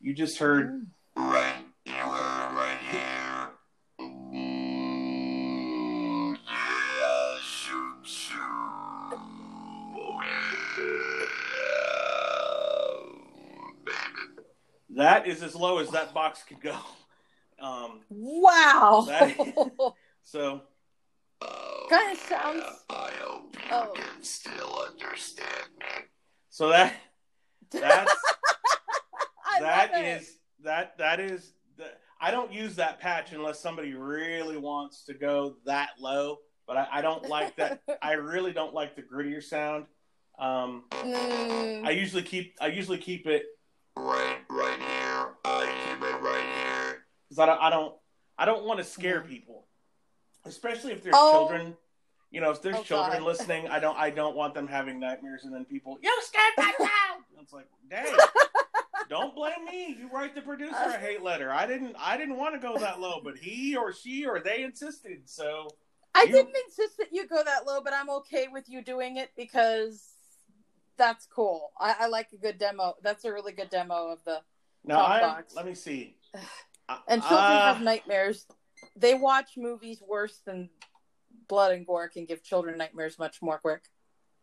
you 0.00 0.14
just 0.14 0.38
heard. 0.38 0.86
Right 1.16 1.54
here, 1.84 2.04
right 2.04 2.78
here. 2.90 3.48
Ooh, 5.34 6.34
yeah, 6.34 7.38
shoot, 7.40 7.96
shoot. 8.04 9.18
Yeah. 11.94 12.98
Baby. 13.84 14.42
That 14.96 15.26
is 15.26 15.42
as 15.42 15.54
low 15.54 15.78
as 15.78 15.90
that 15.90 16.12
box 16.14 16.42
could 16.42 16.60
go. 16.60 16.76
Um, 17.60 18.00
Wow. 18.10 19.04
That- 19.08 19.36
so 20.22 20.62
Oh, 21.40 21.86
Kinda 21.88 22.14
yeah, 22.14 22.26
sounds- 22.28 22.84
I 22.90 23.10
hope 23.20 23.56
you 23.56 23.62
Oh. 23.70 23.92
can 23.94 24.22
still 24.22 24.78
understand 24.80 25.68
me. 25.78 25.86
so 26.48 26.68
that 26.68 26.94
that's 27.70 28.14
I 29.56 29.60
that 29.60 29.92
love 29.92 30.02
it. 30.02 30.06
is 30.22 30.36
that 30.62 30.98
that 30.98 31.20
is 31.20 31.52
the, 31.76 31.86
I 32.20 32.30
don't 32.30 32.52
use 32.52 32.76
that 32.76 33.00
patch 33.00 33.32
unless 33.32 33.60
somebody 33.60 33.94
really 33.94 34.56
wants 34.56 35.04
to 35.04 35.14
go 35.14 35.56
that 35.66 35.90
low. 35.98 36.38
But 36.66 36.76
I, 36.78 36.86
I 36.92 37.00
don't 37.02 37.28
like 37.28 37.56
that. 37.56 37.80
I 38.02 38.12
really 38.12 38.52
don't 38.52 38.72
like 38.72 38.96
the 38.96 39.02
grittier 39.02 39.42
sound. 39.42 39.86
Um, 40.38 40.84
Mm, 40.90 41.84
I 41.86 41.90
usually 41.90 42.22
keep 42.22 42.54
I 42.60 42.68
usually 42.68 42.98
keep 42.98 43.26
it 43.26 43.44
Right, 43.96 44.38
right 44.50 44.78
here. 44.78 45.28
I 45.44 45.66
keep 45.86 46.02
it 46.02 46.20
right 46.22 46.44
here. 46.64 47.04
because 47.28 47.38
I 47.38 47.46
don't 47.46 47.60
I 47.60 47.70
don't 47.70 47.94
I 48.38 48.44
don't 48.46 48.64
want 48.64 48.78
to 48.78 48.84
scare 48.84 49.20
people, 49.20 49.66
especially 50.44 50.92
if 50.92 51.02
there's 51.02 51.14
Oh. 51.16 51.30
children. 51.30 51.76
You 52.30 52.40
know, 52.40 52.50
if 52.50 52.60
there's 52.62 52.76
Oh, 52.78 52.82
children 52.82 53.18
God. 53.18 53.26
listening, 53.26 53.68
I 53.68 53.78
don't 53.78 53.96
I 53.98 54.10
don't 54.10 54.34
want 54.34 54.54
them 54.54 54.66
having 54.66 54.98
nightmares 54.98 55.44
and 55.44 55.54
then 55.54 55.64
people 55.64 55.98
you 56.02 56.10
scared 56.22 56.54
my 56.56 56.72
child. 56.78 57.22
It's 57.42 57.52
like, 57.52 57.68
dang, 57.90 58.06
don't 59.08 59.34
blame 59.34 59.64
me. 59.70 59.96
You 59.98 60.08
write 60.12 60.34
the 60.34 60.42
producer 60.42 60.74
a 60.76 60.98
hate 60.98 61.22
letter. 61.22 61.50
I 61.52 61.66
didn't 61.66 61.96
I 61.98 62.16
didn't 62.16 62.36
want 62.36 62.54
to 62.54 62.60
go 62.60 62.78
that 62.78 63.00
low, 63.00 63.20
but 63.22 63.36
he 63.36 63.76
or 63.76 63.92
she 63.92 64.26
or 64.26 64.40
they 64.40 64.62
insisted. 64.62 65.22
So 65.28 65.68
I 66.14 66.22
you- 66.22 66.32
didn't 66.32 66.56
insist 66.66 66.98
that 66.98 67.12
you 67.12 67.26
go 67.26 67.42
that 67.44 67.66
low, 67.66 67.80
but 67.82 67.92
I'm 67.92 68.10
okay 68.10 68.48
with 68.48 68.68
you 68.68 68.82
doing 68.82 69.16
it 69.16 69.30
because 69.36 70.02
that's 70.96 71.26
cool. 71.26 71.72
I, 71.78 71.94
I 72.00 72.06
like 72.06 72.28
a 72.32 72.36
good 72.36 72.58
demo. 72.58 72.94
That's 73.02 73.24
a 73.24 73.32
really 73.32 73.52
good 73.52 73.70
demo 73.70 74.08
of 74.12 74.22
the. 74.24 74.40
now 74.84 74.98
Top 74.98 75.08
I 75.10 75.20
box. 75.20 75.54
let 75.54 75.66
me 75.66 75.74
see. 75.74 76.16
And 77.08 77.22
children 77.22 77.40
uh, 77.40 77.72
have 77.72 77.80
nightmares. 77.82 78.46
They 78.94 79.14
watch 79.14 79.52
movies 79.56 80.02
worse 80.06 80.40
than 80.44 80.68
blood 81.48 81.72
and 81.72 81.86
gore 81.86 82.08
can 82.08 82.26
give 82.26 82.42
children 82.42 82.76
nightmares 82.76 83.18
much 83.18 83.40
more 83.40 83.56
quick. 83.58 83.80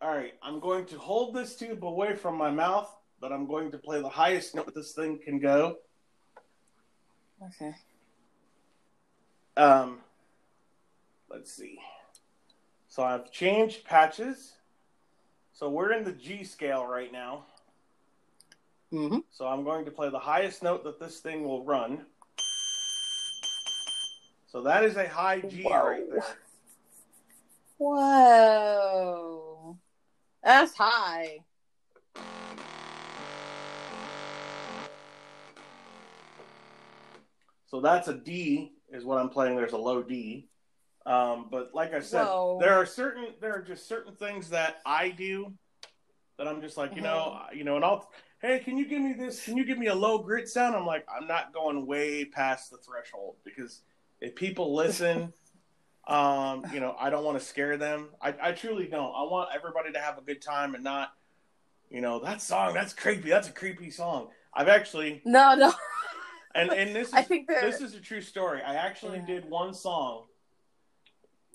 All 0.01 0.09
right, 0.09 0.33
I'm 0.41 0.59
going 0.59 0.85
to 0.87 0.97
hold 0.97 1.35
this 1.35 1.55
tube 1.55 1.85
away 1.85 2.15
from 2.15 2.35
my 2.35 2.49
mouth, 2.49 2.91
but 3.21 3.31
I'm 3.31 3.45
going 3.45 3.71
to 3.71 3.77
play 3.77 4.01
the 4.01 4.09
highest 4.09 4.55
note 4.55 4.73
this 4.73 4.93
thing 4.93 5.19
can 5.23 5.39
go. 5.39 5.77
Okay. 7.43 7.75
Um, 9.55 9.99
let's 11.29 11.53
see. 11.53 11.77
So 12.87 13.03
I've 13.03 13.31
changed 13.31 13.85
patches. 13.85 14.53
So 15.53 15.69
we're 15.69 15.93
in 15.93 16.03
the 16.03 16.11
G 16.11 16.43
scale 16.43 16.85
right 16.85 17.11
now. 17.11 17.45
Mm-hmm. 18.91 19.19
So 19.29 19.47
I'm 19.47 19.63
going 19.63 19.85
to 19.85 19.91
play 19.91 20.09
the 20.09 20.19
highest 20.19 20.63
note 20.63 20.83
that 20.83 20.99
this 20.99 21.19
thing 21.19 21.43
will 21.43 21.63
run. 21.63 22.05
So 24.47 24.61
that 24.63 24.83
is 24.83 24.97
a 24.97 25.07
high 25.07 25.41
G 25.41 25.63
Whoa. 25.63 25.87
right 25.87 26.09
there. 26.09 26.25
Whoa. 27.77 29.77
That's 30.43 30.75
high. 30.75 31.39
So 37.71 37.79
that's 37.79 38.09
a 38.09 38.13
D 38.13 38.73
is 38.91 39.05
what 39.05 39.17
I'm 39.17 39.29
playing. 39.29 39.55
There's 39.55 39.71
a 39.71 39.77
low 39.77 40.03
D. 40.03 40.49
Um, 41.05 41.47
but 41.49 41.73
like 41.73 41.93
I 41.93 42.01
said, 42.01 42.25
Whoa. 42.25 42.57
there 42.59 42.73
are 42.73 42.85
certain 42.85 43.27
there 43.39 43.55
are 43.55 43.61
just 43.61 43.87
certain 43.87 44.13
things 44.13 44.49
that 44.49 44.81
I 44.85 45.07
do 45.09 45.53
that 46.37 46.49
I'm 46.49 46.61
just 46.61 46.75
like, 46.75 46.95
you 46.97 47.01
know, 47.01 47.39
Mm-hmm. 47.45 47.57
you 47.57 47.63
know, 47.63 47.77
and 47.77 47.85
I'll 47.85 48.11
hey, 48.41 48.59
can 48.59 48.77
you 48.77 48.85
give 48.85 49.01
me 49.01 49.13
this? 49.13 49.45
Can 49.45 49.55
you 49.55 49.63
give 49.63 49.77
me 49.77 49.87
a 49.87 49.95
low 49.95 50.17
grit 50.17 50.49
sound? 50.49 50.75
I'm 50.75 50.85
like, 50.85 51.07
I'm 51.09 51.27
not 51.27 51.53
going 51.53 51.87
way 51.87 52.25
past 52.25 52.71
the 52.71 52.77
threshold 52.77 53.35
because 53.45 53.83
if 54.19 54.35
people 54.35 54.75
listen, 54.75 55.31
um, 56.09 56.65
you 56.73 56.81
know, 56.81 56.93
I 56.99 57.09
don't 57.09 57.23
want 57.23 57.39
to 57.39 57.45
scare 57.45 57.77
them. 57.77 58.09
I, 58.21 58.35
I 58.41 58.51
truly 58.51 58.87
don't. 58.87 59.15
I 59.15 59.23
want 59.23 59.49
everybody 59.55 59.93
to 59.93 59.99
have 59.99 60.17
a 60.17 60.21
good 60.21 60.41
time 60.41 60.75
and 60.75 60.83
not, 60.83 61.13
you 61.89 62.01
know, 62.01 62.19
that 62.19 62.41
song, 62.41 62.73
that's 62.73 62.91
creepy. 62.91 63.29
That's 63.29 63.47
a 63.47 63.53
creepy 63.53 63.91
song. 63.91 64.27
I've 64.53 64.67
actually 64.67 65.21
No, 65.23 65.55
no. 65.55 65.71
and 66.55 66.71
and 66.71 66.95
this 66.95 67.09
is 67.09 67.13
I 67.13 67.23
think 67.23 67.47
they're. 67.47 67.61
this 67.61 67.81
is 67.81 67.93
a 67.95 67.99
true 67.99 68.21
story. 68.21 68.61
I 68.61 68.75
actually 68.75 69.17
Yeah. 69.19 69.25
did 69.25 69.45
one 69.49 69.73
song 69.73 70.25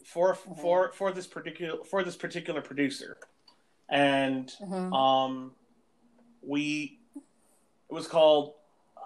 for 0.04 0.34
for 0.34 0.92
for 0.92 1.12
this 1.12 1.26
particular 1.26 1.84
for 1.84 2.02
this 2.04 2.16
particular 2.16 2.60
producer, 2.62 3.18
and 3.88 4.48
Mhm. 4.62 4.92
um, 4.94 5.54
we 6.42 7.00
it 7.88 7.92
was 7.94 8.06
called. 8.08 8.54
Um, 8.96 9.02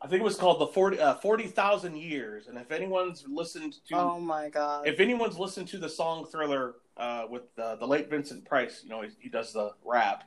I 0.00 0.06
think 0.08 0.20
it 0.20 0.24
was 0.24 0.36
called 0.36 0.60
the 0.60 0.66
40 0.66 1.00
uh, 1.00 1.14
40,000 1.16 1.96
years, 1.96 2.46
and 2.48 2.58
if 2.58 2.70
anyone's 2.70 3.24
listened 3.26 3.74
to 3.88 3.94
oh 3.96 4.20
my 4.20 4.50
god. 4.50 4.86
if 4.86 5.00
anyone's 5.00 5.38
listened 5.38 5.68
to 5.68 5.78
the 5.78 5.88
song 5.88 6.26
Thriller 6.26 6.74
uh, 6.96 7.26
with 7.28 7.44
uh, 7.58 7.76
the 7.76 7.86
late 7.86 8.08
Vincent 8.10 8.44
Price, 8.44 8.82
you 8.84 8.90
know, 8.90 9.00
he, 9.02 9.08
he 9.18 9.28
does 9.28 9.52
the 9.52 9.72
rap, 9.84 10.24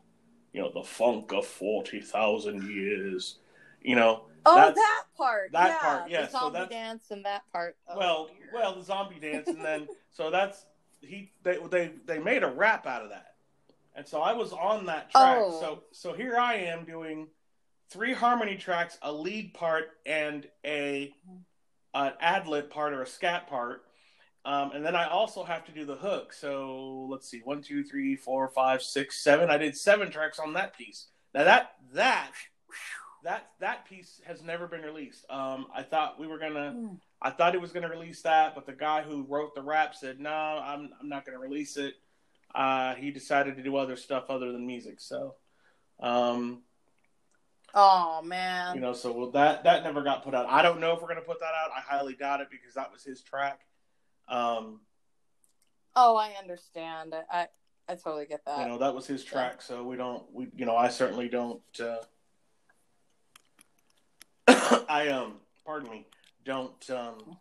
you 0.58 0.64
know, 0.64 0.72
the 0.72 0.82
funk 0.82 1.32
of 1.34 1.46
40,000 1.46 2.68
years, 2.68 3.36
you 3.84 3.96
know. 3.96 4.24
oh, 4.44 4.74
that 4.74 5.04
part. 5.16 5.52
that 5.52 5.68
yeah, 5.68 5.78
part, 5.78 6.10
yeah, 6.10 6.22
The 6.24 6.32
so 6.32 6.40
zombie 6.40 6.54
that's- 6.54 6.70
dance 6.72 7.04
and 7.12 7.26
that 7.26 7.44
part. 7.52 7.78
Oh, 7.88 7.96
well, 7.96 8.28
dear. 8.28 8.50
well, 8.52 8.74
the 8.74 8.84
zombie 8.84 9.20
dance, 9.22 9.48
and 9.48 9.64
then, 9.64 9.88
so 10.12 10.32
that's, 10.32 10.66
he, 11.02 11.32
they, 11.44 11.60
they, 11.70 11.92
they 12.08 12.18
made 12.18 12.42
a 12.42 12.48
rap 12.48 12.88
out 12.88 13.04
of 13.04 13.10
that. 13.10 13.36
And 13.96 14.08
so 14.08 14.20
I 14.20 14.34
was 14.34 14.52
on 14.52 14.88
that 14.88 15.12
track. 15.12 15.38
Oh. 15.40 15.60
So, 15.62 15.84
so 15.92 16.14
here 16.14 16.38
I 16.38 16.56
am 16.56 16.86
doing 16.86 17.28
three 17.92 18.14
harmony 18.14 18.56
tracks, 18.56 18.98
a 19.04 19.14
lead 19.14 19.54
part, 19.54 19.92
and 20.08 20.48
a, 20.66 21.14
mm-hmm. 21.30 21.38
an 21.94 22.14
ad 22.20 22.48
lib 22.48 22.72
part 22.72 22.94
or 22.94 23.04
a 23.04 23.08
scat 23.08 23.48
part. 23.48 23.84
Um, 24.48 24.72
and 24.72 24.86
then 24.86 24.96
I 24.96 25.10
also 25.10 25.44
have 25.44 25.66
to 25.66 25.74
do 25.74 25.84
the 25.84 25.98
hook. 25.98 26.32
So 26.32 27.06
let's 27.12 27.28
see, 27.30 27.42
one, 27.44 27.62
two, 27.62 27.84
three, 27.84 28.16
four, 28.16 28.48
five, 28.48 28.82
six, 28.82 29.22
seven. 29.22 29.50
I 29.50 29.58
did 29.58 29.76
seven 29.76 30.10
tracks 30.10 30.40
on 30.40 30.54
that 30.54 30.78
piece. 30.78 31.08
Now 31.34 31.44
that 31.44 31.74
that 31.94 32.32
that 33.24 33.50
that 33.60 33.86
piece 33.90 34.22
has 34.26 34.42
never 34.42 34.66
been 34.66 34.84
released. 34.84 35.26
Um, 35.30 35.68
I 35.76 35.84
thought 35.84 36.18
we 36.18 36.28
were 36.28 36.38
gonna, 36.40 36.72
Hmm. 36.72 36.88
I 37.22 37.32
thought 37.32 37.56
it 37.56 37.62
was 37.62 37.74
gonna 37.74 37.90
release 37.90 38.22
that, 38.22 38.56
but 38.56 38.66
the 38.66 38.72
guy 38.72 39.02
who 39.02 39.24
wrote 39.24 39.54
the 39.54 39.62
rap 39.62 39.94
said, 39.96 40.20
"No, 40.22 40.32
I'm 40.32 40.94
I'm 41.02 41.10
not 41.10 41.26
gonna 41.26 41.40
release 41.40 41.76
it." 41.76 41.96
Uh, 42.56 42.96
he 42.96 43.12
decided 43.12 43.58
to 43.58 43.64
do 43.64 43.76
other 43.76 43.98
stuff 43.98 44.30
other 44.30 44.54
than 44.54 44.66
music. 44.66 45.02
So, 45.02 45.36
um, 46.00 46.64
Oh 47.74 48.22
man. 48.24 48.76
you 48.76 48.82
know, 48.82 48.94
so 48.94 49.12
well, 49.12 49.32
that 49.32 49.66
that 49.66 49.84
never 49.84 50.02
got 50.04 50.24
put 50.24 50.34
out. 50.34 50.46
I 50.48 50.62
don't 50.62 50.80
know 50.80 50.94
if 50.96 51.02
we're 51.02 51.10
gonna 51.10 51.20
put 51.22 51.42
that 51.42 51.54
out. 51.54 51.72
I 51.76 51.82
highly 51.82 52.16
doubt 52.16 52.40
it 52.40 52.48
because 52.50 52.76
that 52.76 52.94
was 52.94 53.04
his 53.04 53.22
track. 53.22 53.60
Um, 54.28 54.82
oh, 55.96 56.16
I 56.16 56.34
understand. 56.40 57.16
I, 57.32 57.48
I 57.88 57.96
totally 57.96 58.26
get 58.26 58.44
that. 58.46 58.60
you 58.60 58.68
know 58.68 58.78
that 58.78 58.94
was 58.94 59.08
his 59.08 59.24
track 59.24 59.62
so 59.62 59.84
we 59.84 59.96
don't 59.96 60.24
we 60.34 60.48
you 60.56 60.66
know 60.66 60.76
i 60.76 60.90
certainly 60.90 61.30
don't 61.30 61.62
uh 61.80 62.00
i 64.90 65.08
um 65.08 65.36
pardon 65.66 65.90
me 65.90 66.06
don't 66.44 66.90
um 66.90 67.38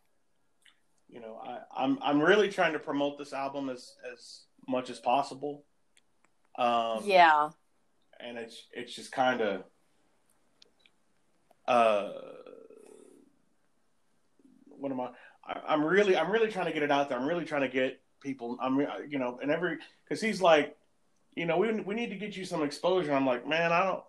you 1.09 1.21
know 1.21 1.41
i 1.45 1.59
i'm 1.77 1.99
i'm 2.01 2.21
really 2.21 2.49
trying 2.49 2.73
to 2.75 2.79
promote 2.79 3.19
this 3.19 3.33
album 3.33 3.69
as 3.69 3.97
as 4.13 4.43
much 4.69 4.89
as 4.89 5.01
possible 5.01 5.65
um 6.59 7.01
yeah. 7.05 7.51
and 8.21 8.39
it's 8.39 8.67
it's 8.73 8.95
just 8.95 9.11
kind 9.11 9.41
of 9.41 9.65
uh 11.67 12.11
what 14.79 14.93
am 14.93 15.01
I? 15.01 15.09
I 15.47 15.61
i'm 15.69 15.85
really 15.85 16.17
i'm 16.17 16.31
really 16.31 16.51
trying 16.51 16.67
to 16.67 16.73
get 16.73 16.83
it 16.83 16.91
out 16.91 17.09
there 17.09 17.19
i'm 17.19 17.27
really 17.27 17.45
trying 17.45 17.63
to 17.63 17.69
get 17.69 18.01
people 18.21 18.57
i'm 18.61 18.81
you 19.09 19.19
know 19.19 19.39
and 19.43 19.51
every 19.51 19.79
because 20.05 20.21
he's 20.21 20.41
like 20.41 20.77
you 21.35 21.47
know 21.47 21.59
we, 21.59 21.73
we 21.81 21.95
need 21.95 22.11
to 22.11 22.17
get 22.17 22.37
you 22.37 22.45
some 22.45 22.63
exposure 22.63 23.13
i'm 23.13 23.27
like 23.27 23.47
man 23.47 23.73
i 23.73 23.83
don't 23.85 24.03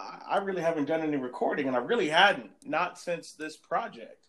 I, 0.00 0.38
really 0.38 0.62
haven't 0.62 0.84
done 0.84 1.00
any 1.02 1.16
recording 1.16 1.66
and 1.66 1.76
i 1.76 1.80
really 1.80 2.08
hadn't 2.08 2.50
not 2.64 2.98
since 2.98 3.32
this 3.32 3.56
project 3.56 4.26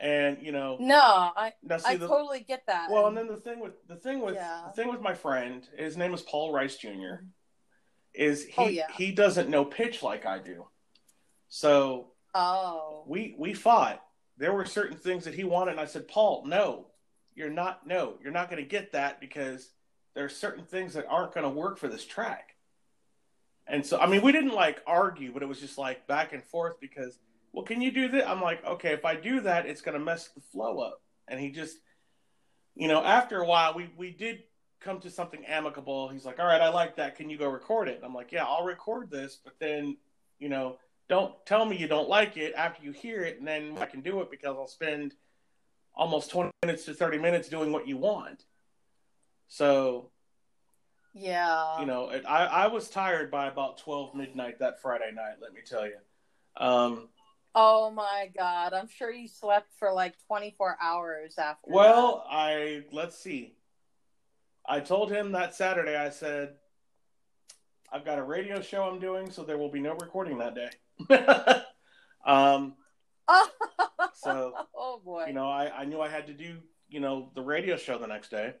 and 0.00 0.38
you 0.40 0.52
know 0.52 0.76
No, 0.80 0.96
I 1.36 1.52
see 1.78 1.84
I 1.86 1.96
the, 1.96 2.06
totally 2.06 2.40
get 2.40 2.66
that. 2.66 2.88
well, 2.90 3.06
and 3.08 3.16
then 3.16 3.26
the 3.26 3.36
thing 3.36 3.58
with 3.60 3.72
the 3.88 3.96
thing 3.96 4.20
with 4.20 4.34
Yeah. 4.36 4.62
the 4.66 4.72
thing 4.72 4.90
with 4.92 5.00
my 5.00 5.14
friend, 5.14 5.66
his 5.76 5.96
name 5.96 6.14
is 6.14 6.22
Paul 6.22 6.52
Rice 6.52 6.76
Jr. 6.76 6.88
Mm-hmm. 6.88 7.26
Is 8.14 8.44
he 8.44 8.52
Oh, 8.58 8.66
yeah. 8.68 8.86
he 8.96 9.10
doesn't 9.12 9.48
know 9.48 9.64
pitch 9.64 10.02
like 10.02 10.24
I 10.24 10.38
do, 10.38 10.66
so 11.48 12.12
oh. 12.34 13.04
we 13.06 13.34
we 13.38 13.54
fought. 13.54 14.02
There 14.38 14.52
were 14.52 14.64
certain 14.64 14.96
things 14.96 15.24
that 15.24 15.34
he 15.34 15.44
wanted, 15.44 15.72
and 15.72 15.80
I 15.80 15.86
said, 15.86 16.08
Paul, 16.08 16.44
no, 16.46 16.86
you're 17.34 17.50
not. 17.50 17.86
No, 17.86 18.14
you're 18.22 18.32
not 18.32 18.50
going 18.50 18.62
to 18.62 18.68
get 18.68 18.92
that 18.92 19.20
because 19.20 19.70
there 20.14 20.24
are 20.24 20.30
certain 20.30 20.64
things 20.64 20.94
that 20.94 21.06
aren't 21.08 21.34
going 21.34 21.44
to 21.44 21.50
work 21.50 21.78
for 21.78 21.88
this 21.88 22.04
track. 22.04 22.54
And 23.66 23.84
so, 23.84 23.98
I 23.98 24.06
mean, 24.06 24.22
we 24.22 24.32
didn't 24.32 24.54
like 24.54 24.80
argue, 24.86 25.32
but 25.32 25.42
it 25.42 25.48
was 25.48 25.60
just 25.60 25.76
like 25.76 26.06
back 26.06 26.32
and 26.32 26.42
forth 26.42 26.80
because, 26.80 27.18
well, 27.52 27.64
can 27.64 27.82
you 27.82 27.90
do 27.90 28.08
that? 28.08 28.28
I'm 28.28 28.40
like, 28.40 28.64
okay, 28.64 28.92
if 28.92 29.04
I 29.04 29.14
do 29.14 29.40
that, 29.40 29.66
it's 29.66 29.82
going 29.82 29.98
to 29.98 30.04
mess 30.04 30.28
the 30.28 30.40
flow 30.40 30.78
up. 30.80 31.02
And 31.26 31.38
he 31.38 31.50
just, 31.50 31.76
you 32.74 32.88
know, 32.88 33.02
after 33.02 33.42
a 33.42 33.46
while, 33.46 33.74
we 33.74 33.90
we 33.96 34.10
did 34.10 34.44
come 34.80 35.00
to 35.00 35.10
something 35.10 35.44
amicable. 35.44 36.08
He's 36.08 36.24
like, 36.24 36.38
all 36.38 36.46
right, 36.46 36.60
I 36.60 36.68
like 36.68 36.96
that. 36.96 37.16
Can 37.16 37.28
you 37.28 37.36
go 37.36 37.48
record 37.48 37.88
it? 37.88 37.96
And 37.96 38.04
I'm 38.04 38.14
like, 38.14 38.32
yeah, 38.32 38.44
I'll 38.44 38.64
record 38.64 39.10
this, 39.10 39.38
but 39.42 39.54
then, 39.58 39.96
you 40.38 40.48
know, 40.48 40.78
don't 41.08 41.34
tell 41.46 41.64
me 41.64 41.76
you 41.76 41.88
don't 41.88 42.08
like 42.08 42.36
it 42.36 42.54
after 42.54 42.82
you 42.84 42.92
hear 42.92 43.22
it, 43.22 43.38
and 43.38 43.46
then 43.48 43.76
I 43.78 43.86
can 43.86 44.00
do 44.00 44.20
it 44.20 44.30
because 44.30 44.56
I'll 44.56 44.66
spend 44.66 45.14
almost 45.94 46.30
20 46.30 46.50
minutes 46.62 46.84
to 46.84 46.94
30 46.94 47.18
minutes 47.18 47.48
doing 47.48 47.72
what 47.72 47.88
you 47.88 47.96
want. 47.96 48.44
So, 49.48 50.10
Yeah. 51.14 51.80
you 51.80 51.86
know, 51.86 52.10
it, 52.10 52.24
I, 52.28 52.44
I 52.46 52.66
was 52.66 52.88
tired 52.90 53.30
by 53.30 53.46
about 53.48 53.78
12 53.78 54.14
midnight 54.14 54.58
that 54.60 54.80
Friday 54.82 55.10
night, 55.14 55.36
let 55.40 55.52
me 55.54 55.60
tell 55.64 55.86
you. 55.86 55.96
Um, 56.56 57.08
Oh 57.54 57.90
my 57.90 58.30
god. 58.36 58.72
I'm 58.74 58.88
sure 58.88 59.10
you 59.10 59.26
slept 59.26 59.72
for 59.78 59.92
like 59.92 60.14
24 60.26 60.76
hours 60.80 61.38
after. 61.38 61.70
well, 61.72 62.24
I, 62.30 62.84
let's 62.92 63.18
see. 63.18 63.54
I 64.66 64.80
told 64.80 65.10
him 65.10 65.32
that 65.32 65.54
Saturday, 65.54 65.96
I 65.96 66.10
said, 66.10 66.56
I've 67.90 68.04
got 68.04 68.18
a 68.18 68.22
radio 68.22 68.60
show 68.60 68.82
I'm 68.84 69.00
doing, 69.00 69.30
so 69.30 69.42
there 69.42 69.56
will 69.56 69.70
be 69.70 69.80
no 69.80 69.94
recording 69.94 70.36
that 70.38 70.54
day. 70.54 70.68
um, 72.26 72.74
so, 74.14 74.54
oh 74.74 75.00
boy. 75.04 75.26
you 75.26 75.32
know, 75.32 75.48
I, 75.48 75.70
I 75.80 75.84
knew 75.84 76.00
I 76.00 76.08
had 76.08 76.26
to 76.28 76.32
do, 76.32 76.58
you 76.88 77.00
know, 77.00 77.30
the 77.34 77.42
radio 77.42 77.76
show 77.76 77.98
the 77.98 78.06
next 78.06 78.30
day. 78.30 78.54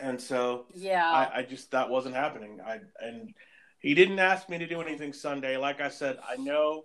And 0.00 0.20
so 0.20 0.66
yeah. 0.74 1.08
I, 1.08 1.38
I 1.38 1.42
just, 1.42 1.70
that 1.70 1.88
wasn't 1.88 2.14
happening. 2.14 2.60
I, 2.66 2.80
and 3.00 3.34
he 3.78 3.94
didn't 3.94 4.18
ask 4.18 4.48
me 4.48 4.58
to 4.58 4.66
do 4.66 4.80
anything 4.80 5.12
Sunday. 5.12 5.56
Like 5.56 5.80
I 5.80 5.88
said, 5.88 6.18
I 6.26 6.36
know 6.36 6.84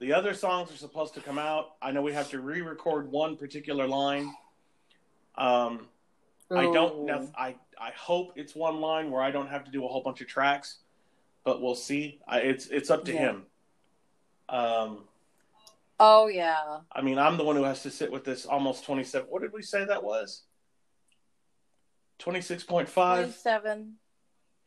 the 0.00 0.12
other 0.12 0.34
songs 0.34 0.72
are 0.72 0.76
supposed 0.76 1.14
to 1.14 1.20
come 1.20 1.38
out. 1.38 1.74
I 1.82 1.90
know 1.90 2.02
we 2.02 2.12
have 2.12 2.30
to 2.30 2.40
re 2.40 2.62
record 2.62 3.10
one 3.10 3.36
particular 3.36 3.86
line. 3.86 4.32
Um, 5.36 5.88
I 6.50 6.64
don't 6.64 7.04
know. 7.04 7.30
I, 7.36 7.56
I 7.78 7.90
hope 7.96 8.32
it's 8.36 8.54
one 8.54 8.80
line 8.80 9.10
where 9.10 9.22
I 9.22 9.30
don't 9.30 9.48
have 9.48 9.64
to 9.64 9.70
do 9.70 9.84
a 9.84 9.88
whole 9.88 10.02
bunch 10.02 10.20
of 10.20 10.26
tracks, 10.26 10.78
but 11.48 11.62
we'll 11.62 11.74
see. 11.74 12.20
I, 12.28 12.40
it's, 12.40 12.66
it's 12.66 12.90
up 12.90 13.06
to 13.06 13.12
Yeah. 13.14 13.18
him. 13.20 13.46
Um, 14.50 15.04
Oh 15.98 16.26
yeah. 16.26 16.80
I 16.92 17.00
mean, 17.00 17.18
I'm 17.18 17.38
the 17.38 17.42
one 17.42 17.56
who 17.56 17.62
has 17.64 17.82
to 17.84 17.90
sit 17.90 18.12
with 18.12 18.22
this 18.22 18.44
almost 18.44 18.84
27. 18.84 19.26
What 19.30 19.40
did 19.40 19.54
we 19.54 19.62
say 19.62 19.86
that 19.86 20.04
was? 20.04 20.42
26.5? 22.18 22.86
27. 22.92 23.94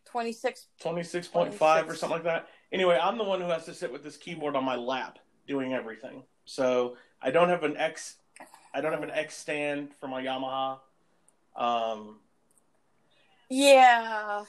26. 0.05 0.67
26.5 0.83 1.87
or 1.87 1.95
something 1.95 2.09
like 2.09 2.23
that. 2.23 2.47
Anyway, 2.71 2.97
I'm 2.99 3.19
the 3.19 3.23
one 3.23 3.39
who 3.41 3.47
has 3.49 3.65
to 3.65 3.75
sit 3.75 3.93
with 3.93 4.03
this 4.03 4.17
keyboard 4.17 4.55
on 4.55 4.63
my 4.65 4.75
lap 4.75 5.19
doing 5.47 5.73
everything. 5.73 6.23
So 6.45 6.97
I 7.21 7.29
don't 7.29 7.49
have 7.49 7.63
an 7.63 7.77
X 7.77 8.15
I 8.73 8.81
don't 8.81 8.91
have 8.91 9.03
an 9.03 9.11
X 9.11 9.35
stand 9.37 9.89
for 9.99 10.07
my 10.07 10.23
Yamaha. 10.23 10.79
Um 11.55 12.17
Yeah. 13.49 14.43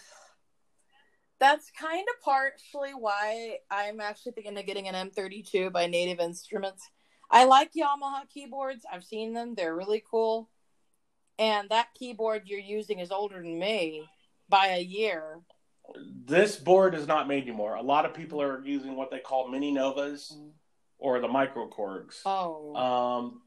That's 1.42 1.72
kind 1.72 2.06
of 2.08 2.22
partially 2.22 2.92
why 2.96 3.58
I'm 3.68 4.00
actually 4.00 4.30
thinking 4.30 4.56
of 4.56 4.64
getting 4.64 4.86
an 4.86 5.10
M32 5.10 5.72
by 5.72 5.88
Native 5.88 6.20
Instruments. 6.20 6.88
I 7.32 7.46
like 7.46 7.72
Yamaha 7.72 8.28
keyboards. 8.32 8.84
I've 8.90 9.02
seen 9.02 9.32
them. 9.32 9.56
They're 9.56 9.74
really 9.74 10.04
cool. 10.08 10.48
And 11.40 11.68
that 11.70 11.88
keyboard 11.98 12.42
you're 12.44 12.60
using 12.60 13.00
is 13.00 13.10
older 13.10 13.42
than 13.42 13.58
me 13.58 14.08
by 14.48 14.68
a 14.68 14.80
year. 14.80 15.40
this 16.24 16.54
board 16.54 16.94
is 16.94 17.08
not 17.08 17.26
made 17.26 17.42
anymore. 17.42 17.74
A 17.74 17.82
lot 17.82 18.06
of 18.06 18.14
people 18.14 18.40
are 18.40 18.64
using 18.64 18.94
what 18.94 19.10
they 19.10 19.18
call 19.18 19.48
mini 19.48 19.72
novas 19.72 20.38
or 20.98 21.18
the 21.18 21.26
micro. 21.26 21.68
Oh. 22.24 22.76
Um 22.76 23.42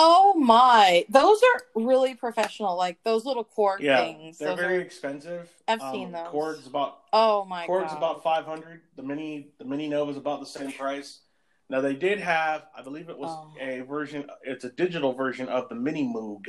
oh 0.00 0.34
my. 0.38 1.04
Those 1.10 1.40
are 1.42 1.62
really 1.82 2.14
professional. 2.14 2.76
Like 2.76 2.98
those 3.04 3.24
little 3.26 3.44
Korg 3.44 3.80
yeah, 3.80 3.98
things. 4.02 4.38
they're 4.38 4.50
Those 4.50 4.58
very 4.60 4.76
are- 4.78 4.80
expensive. 4.80 5.50
I've 5.66 5.80
Um, 5.82 5.92
seen 5.92 6.12
those. 6.12 6.28
Korg's 6.28 6.66
about 6.66 7.00
Oh 7.12 7.44
my 7.44 7.66
Korg's 7.66 7.90
god. 7.92 7.98
about 7.98 8.22
500. 8.22 8.80
The 8.96 9.02
mini 9.02 9.48
the 9.58 9.64
mini 9.64 9.88
Nova 9.88 10.10
is 10.12 10.16
about 10.16 10.40
the 10.40 10.46
same 10.46 10.72
price. 10.72 11.20
Now 11.68 11.82
they 11.82 11.94
did 11.94 12.18
have, 12.20 12.66
I 12.74 12.80
believe 12.82 13.10
it 13.10 13.18
was 13.18 13.28
Oh. 13.30 13.52
a 13.60 13.80
version. 13.80 14.30
It's 14.42 14.64
a 14.64 14.70
digital 14.70 15.12
version 15.12 15.48
of 15.50 15.68
the 15.68 15.74
Mini 15.74 16.02
Moog, 16.04 16.46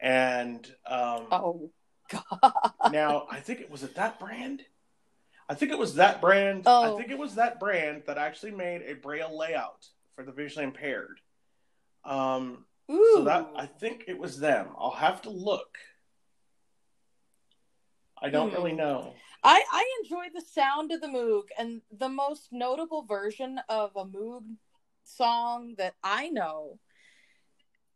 and 0.00 0.66
um, 0.86 1.26
Oh 1.30 1.70
god. 2.10 2.72
now 2.92 3.26
I 3.30 3.40
think 3.40 3.60
it 3.60 3.70
was 3.70 3.82
it 3.82 3.94
that 3.94 4.18
brand. 4.20 4.62
I 5.48 5.54
think 5.54 5.70
it 5.70 5.78
was 5.78 5.94
that 5.94 6.20
brand. 6.20 6.64
Oh. 6.66 6.94
I 6.94 6.98
think 6.98 7.10
it 7.12 7.18
was 7.18 7.36
that 7.36 7.60
brand 7.60 8.02
that 8.08 8.18
actually 8.18 8.50
made 8.50 8.82
a 8.82 8.94
braille 8.94 9.36
layout 9.38 9.86
for 10.16 10.24
the 10.24 10.32
visually 10.32 10.64
impaired. 10.64 11.20
Um, 12.06 12.64
Ooh. 12.90 13.12
so 13.14 13.24
that 13.24 13.50
I 13.56 13.66
think 13.66 14.04
it 14.06 14.16
was 14.18 14.38
them. 14.38 14.68
I'll 14.78 14.90
have 14.92 15.22
to 15.22 15.30
look. 15.30 15.76
I 18.20 18.30
don't 18.30 18.50
Hmm. 18.50 18.54
really 18.54 18.72
know. 18.72 19.12
I, 19.42 19.62
I 19.70 20.00
enjoy 20.02 20.26
the 20.34 20.40
sound 20.40 20.92
of 20.92 21.00
the 21.00 21.08
Moog, 21.08 21.48
and 21.58 21.82
the 21.90 22.08
most 22.08 22.48
notable 22.52 23.02
version 23.02 23.60
of 23.68 23.90
a 23.94 24.04
Moog 24.04 24.44
song 25.04 25.74
that 25.78 25.94
I 26.02 26.30
know, 26.30 26.78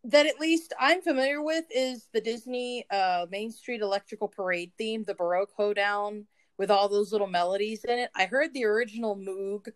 that 0.04 0.26
at 0.26 0.38
least 0.38 0.72
I'm 0.78 1.00
familiar 1.02 1.42
with, 1.42 1.64
is 1.70 2.08
the 2.12 2.20
Disney 2.20 2.86
uh, 2.90 3.26
Main 3.30 3.50
Street 3.50 3.80
Electrical 3.80 4.28
Parade 4.28 4.72
theme, 4.76 5.04
the 5.04 5.14
Baroque 5.14 5.52
Hoedown, 5.56 6.26
with 6.58 6.70
all 6.70 6.88
those 6.88 7.10
little 7.12 7.26
melodies 7.26 7.84
in 7.84 7.98
it. 7.98 8.10
I 8.14 8.26
heard 8.26 8.52
the 8.52 8.64
original 8.66 9.16
Moog 9.16 9.68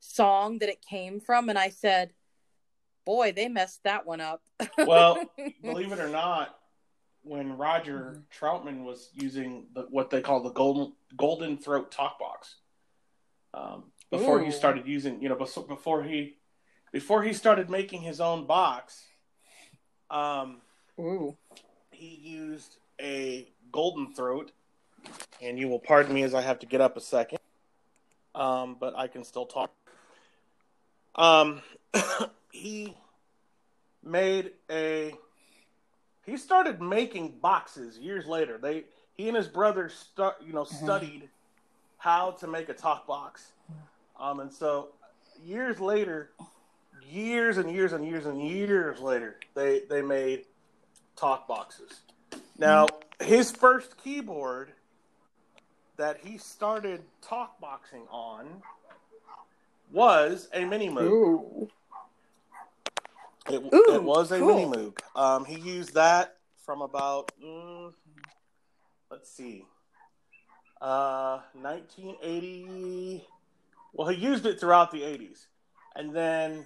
song 0.00 0.58
that 0.58 0.68
it 0.70 0.80
came 0.80 1.20
from, 1.20 1.48
and 1.48 1.58
I 1.58 1.68
said, 1.68 2.12
"Boy, 3.10 3.32
they 3.32 3.48
messed 3.48 3.82
that 3.82 4.06
one 4.06 4.20
up." 4.20 4.40
Well, 4.86 5.20
believe 5.60 5.90
it 5.90 5.98
or 5.98 6.08
not, 6.08 6.56
when 7.22 7.56
Roger 7.56 8.22
Troutman 8.32 8.84
was 8.84 9.10
using 9.14 9.66
the, 9.74 9.82
what 9.90 10.10
they 10.10 10.20
call 10.20 10.44
the 10.44 10.52
golden 10.52 10.92
golden 11.16 11.58
throat 11.58 11.90
talk 11.90 12.20
box, 12.20 12.54
um, 13.52 13.90
before 14.12 14.40
he 14.40 14.52
started 14.52 14.86
using, 14.86 15.20
you 15.20 15.28
know, 15.28 15.34
before, 15.34 15.66
before 15.66 16.04
he 16.04 16.36
before 16.92 17.24
he 17.24 17.32
started 17.32 17.68
making 17.68 18.02
his 18.02 18.20
own 18.20 18.46
box, 18.46 19.04
um, 20.08 20.60
Ooh. 21.00 21.36
he 21.90 22.14
used 22.14 22.76
a 23.00 23.50
golden 23.72 24.14
throat, 24.14 24.52
and 25.42 25.58
you 25.58 25.66
will 25.66 25.80
pardon 25.80 26.14
me 26.14 26.22
as 26.22 26.32
I 26.32 26.42
have 26.42 26.60
to 26.60 26.66
get 26.66 26.80
up 26.80 26.96
a 26.96 27.00
second, 27.00 27.40
um, 28.36 28.76
but 28.78 28.96
I 28.96 29.08
can 29.08 29.24
still 29.24 29.46
talk. 29.46 29.72
Um, 31.16 31.62
he 32.50 32.96
made 34.02 34.52
a. 34.70 35.14
He 36.26 36.36
started 36.36 36.80
making 36.80 37.38
boxes 37.40 37.98
years 37.98 38.26
later. 38.26 38.58
They 38.58 38.84
he 39.14 39.28
and 39.28 39.36
his 39.36 39.48
brother 39.48 39.88
start 39.88 40.36
you 40.44 40.52
know 40.52 40.64
studied 40.64 41.28
how 41.98 42.32
to 42.32 42.46
make 42.46 42.68
a 42.68 42.74
talk 42.74 43.06
box, 43.06 43.52
um, 44.18 44.40
and 44.40 44.52
so 44.52 44.88
years 45.44 45.80
later, 45.80 46.30
years 47.08 47.58
and 47.58 47.70
years 47.70 47.92
and 47.92 48.06
years 48.06 48.26
and 48.26 48.40
years 48.40 49.00
later, 49.00 49.36
they 49.54 49.82
they 49.88 50.02
made 50.02 50.44
talk 51.16 51.46
boxes. 51.48 52.00
Now, 52.58 52.86
his 53.20 53.50
first 53.50 53.96
keyboard 54.02 54.72
that 55.96 56.18
he 56.24 56.38
started 56.38 57.02
talk 57.22 57.60
boxing 57.60 58.06
on 58.10 58.62
was 59.92 60.48
a 60.54 60.64
Mini 60.64 60.88
Moog. 60.88 61.68
It, 63.54 63.74
Ooh, 63.74 63.94
it 63.94 64.02
was 64.02 64.32
a 64.32 64.38
cool. 64.38 64.54
Mini 64.54 64.66
Moog. 64.66 64.98
Um, 65.14 65.44
he 65.44 65.58
used 65.58 65.94
that 65.94 66.36
from 66.64 66.82
about, 66.82 67.32
mm, 67.42 67.92
let's 69.10 69.30
see, 69.30 69.64
uh, 70.80 71.40
1980. 71.54 73.26
Well, 73.92 74.08
he 74.08 74.16
used 74.16 74.46
it 74.46 74.60
throughout 74.60 74.90
the 74.90 75.02
80s. 75.02 75.46
And 75.96 76.14
then 76.14 76.64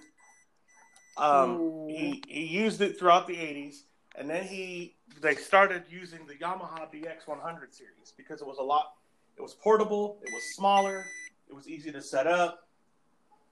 um, 1.17 1.87
he, 1.89 2.23
he 2.27 2.45
used 2.45 2.81
it 2.81 2.99
throughout 2.99 3.27
the 3.27 3.35
80s. 3.35 3.81
And 4.17 4.29
then 4.29 4.43
he 4.43 4.95
they 5.21 5.35
started 5.35 5.83
using 5.89 6.25
the 6.27 6.35
Yamaha 6.35 6.87
DX100 6.93 7.73
series 7.73 8.13
because 8.15 8.41
it 8.41 8.47
was 8.47 8.57
a 8.59 8.63
lot. 8.63 8.93
It 9.37 9.41
was 9.41 9.53
portable. 9.53 10.19
It 10.21 10.33
was 10.33 10.43
smaller. 10.55 11.05
It 11.49 11.53
was 11.53 11.67
easy 11.67 11.91
to 11.91 12.01
set 12.01 12.27
up. 12.27 12.67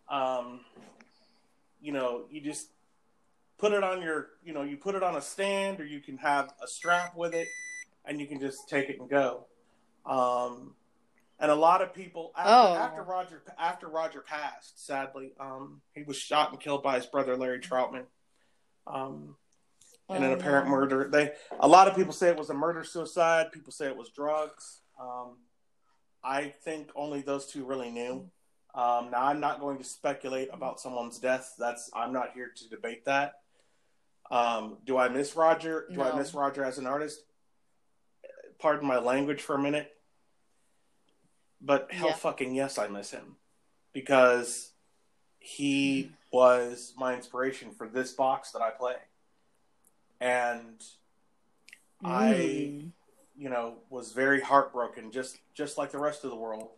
Um, 0.10 0.62
you 1.82 1.92
know, 1.92 2.26
you 2.30 2.42
just 2.42 2.70
put 3.58 3.72
it 3.74 3.84
on 3.84 4.02
your, 4.02 4.30
you 4.44 4.54
know, 4.54 4.64
you 4.64 4.78
put 4.78 4.96
it 4.96 5.04
on 5.04 5.16
a 5.16 5.22
stand, 5.22 5.80
or 5.80 5.86
you 5.86 6.00
can 6.00 6.18
have 6.18 6.54
a 6.64 6.68
strap 6.68 7.16
with 7.16 7.34
it, 7.34 7.48
and 8.06 8.20
you 8.20 8.28
can 8.28 8.40
just 8.40 8.68
take 8.70 8.90
it 8.90 9.00
and 9.00 9.10
go. 9.10 9.46
Um, 10.06 10.76
and 11.40 11.50
a 11.52 11.56
lot 11.56 11.82
of 11.82 11.94
people 11.94 12.32
after, 12.38 12.52
Oh. 12.52 12.76
after 12.76 13.04
Roger 13.04 13.42
after 13.58 13.88
Roger 13.88 14.22
passed, 14.22 14.86
sadly, 14.86 15.34
um, 15.40 15.82
he 15.94 16.04
was 16.04 16.18
shot 16.18 16.52
and 16.52 16.60
killed 16.60 16.84
by 16.84 16.96
his 16.96 17.06
brother 17.06 17.36
Larry 17.38 17.60
Troutman. 17.60 18.06
Um, 18.86 19.36
in 20.10 20.18
an 20.22 20.32
Oh, 20.32 20.34
apparent 20.34 20.66
no. 20.66 20.72
murder. 20.72 21.08
They 21.10 21.34
a 21.60 21.68
lot 21.68 21.88
of 21.88 21.96
people 21.96 22.12
say 22.14 22.28
it 22.30 22.38
was 22.38 22.50
a 22.50 22.54
murder 22.54 22.84
suicide. 22.84 23.52
People 23.54 23.72
say 23.72 23.88
it 23.88 23.96
was 23.96 24.10
drugs. 24.10 24.82
Um, 25.00 25.38
I 26.24 26.50
think 26.50 26.92
only 26.96 27.22
those 27.22 27.48
two 27.48 27.64
really 27.66 27.90
knew. 27.90 28.30
Um, 28.76 29.12
now 29.12 29.24
I'm 29.24 29.40
not 29.40 29.60
going 29.62 29.78
to 29.78 29.84
speculate 29.84 30.50
about 30.52 30.80
someone's 30.82 31.20
death. 31.20 31.56
That's 31.58 31.90
I'm 31.94 32.12
not 32.12 32.32
here 32.34 32.52
to 32.54 32.70
debate 32.70 33.06
that. 33.06 33.36
Um, 34.34 34.78
do 34.86 34.98
I 34.98 35.10
miss 35.10 35.36
Roger? 35.36 35.86
Do 35.94 36.02
I 36.02 36.18
miss 36.18 36.34
Roger 36.34 36.64
as 36.66 36.80
an 36.80 36.88
artist? 36.88 37.24
Pardon 38.58 38.88
my 38.88 38.98
language 38.98 39.42
for 39.42 39.56
a 39.56 39.60
minute, 39.60 39.96
but 41.62 41.92
hell 41.92 42.08
Yeah. 42.08 42.14
fucking 42.16 42.56
yes, 42.56 42.80
I 42.80 42.88
miss 42.88 43.12
him 43.12 43.36
because 43.92 44.72
he 45.38 46.12
was 46.32 46.94
my 46.98 47.14
inspiration 47.14 47.76
for 47.76 47.88
this 47.88 48.12
box 48.14 48.52
that 48.54 48.62
I 48.64 48.72
play, 48.72 48.96
and 50.20 50.84
I 52.04 52.34
Mm. 52.34 52.92
you 53.36 53.50
know 53.50 53.78
was 53.90 54.14
very 54.14 54.42
heartbroken 54.42 55.12
just 55.12 55.38
just 55.54 55.78
like 55.78 55.92
the 55.92 56.00
rest 56.00 56.24
of 56.24 56.32
the 56.32 56.36
world 56.36 56.72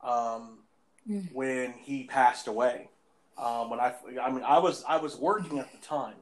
um, 0.00 0.64
Mm. 1.08 1.32
when 1.32 1.72
he 1.72 2.04
passed 2.04 2.46
away 2.48 2.90
um, 3.36 3.70
when 3.70 3.78
I 3.80 3.94
I 4.20 4.30
mean 4.30 4.42
I 4.44 4.58
was 4.58 4.82
I 4.84 4.96
was 4.96 5.16
working 5.16 5.58
at 5.58 5.70
the 5.72 5.78
time 5.78 6.16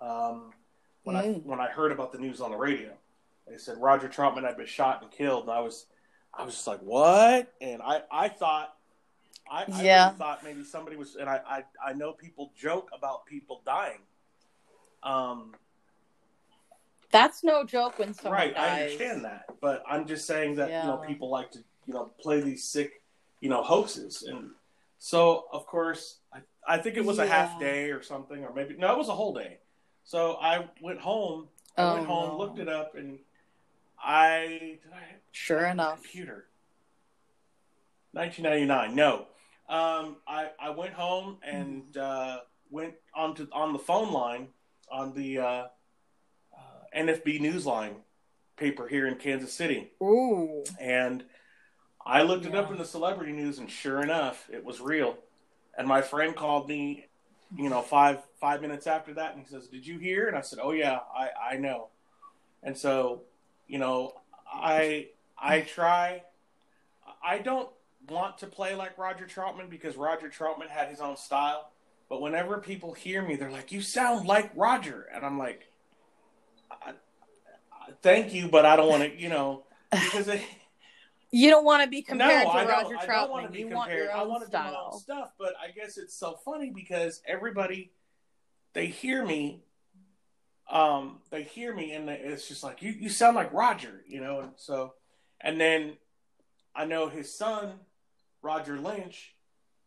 um, 0.00 0.52
when 1.04 1.16
I 1.16 1.26
Mm. 1.26 1.44
when 1.44 1.60
I 1.60 1.68
heard 1.68 1.92
about 1.92 2.12
the 2.12 2.18
news 2.18 2.40
on 2.40 2.50
the 2.50 2.56
radio 2.56 2.92
they 3.46 3.56
said 3.58 3.78
Roger 3.78 4.08
Troutman 4.08 4.44
had 4.44 4.56
been 4.56 4.66
shot 4.66 5.02
and 5.02 5.10
killed 5.10 5.42
and 5.44 5.50
I 5.52 5.60
was 5.60 5.86
I 6.32 6.44
was 6.44 6.54
just 6.54 6.66
like 6.66 6.80
what 6.80 7.52
and 7.60 7.82
I 7.82 8.02
I 8.10 8.28
thought 8.28 8.76
I, 9.50 9.64
I 9.64 9.82
Yeah. 9.82 10.06
really 10.06 10.18
thought 10.18 10.44
maybe 10.44 10.62
somebody 10.64 10.96
was 10.96 11.16
and 11.16 11.28
I, 11.28 11.40
I 11.46 11.64
I 11.90 11.92
know 11.94 12.12
people 12.12 12.52
joke 12.56 12.90
about 12.96 13.26
people 13.26 13.62
dying 13.64 14.00
um 15.02 15.54
That's 17.10 17.42
no 17.42 17.64
joke 17.64 17.98
when 17.98 18.14
someone 18.14 18.40
right, 18.40 18.54
dies. 18.54 18.62
I 18.62 18.80
understand 18.82 19.24
that, 19.24 19.46
but 19.60 19.82
I'm 19.88 20.06
just 20.06 20.26
saying 20.26 20.56
that 20.56 20.68
you 20.68 20.88
know 20.90 20.96
people 21.08 21.30
like 21.30 21.50
to 21.52 21.58
you 21.86 21.94
know 21.94 22.10
play 22.20 22.40
these 22.40 22.64
sick 22.64 23.02
you 23.40 23.48
know 23.48 23.62
hoaxes, 23.62 24.22
and 24.22 24.50
so 24.98 25.46
of 25.52 25.66
course 25.66 26.18
I, 26.32 26.40
I 26.68 26.78
think 26.78 26.96
it 26.96 27.04
was 27.04 27.18
a 27.18 27.26
half 27.26 27.58
day 27.58 27.90
or 27.90 28.02
something, 28.02 28.44
or 28.44 28.52
maybe 28.54 28.76
no, 28.76 28.92
it 28.92 28.98
was 28.98 29.08
a 29.08 29.14
whole 29.14 29.32
day. 29.34 29.59
So 30.10 30.38
I 30.42 30.68
went 30.82 30.98
home. 30.98 31.46
I 31.78 31.92
went 31.94 32.02
Oh, 32.08 32.12
home, 32.12 32.28
no. 32.30 32.38
looked 32.38 32.58
it 32.58 32.68
up, 32.68 32.96
and 32.96 33.20
I 33.96 34.78
did 34.82 34.92
I 34.92 35.04
Sure 35.30 35.64
enough. 35.66 36.02
computer. 36.02 36.48
1999. 38.10 38.96
No, 38.96 39.28
um, 39.68 40.16
I 40.26 40.50
I 40.58 40.70
went 40.70 40.94
home 40.94 41.38
and 41.44 41.96
uh, 41.96 42.40
went 42.70 42.94
onto 43.14 43.46
on 43.52 43.72
the 43.72 43.78
phone 43.78 44.12
line 44.12 44.48
on 44.90 45.14
the 45.14 45.38
uh, 45.38 45.44
uh, 45.44 45.68
NFB 46.92 47.40
news 47.40 47.64
line 47.64 47.94
paper 48.56 48.88
here 48.88 49.06
in 49.06 49.14
Kansas 49.14 49.52
City. 49.52 49.92
Ooh. 50.02 50.64
And 50.80 51.22
I 52.04 52.22
looked 52.22 52.46
it 52.46 52.54
up 52.56 52.72
in 52.72 52.78
the 52.78 52.84
celebrity 52.84 53.30
news, 53.30 53.60
and 53.60 53.70
sure 53.70 54.02
enough, 54.02 54.50
it 54.52 54.64
was 54.64 54.80
real. 54.80 55.18
And 55.78 55.86
my 55.86 56.02
friend 56.02 56.34
called 56.34 56.68
me, 56.68 57.06
you 57.56 57.68
know, 57.68 57.82
five 57.82 58.18
five 58.40 58.62
minutes 58.62 58.86
after 58.86 59.14
that, 59.14 59.34
and 59.34 59.42
he 59.42 59.48
says, 59.48 59.66
"Did 59.68 59.86
you 59.86 59.98
hear?" 59.98 60.28
And 60.28 60.36
I 60.36 60.40
said, 60.40 60.58
"Oh 60.62 60.72
yeah, 60.72 61.00
I 61.14 61.54
I 61.54 61.56
know." 61.56 61.88
And 62.62 62.76
so, 62.76 63.22
you 63.66 63.78
know, 63.78 64.12
I 64.52 65.08
I 65.38 65.62
try. 65.62 66.22
I 67.22 67.38
don't 67.38 67.68
want 68.08 68.38
to 68.38 68.46
play 68.46 68.74
like 68.74 68.96
Roger 68.98 69.26
Troutman 69.26 69.68
because 69.68 69.96
Roger 69.96 70.28
Troutman 70.28 70.68
had 70.68 70.88
his 70.88 71.00
own 71.00 71.16
style. 71.16 71.70
But 72.08 72.20
whenever 72.20 72.58
people 72.58 72.92
hear 72.92 73.22
me, 73.22 73.36
they're 73.36 73.50
like, 73.50 73.72
"You 73.72 73.82
sound 73.82 74.26
like 74.26 74.50
Roger," 74.54 75.06
and 75.14 75.24
I'm 75.24 75.38
like, 75.38 75.68
I, 76.70 76.90
I, 77.72 77.92
"Thank 78.02 78.32
you, 78.32 78.48
but 78.48 78.64
I 78.66 78.76
don't 78.76 78.88
want 78.88 79.02
to," 79.02 79.18
you 79.18 79.28
know, 79.28 79.64
because. 79.90 80.28
It, 80.28 80.42
You 81.32 81.48
don't 81.50 81.64
want 81.64 81.82
to 81.84 81.88
be 81.88 82.02
compared 82.02 82.46
no, 82.46 82.52
to 82.52 82.58
Roger 82.66 82.96
I 82.98 83.06
don't 83.06 83.30
want 83.30 83.44
Troutman. 83.44 83.46
to 83.46 83.52
be 83.52 83.58
You 83.60 83.64
compared. 83.66 83.76
want 83.78 83.92
your 83.92 84.12
I 84.12 84.22
want 84.24 84.44
to 84.44 84.50
do 84.50 84.58
my 84.58 84.74
own 84.74 84.98
stuff, 84.98 85.32
but 85.38 85.54
I 85.62 85.70
guess 85.70 85.96
it's 85.96 86.14
so 86.14 86.36
funny 86.44 86.70
because 86.74 87.22
everybody 87.26 87.92
they 88.72 88.86
hear 88.86 89.24
me, 89.24 89.62
um, 90.70 91.18
they 91.30 91.42
hear 91.42 91.74
me, 91.74 91.92
and 91.92 92.08
it's 92.08 92.46
just 92.48 92.62
like 92.62 92.82
you, 92.82 92.90
you 92.92 93.08
sound 93.08 93.34
like 93.36 93.52
Roger, 93.52 94.02
you 94.08 94.20
know. 94.20 94.40
And 94.40 94.50
so, 94.56 94.94
and 95.40 95.60
then 95.60 95.96
I 96.74 96.84
know 96.84 97.08
his 97.08 97.32
son, 97.36 97.72
Roger 98.42 98.78
Lynch, 98.78 99.34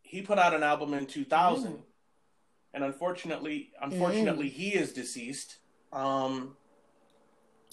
he 0.02 0.22
put 0.22 0.38
out 0.38 0.54
an 0.54 0.64
album 0.64 0.94
in 0.94 1.06
2000, 1.06 1.74
Mm. 1.74 1.82
and 2.74 2.84
unfortunately, 2.84 3.72
unfortunately, 3.82 4.50
he 4.50 4.70
is 4.74 4.92
deceased. 4.94 5.58
Um, 5.94 6.58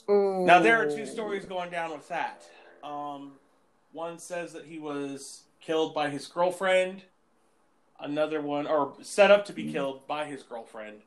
Ooh. 0.09 0.45
now 0.47 0.61
there 0.61 0.81
are 0.81 0.87
two 0.91 1.07
stories 1.07 1.45
going 1.45 1.71
down 1.71 1.91
with 1.91 2.07
that. 2.09 2.43
Um, 2.85 3.33
one 3.93 4.19
says 4.19 4.53
that 4.53 4.67
he 4.67 4.79
was 4.79 5.43
killed 5.61 5.95
by 5.95 6.11
his 6.11 6.27
girlfriend. 6.27 7.03
Another 7.99 8.41
one, 8.41 8.67
or 8.67 8.95
set 9.03 9.31
up 9.31 9.45
to 9.47 9.53
be 9.53 9.71
killed 9.71 10.07
by 10.07 10.25
his 10.25 10.43
girlfriend. 10.43 11.03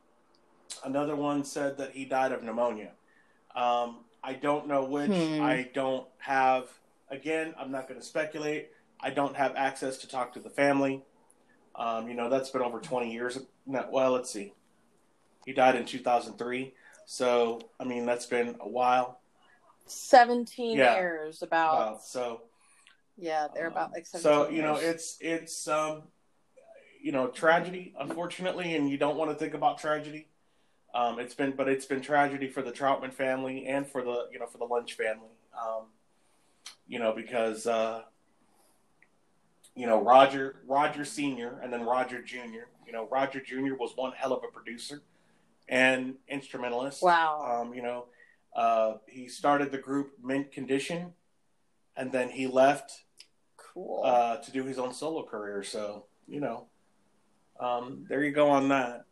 Another 0.86 1.16
one 1.16 1.44
said 1.44 1.78
that 1.78 1.92
he 1.92 2.06
died 2.06 2.32
of 2.32 2.44
pneumonia. 2.44 2.92
Um, 3.56 3.98
I 4.24 4.34
don't 4.34 4.68
know 4.68 4.86
which. 4.86 5.12
Hmm. 5.12 5.42
I 5.42 5.70
don't 5.74 6.08
have. 6.20 6.68
Again, 7.10 7.54
I'm 7.60 7.72
not 7.72 7.88
going 7.88 8.00
to 8.00 8.06
speculate. 8.06 8.70
I 9.00 9.10
don't 9.10 9.36
have 9.36 9.56
access 9.56 9.98
to 10.00 10.08
talk 10.08 10.34
to 10.34 10.40
the 10.40 10.50
family. 10.50 11.04
Um, 11.76 12.08
you 12.08 12.14
know, 12.14 12.30
that's 12.30 12.50
been 12.52 12.62
over 12.62 12.80
20 12.80 13.12
years. 13.12 13.40
No, 13.66 13.88
well, 13.92 14.12
let's 14.12 14.30
see. 14.32 14.54
He 15.46 15.52
died 15.54 15.76
in 15.76 15.86
2003. 15.86 16.74
So, 17.06 17.60
I 17.80 17.84
mean, 17.84 18.06
that's 18.06 18.26
been 18.28 18.56
a 18.60 18.68
while. 18.68 19.20
17 19.88 20.78
Yeah. 20.78 20.96
years 20.96 21.42
about. 21.42 21.74
Wow. 21.74 22.00
So, 22.04 22.42
Yeah, 23.18 23.48
they're 23.54 23.68
about 23.68 23.88
um, 23.88 23.92
like 23.94 24.06
17 24.06 24.24
so 24.24 24.50
you 24.50 24.62
know, 24.62 24.76
it's 24.76 25.18
it's 25.22 25.68
um, 25.68 26.04
you 27.04 27.12
know, 27.12 27.28
tragedy, 27.28 27.94
unfortunately, 28.00 28.76
and 28.76 28.90
you 28.90 28.98
don't 28.98 29.18
want 29.18 29.30
to 29.30 29.36
think 29.36 29.54
about 29.54 29.78
tragedy. 29.78 30.28
Um, 30.96 31.20
it's 31.20 31.34
been, 31.34 31.52
but 31.52 31.68
it's 31.68 31.86
been 31.86 32.02
tragedy 32.02 32.48
for 32.48 32.62
the 32.62 32.72
Troutman 32.72 33.12
family 33.14 33.66
and 33.68 33.86
for 33.86 34.04
the 34.04 34.28
you 34.32 34.40
know 34.40 34.46
for 34.46 34.58
the 34.58 34.66
Lynch 34.66 34.94
family. 34.94 35.30
Um, 35.54 35.86
you 36.88 37.00
know, 37.00 37.12
because 37.12 37.68
uh, 37.68 38.04
you 39.76 39.86
know 39.86 40.02
Roger 40.02 40.56
Roger 40.66 41.04
Senior 41.04 41.60
and 41.62 41.74
then 41.74 41.84
Roger 41.84 42.22
Junior. 42.22 42.68
You 42.88 42.94
know, 42.94 43.08
Roger 43.12 43.42
Junior 43.42 43.76
was 43.76 43.92
one 43.96 44.14
hell 44.14 44.34
of 44.34 44.44
a 44.44 44.52
producer 44.52 45.02
and 45.68 46.16
instrumentalist. 46.28 47.02
Wow. 47.02 47.62
Um, 47.62 47.74
you 47.74 47.82
know, 47.82 48.06
uh, 48.56 48.94
he 49.08 49.28
started 49.28 49.72
the 49.72 49.78
group 49.78 50.14
Mint 50.24 50.52
Condition, 50.52 51.14
and 51.98 52.12
then 52.12 52.30
he 52.30 52.48
left 52.48 53.03
cool. 53.74 54.02
uh, 54.06 54.38
to 54.38 54.52
do 54.52 54.64
his 54.66 54.78
own 54.80 54.94
solo 54.94 55.24
career. 55.24 55.64
So 55.64 56.06
you 56.28 56.40
know, 56.40 56.68
um, 57.60 58.06
there 58.10 58.24
you 58.24 58.32
go 58.32 58.50
on 58.50 58.70
that. 58.70 59.06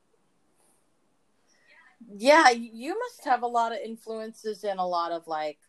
yeah, 2.18 2.50
you 2.50 2.98
must 2.98 3.26
have 3.26 3.44
a 3.44 3.48
lot 3.48 3.72
of 3.72 3.80
influences 3.84 4.64
in 4.64 4.78
a 4.78 4.88
lot 4.88 5.12
of 5.12 5.28
like 5.28 5.60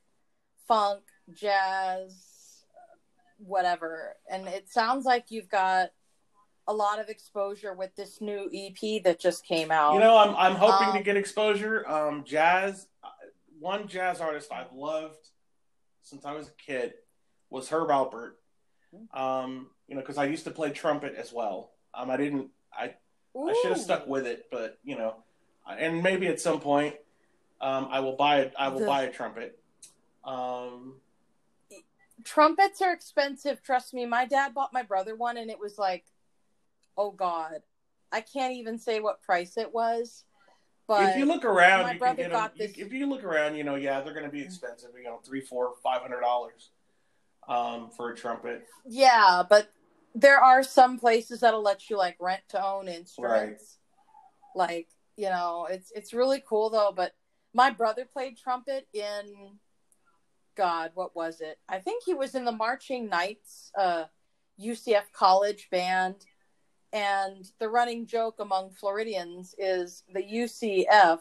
funk, 0.68 1.02
jazz, 1.34 2.64
whatever. 3.38 4.16
And 4.30 4.46
it 4.48 4.70
sounds 4.70 5.04
like 5.04 5.30
you've 5.30 5.48
got 5.50 5.90
a 6.68 6.72
lot 6.72 7.00
of 7.00 7.08
exposure 7.08 7.74
with 7.74 7.94
this 7.96 8.20
new 8.20 8.48
EP 8.54 9.02
that 9.02 9.18
just 9.20 9.44
came 9.44 9.70
out. 9.72 9.94
You 9.94 10.00
know, 10.00 10.16
I'm 10.16 10.34
I'm 10.36 10.54
hoping 10.54 10.88
Um, 10.88 10.96
to 10.96 11.02
get 11.02 11.16
exposure. 11.16 11.88
Um, 11.88 12.24
jazz, 12.24 12.86
uh, 13.02 13.08
one 13.58 13.88
jazz 13.88 14.20
artist 14.20 14.52
I've 14.52 14.72
loved 14.72 15.28
since 16.02 16.24
I 16.24 16.32
was 16.32 16.48
a 16.48 16.52
kid 16.52 16.94
was 17.50 17.68
Herb 17.68 17.88
Alpert. 17.88 18.32
Um, 19.14 19.68
you 19.88 19.94
know, 19.94 20.00
because 20.00 20.18
I 20.18 20.24
used 20.26 20.44
to 20.44 20.50
play 20.50 20.70
trumpet 20.70 21.14
as 21.16 21.32
well. 21.32 21.70
Um, 21.94 22.10
I 22.10 22.16
didn't. 22.16 22.48
I 22.72 22.94
I 23.36 23.54
should 23.62 23.72
have 23.72 23.80
stuck 23.80 24.06
with 24.06 24.26
it, 24.26 24.46
but 24.50 24.78
you 24.84 24.96
know, 24.96 25.16
and 25.68 26.02
maybe 26.02 26.26
at 26.26 26.40
some 26.40 26.60
point, 26.60 26.96
um, 27.60 27.88
I 27.90 28.00
will 28.00 28.16
buy 28.16 28.40
it. 28.40 28.54
I 28.58 28.68
will 28.68 28.80
The- 28.80 28.86
buy 28.86 29.02
a 29.04 29.12
trumpet. 29.12 29.58
Um, 30.24 30.96
trumpets 32.24 32.80
are 32.80 32.92
expensive 32.92 33.60
trust 33.64 33.92
me 33.92 34.06
my 34.06 34.24
dad 34.24 34.54
bought 34.54 34.72
my 34.72 34.84
brother 34.84 35.16
one 35.16 35.36
and 35.36 35.50
it 35.50 35.58
was 35.58 35.76
like 35.76 36.04
oh 36.96 37.10
god 37.10 37.60
i 38.12 38.20
can't 38.20 38.52
even 38.54 38.78
say 38.78 39.00
what 39.00 39.20
price 39.22 39.56
it 39.56 39.74
was 39.74 40.22
but 40.86 41.10
if 41.10 41.16
you 41.16 41.24
look 41.24 41.44
around, 41.44 41.84
my 41.84 41.92
you 41.94 41.98
brother 41.98 42.22
them. 42.24 42.30
got 42.32 42.56
you- 42.56 42.66
this- 42.68 42.76
if 42.78 42.92
you 42.92 43.06
look 43.06 43.24
around, 43.24 43.54
you 43.54 43.62
know, 43.64 43.76
yeah, 43.76 44.00
they're 44.00 44.12
going 44.12 44.26
to 44.26 44.30
be 44.32 44.42
expensive. 44.42 44.90
You 44.96 45.04
know, 45.04 45.20
three, 45.24 45.40
four, 45.40 45.74
five 45.82 46.02
hundred 46.02 46.20
dollars 46.20 46.70
um, 47.48 47.90
for 47.90 48.10
a 48.10 48.16
trumpet. 48.16 48.66
yeah 48.86 49.42
but 49.48 49.72
there 50.14 50.38
are 50.38 50.62
some 50.62 50.98
places 50.98 51.40
that'll 51.40 51.62
let 51.62 51.88
you 51.90 51.96
like 51.96 52.16
rent 52.20 52.42
to 52.50 52.64
own 52.64 52.86
instruments 52.88 53.78
Right. 54.54 54.68
like 54.68 54.88
you 55.16 55.28
know 55.30 55.66
it's 55.70 55.90
it's 55.94 56.12
really 56.12 56.42
cool 56.46 56.70
though 56.70 56.92
but 56.94 57.12
my 57.54 57.70
brother 57.70 58.04
played 58.04 58.36
trumpet 58.36 58.86
in 58.92 59.58
god 60.56 60.90
what 60.94 61.16
was 61.16 61.40
it 61.40 61.58
i 61.68 61.78
think 61.78 62.02
he 62.04 62.14
was 62.14 62.34
in 62.34 62.44
the 62.44 62.52
marching 62.52 63.08
knights 63.08 63.70
uh 63.78 64.04
ucf 64.60 65.04
college 65.14 65.68
band 65.70 66.16
and 66.92 67.50
the 67.58 67.68
running 67.68 68.06
joke 68.06 68.36
among 68.38 68.70
floridians 68.70 69.54
is 69.58 70.02
the 70.12 70.22
ucf 70.22 71.20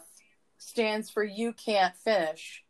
stands 0.58 1.10
for 1.10 1.24
you 1.24 1.52
can't 1.54 1.96
finish 1.96 2.62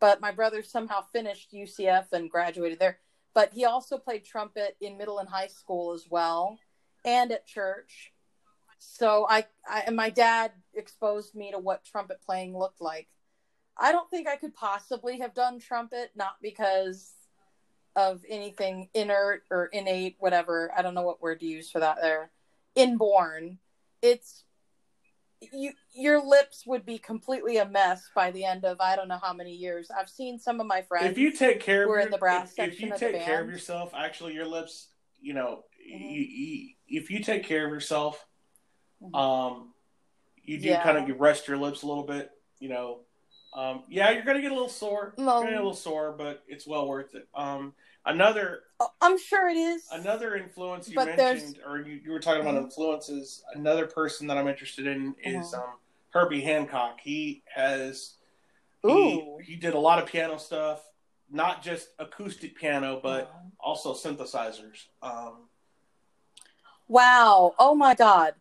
but 0.00 0.20
my 0.20 0.30
brother 0.30 0.62
somehow 0.62 1.02
finished 1.12 1.52
ucf 1.52 2.12
and 2.12 2.30
graduated 2.30 2.78
there. 2.78 2.98
But 3.34 3.52
he 3.52 3.64
also 3.64 3.98
played 3.98 4.24
trumpet 4.24 4.76
in 4.80 4.98
middle 4.98 5.18
and 5.18 5.28
high 5.28 5.46
school 5.46 5.92
as 5.92 6.06
well 6.10 6.58
and 7.04 7.30
at 7.32 7.46
church. 7.46 8.12
So 8.78 9.26
I, 9.28 9.44
I 9.68 9.84
and 9.86 9.96
my 9.96 10.10
dad 10.10 10.52
exposed 10.74 11.34
me 11.34 11.50
to 11.52 11.58
what 11.58 11.84
trumpet 11.84 12.22
playing 12.24 12.56
looked 12.56 12.80
like. 12.80 13.08
I 13.76 13.92
don't 13.92 14.10
think 14.10 14.26
i 14.26 14.36
could 14.36 14.54
possibly 14.54 15.20
have 15.20 15.34
done 15.34 15.60
trumpet 15.60 16.10
not 16.16 16.36
because 16.42 17.12
of 17.94 18.22
anything 18.28 18.88
inert 18.94 19.42
or 19.50 19.66
innate 19.66 20.16
whatever. 20.18 20.70
I 20.76 20.82
don't 20.82 20.94
know 20.94 21.02
what 21.02 21.22
word 21.22 21.40
to 21.40 21.46
use 21.46 21.70
for 21.70 21.80
that 21.80 21.98
there. 22.00 22.30
Inborn. 22.74 23.58
It's 24.02 24.44
you 25.52 25.72
your 25.94 26.24
lips 26.24 26.64
would 26.66 26.84
be 26.84 26.98
completely 26.98 27.58
a 27.58 27.68
mess 27.68 28.08
by 28.14 28.30
the 28.30 28.44
end 28.44 28.64
of 28.64 28.76
i 28.80 28.96
don't 28.96 29.08
know 29.08 29.18
how 29.22 29.32
many 29.32 29.52
years 29.52 29.90
i've 29.96 30.08
seen 30.08 30.38
some 30.38 30.60
of 30.60 30.66
my 30.66 30.82
friends 30.82 31.06
If 31.06 31.18
you 31.18 31.30
take 31.32 31.60
care 31.60 31.84
of 31.84 31.88
We're 31.88 32.00
in 32.00 32.10
the 32.10 32.18
brass 32.18 32.52
if, 32.52 32.58
if 32.58 32.70
section 32.72 32.88
you 32.88 32.94
of 32.94 33.00
the 33.00 33.06
take 33.12 33.24
care 33.24 33.40
of 33.40 33.48
yourself, 33.48 33.92
actually, 33.96 34.34
your 34.34 34.46
lips, 34.46 34.88
you 35.20 35.34
know, 35.34 35.64
Mhm. 35.78 36.10
you, 36.10 36.20
you, 36.22 36.74
if 36.88 37.10
you 37.10 37.22
take 37.22 37.44
care 37.44 37.66
of 37.66 37.72
yourself, 37.72 38.26
Mhm. 39.02 39.14
um, 39.14 39.74
you 40.42 40.58
do 40.58 40.68
Yeah. 40.68 40.82
kind 40.82 40.98
of 40.98 41.08
you 41.08 41.14
rest 41.14 41.48
your 41.48 41.56
lips 41.56 41.82
a 41.82 41.86
little 41.86 42.04
bit. 42.04 42.30
You 42.58 42.70
know, 42.70 43.00
um, 43.52 43.84
yeah, 43.88 44.10
you're 44.10 44.24
gonna 44.24 44.42
get 44.42 44.50
a 44.50 44.54
little 44.54 44.68
sore. 44.68 45.14
You're 45.16 45.26
gonna 45.26 45.50
get 45.50 45.54
a 45.54 45.62
little 45.62 45.74
sore, 45.74 46.12
but 46.12 46.42
it's 46.48 46.66
well 46.66 46.88
worth 46.88 47.14
it. 47.14 47.28
Um, 47.34 47.74
another 48.08 48.62
Oh, 48.80 48.88
i'm 49.00 49.18
sure 49.18 49.48
it 49.48 49.56
is 49.56 49.86
Another 49.92 50.36
influence 50.36 50.88
you 50.88 50.94
But 50.94 51.16
there's- 51.16 51.42
mentioned, 51.42 51.64
or 51.66 51.78
you, 51.80 52.00
you 52.04 52.10
were 52.12 52.20
talking 52.20 52.40
about 52.42 52.54
Mhm. 52.54 52.64
influences. 52.64 53.42
Another 53.54 53.86
person 53.86 54.26
that 54.28 54.36
I'm 54.38 54.46
interested 54.48 54.86
in 54.86 55.14
is 55.22 55.52
Mhm. 55.52 55.58
um, 55.58 55.78
Herbie 56.10 56.40
Hancock. 56.42 57.00
He 57.00 57.42
has 57.54 58.14
Ooh. 58.86 59.38
he, 59.40 59.52
he 59.52 59.56
did 59.56 59.74
a 59.74 59.78
lot 59.78 60.00
of 60.02 60.08
piano 60.08 60.38
stuff, 60.38 60.84
not 61.30 61.60
just 61.62 61.88
acoustic 61.98 62.56
piano, 62.56 63.00
but 63.02 63.26
Wow. 63.32 63.42
also 63.60 63.94
synthesizers. 63.94 64.86
Um, 65.02 65.48
Wow. 66.86 67.54
Oh 67.58 67.74
my 67.74 67.94
God. 67.94 68.34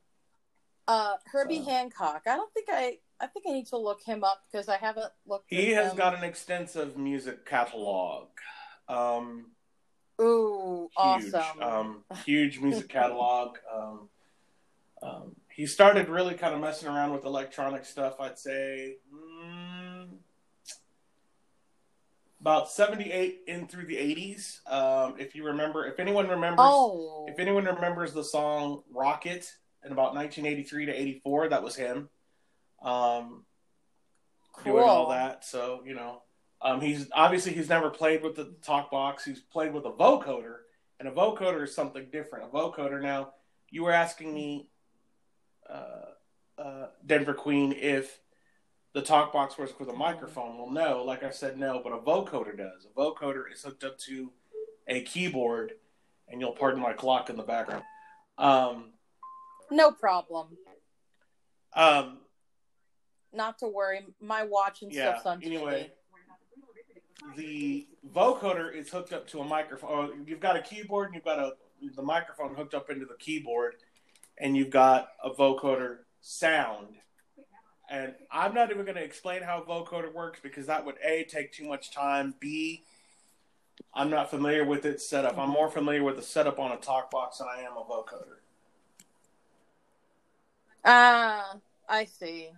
Uh, 0.88 1.18
Herbie 1.26 1.59
So- 1.63 1.70
Hancock. 1.70 2.22
I 2.28 2.36
don't 2.36 2.53
think 2.53 2.70
I. 2.72 2.99
I 3.20 3.26
think 3.26 3.47
I 3.47 3.51
need 3.51 3.65
to 3.68 3.78
look 3.78 4.03
him 4.03 4.24
up 4.24 4.43
because 4.51 4.70
I 4.70 4.78
haven't 4.78 5.11
looked. 5.26 5.47
he 5.49 5.72
has 5.72 5.89
him. 5.91 5.97
got 5.97 6.13
an 6.13 6.24
extensive 6.24 6.97
music 6.97 7.47
catalog. 7.47 8.28
Um, 8.88 9.55
Ooh, 10.20 10.89
huge, 10.97 11.34
awesome. 11.34 11.61
um, 11.61 12.03
huge 12.26 12.59
music 12.59 12.89
catalog. 12.89 13.57
Um, 13.74 14.09
um, 15.01 15.36
he 15.49 15.65
started 15.65 16.09
really 16.09 16.36
kind 16.36 16.53
of 16.53 16.61
messing 16.61 16.88
around 16.88 17.13
with 17.13 17.26
electronic 17.26 17.86
stuff. 17.86 18.20
I'd 18.20 18.39
say 18.39 18.97
mm, 19.13 20.07
about 22.41 22.70
78 22.70 23.41
in 23.47 23.68
through 23.68 23.86
the 23.86 23.95
80s. 23.95 24.59
Um, 24.72 25.15
if 25.20 25.36
you 25.36 25.45
remember, 25.45 25.86
if 25.86 25.99
anyone 25.99 26.28
remembers, 26.28 26.65
Oh, 26.68 27.26
if 27.28 27.39
anyone 27.39 27.65
remembers 27.65 28.13
the 28.13 28.24
song 28.24 28.84
Rocket 28.93 29.51
in 29.84 29.91
about 29.91 30.15
1983 30.15 30.86
to 30.88 30.91
84, 30.91 31.49
that 31.49 31.63
was 31.63 31.76
him. 31.76 32.09
Um, 32.82 33.45
doing 34.63 34.84
all 34.84 35.09
that. 35.09 35.45
So, 35.45 35.82
you 35.86 35.93
know, 35.95 36.22
um, 36.62 36.82
he's 36.82 37.08
obviously 37.14 37.53
he's 37.53 37.70
never 37.70 37.89
played 37.89 38.24
with 38.24 38.36
the 38.36 38.55
talk 38.62 38.91
box. 38.91 39.24
He's 39.24 39.39
played 39.39 39.74
with 39.74 39.86
a 39.86 39.91
vocoder, 39.91 40.58
and 40.99 41.08
a 41.08 41.12
vocoder 41.12 41.64
is 41.64 41.76
something 41.76 42.08
different. 42.12 42.45
A 42.45 42.47
vocoder. 42.47 43.01
Now, 43.01 43.34
you 43.70 43.84
were 43.84 43.91
asking 43.91 44.34
me, 44.34 44.70
uh, 45.70 46.12
uh, 46.58 46.88
Denver 47.05 47.34
Queen, 47.34 47.74
if 47.74 48.20
the 48.93 49.01
talk 49.01 49.32
box 49.32 49.58
works 49.58 49.74
with 49.80 49.89
a 49.89 49.93
microphone. 49.93 50.58
Well, 50.58 50.72
no. 50.72 51.03
Like 51.03 51.24
I 51.24 51.30
said, 51.30 51.60
no. 51.60 51.82
But 51.84 51.93
a 51.93 51.99
vocoder 51.99 52.58
does. 52.58 52.86
A 52.86 52.99
vocoder 52.99 53.43
is 53.51 53.62
hooked 53.62 53.84
up 53.84 53.99
to 53.99 54.32
a 54.88 55.01
keyboard, 55.01 55.74
and 56.28 56.41
you'll 56.41 56.53
pardon 56.53 56.82
my 56.82 56.93
clock 56.93 57.30
in 57.30 57.38
the 57.38 57.43
background. 57.43 57.84
Um, 58.39 58.93
no 59.70 59.91
problem. 59.91 60.47
um, 61.74 62.20
Not 63.34 63.60
to 63.60 63.68
worry. 63.68 64.01
My 64.20 64.43
watch 64.43 64.82
and 64.82 64.91
yeah. 64.91 65.12
stuff's 65.12 65.26
on 65.28 65.43
Anyway, 65.43 65.91
the 67.36 67.88
vocoder 68.13 68.74
is 68.74 68.89
hooked 68.89 69.13
up 69.13 69.28
to 69.30 69.39
a 69.39 69.45
microphone. 69.45 70.26
You've 70.28 70.39
got 70.39 70.55
a 70.55 70.61
keyboard 70.61 71.07
and 71.07 71.15
you've 71.15 71.26
got 71.26 71.39
a 71.39 71.53
the 71.95 72.01
microphone 72.01 72.55
hooked 72.55 72.74
up 72.74 72.89
into 72.89 73.05
the 73.05 73.15
keyboard, 73.20 73.76
and 74.38 74.57
you've 74.57 74.70
got 74.70 75.09
a 75.24 75.30
vocoder 75.30 75.97
sound. 76.22 76.88
And 77.89 78.13
I'm 78.32 78.53
not 78.53 78.72
even 78.72 78.84
going 78.84 78.97
to 78.97 79.03
explain 79.03 79.43
how 79.43 79.61
vocoder 79.61 80.13
works 80.13 80.39
because 80.41 80.65
that 80.65 80.86
would 80.86 80.95
a 81.03 81.24
take 81.26 81.53
too 81.53 81.68
much 81.68 81.91
time. 81.91 82.34
B, 82.39 82.84
I'm 83.93 84.09
not 84.09 84.30
familiar 84.30 84.65
with 84.65 84.86
its 84.86 85.07
setup. 85.07 85.38
I'm 85.38 85.49
more 85.49 85.70
familiar 85.70 86.03
with 86.03 86.18
the 86.18 86.22
setup 86.22 86.59
on 86.59 86.72
a 86.72 86.78
talk 86.78 87.09
box 87.11 87.38
than 87.38 87.47
I 87.47 87.61
am 87.61 87.78
a 87.78 87.84
vocoder. 87.84 88.39
Ah, 90.84 91.57
I 91.88 92.05
see. 92.05 92.49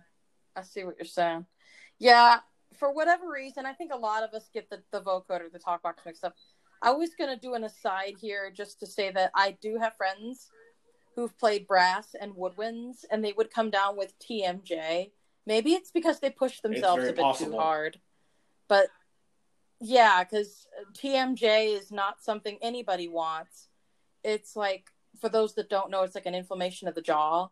I 0.56 0.62
see 0.62 0.84
what 0.84 0.96
you're 0.98 1.06
saying. 1.06 1.46
Yeah, 1.98 2.40
for 2.80 2.92
whatever 2.92 3.30
reason, 3.30 3.66
I 3.66 3.74
think 3.74 3.92
a 3.92 3.96
lot 3.96 4.24
of 4.24 4.32
us 4.32 4.48
get 4.52 4.68
the, 4.70 4.82
the 4.90 5.02
vocoder, 5.02 5.52
the 5.52 5.58
talk 5.58 5.82
box 5.82 6.02
mixed 6.04 6.24
up. 6.24 6.34
I 6.82 6.92
was 6.92 7.10
going 7.14 7.30
to 7.32 7.38
do 7.38 7.54
an 7.54 7.62
aside 7.62 8.14
here 8.18 8.50
just 8.50 8.80
to 8.80 8.86
say 8.86 9.12
that 9.12 9.30
I 9.34 9.56
do 9.60 9.78
have 9.78 9.96
friends 9.96 10.48
who've 11.14 11.38
played 11.38 11.68
brass 11.68 12.16
and 12.18 12.32
woodwinds, 12.34 13.04
and 13.10 13.22
they 13.22 13.34
would 13.34 13.52
come 13.52 13.70
down 13.70 13.98
with 13.98 14.18
TMJ. 14.18 15.10
Maybe 15.46 15.74
it's 15.74 15.90
because 15.90 16.20
they 16.20 16.30
push 16.30 16.60
themselves 16.60 17.04
a 17.04 17.12
bit 17.12 17.18
possible. 17.18 17.52
too 17.52 17.58
hard. 17.58 18.00
But 18.66 18.88
yeah, 19.80 20.24
because 20.24 20.66
TMJ 20.94 21.76
is 21.76 21.92
not 21.92 22.24
something 22.24 22.58
anybody 22.62 23.08
wants. 23.08 23.68
It's 24.24 24.56
like, 24.56 24.90
for 25.20 25.28
those 25.28 25.54
that 25.54 25.68
don't 25.68 25.90
know, 25.90 26.02
it's 26.02 26.14
like 26.14 26.26
an 26.26 26.34
inflammation 26.34 26.88
of 26.88 26.94
the 26.94 27.02
jaw 27.02 27.48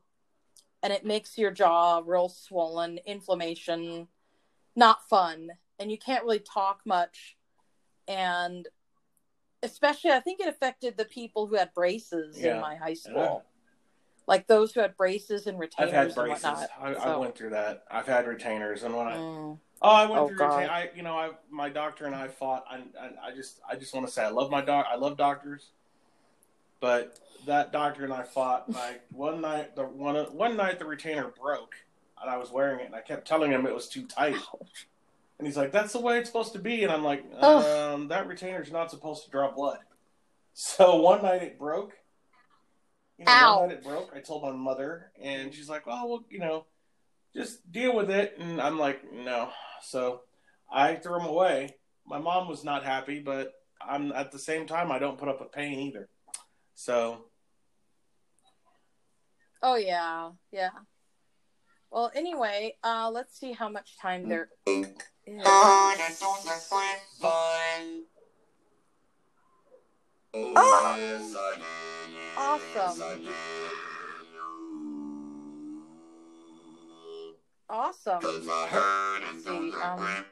and 0.83 0.93
it 0.93 1.05
makes 1.05 1.37
your 1.37 1.51
jaw 1.51 2.03
real 2.05 2.29
swollen, 2.29 2.99
inflammation, 3.05 4.07
not 4.77 5.09
fun, 5.09 5.49
and 5.79 5.91
you 5.91 5.99
can't 5.99 6.25
really 6.25 6.41
talk 6.41 6.81
much. 6.85 7.37
And 8.07 8.67
especially, 9.63 10.11
I 10.13 10.21
think 10.21 10.41
it 10.41 10.49
affected 10.49 10.97
the 10.97 11.05
people 11.05 11.47
who 11.47 11.57
had 11.57 11.73
braces 11.75 12.39
Yeah. 12.41 12.55
in 12.57 12.61
my 12.61 12.77
high 12.77 12.95
school, 12.95 13.45
like 14.27 14.47
those 14.47 14.73
who 14.73 14.81
had 14.81 14.97
braces 14.97 15.47
and 15.47 15.59
retainers 15.59 15.93
I've 15.95 16.15
retainers 16.15 16.15
had 16.15 16.23
and 16.23 16.55
braces. 16.55 16.69
whatnot. 16.81 17.07
I, 17.07 17.13
I 17.13 17.17
went 17.17 17.37
through 17.37 17.51
that. 17.51 17.85
I've 17.91 18.07
had 18.07 18.27
retainers, 18.27 18.83
and 18.83 18.97
when 18.97 19.07
I 19.09 19.17
Mm. 19.17 19.59
Oh, 19.81 19.89
I 19.91 20.07
went 20.07 20.21
Oh, 20.23 20.27
through. 20.29 20.39
God. 20.39 20.57
Retain- 20.57 20.71
I, 20.71 20.91
you 20.97 21.03
know, 21.03 21.17
I 21.17 21.31
my 21.51 21.69
doctor 21.69 22.05
and 22.07 22.15
I 22.15 22.27
fought. 22.27 22.65
I, 22.69 22.83
I, 23.01 23.29
I 23.29 23.35
just, 23.35 23.61
I 23.69 23.77
just 23.77 23.95
want 23.95 24.07
to 24.07 24.13
say, 24.13 24.25
I 24.25 24.29
love 24.29 24.51
my 24.51 24.61
doc. 24.61 24.87
I 24.91 24.97
love 24.97 25.17
doctors, 25.17 25.71
but 26.81 27.19
that 27.47 27.71
doctor 27.71 28.03
and 28.05 28.13
I 28.13 28.25
fought. 28.25 28.69
Like 28.73 29.03
one 29.13 29.41
night, 29.41 29.77
the 29.77 29.85
one 29.85 30.17
one 30.37 30.57
night 30.57 30.81
the 30.81 30.85
retainer 30.85 31.29
broke, 31.41 31.77
and 32.21 32.31
I 32.31 32.37
was 32.37 32.51
wearing 32.51 32.81
it, 32.81 32.87
and 32.87 32.95
I 32.95 33.01
kept 33.01 33.27
telling 33.27 33.51
him 33.51 33.67
it 33.67 33.75
was 33.75 33.89
too 33.89 34.07
tight. 34.07 34.37
And 35.39 35.47
he's 35.47 35.57
like, 35.57 35.73
"That's 35.73 35.93
the 35.93 36.01
way 36.01 36.19
it's 36.19 36.29
supposed 36.29 36.53
to 36.55 36.59
be." 36.59 36.83
And 36.83 36.93
I'm 36.93 37.05
like, 37.05 37.25
um, 37.41 38.09
"That 38.09 38.27
retainer's 38.27 38.73
not 38.73 38.91
supposed 38.91 39.25
to 39.25 39.31
draw 39.31 39.51
blood." 39.51 39.79
So 40.53 40.97
one 40.97 41.23
night 41.23 41.43
it 41.43 41.59
broke. 41.59 41.93
You 43.19 43.27
know, 43.27 43.33
Ow. 43.33 43.61
One 43.61 43.69
night 43.69 43.79
it 43.79 43.85
broke. 43.85 44.13
I 44.15 44.21
told 44.21 44.43
my 44.43 44.51
mother, 44.51 45.13
and 45.21 45.55
she's 45.55 45.69
like, 45.69 45.83
"Oh, 45.87 46.07
well, 46.07 46.25
you 46.29 46.41
know, 46.41 46.67
just 47.35 47.71
deal 47.71 47.95
with 47.95 48.11
it." 48.11 48.37
And 48.39 48.61
I'm 48.61 48.79
like, 48.79 49.13
"No." 49.13 49.51
So 49.83 50.23
I 50.71 50.97
threw 50.97 51.19
them 51.19 51.29
away. 51.29 51.77
My 52.05 52.19
mom 52.19 52.49
was 52.49 52.65
not 52.65 52.85
happy, 52.85 53.21
but 53.21 53.55
I'm 53.81 54.11
at 54.13 54.33
the 54.33 54.39
same 54.39 54.67
time 54.67 54.91
I 54.91 54.99
don't 54.99 55.19
put 55.19 55.29
up 55.29 55.41
with 55.41 55.53
pain 55.53 55.79
either. 55.79 56.09
So 56.75 57.27
Oh 59.63 59.77
yeah, 59.77 60.31
yeah. 60.53 60.71
Well, 61.91 62.11
anyway, 62.15 62.77
uh, 62.85 63.11
let's 63.13 63.39
see 63.39 63.53
how 63.53 63.69
much 63.69 63.97
time 63.99 64.29
there 64.29 64.49
is. 64.67 64.87
Oh, 65.45 65.95
that's 65.99 66.19
so 66.19 66.35
fun. 67.21 68.05
Yes, 70.35 71.35
I 71.37 71.55
did. 71.57 71.65
Awesome. 72.37 72.63
Yes, 72.75 73.01
I 73.01 73.15
did. 73.17 73.29
Awesome. 77.71 78.21
Cause 78.21 78.49
I 78.49 78.67
heard 78.69 79.23
it 79.23 79.41
through 79.43 79.71
See, 79.73 79.77
the 79.77 79.87
um. 79.87 80.25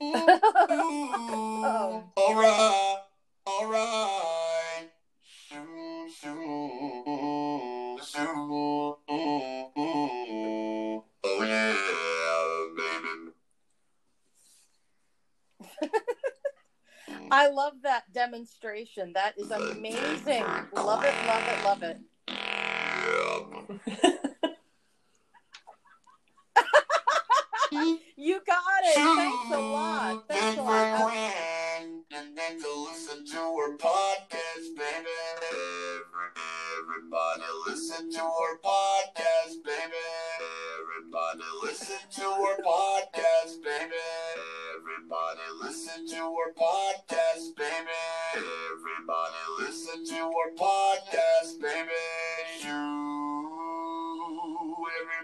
Oh. 0.00 2.04
Alright, 2.16 2.16
alright. 2.18 2.63
Love 17.54 17.74
that 17.82 18.12
demonstration. 18.12 19.12
That 19.14 19.38
is 19.38 19.50
amazing. 19.50 20.44
Love 20.74 21.04
it, 21.04 21.14
love 21.26 21.44
it, 21.48 21.64
love 21.64 21.82
it. 21.82 21.98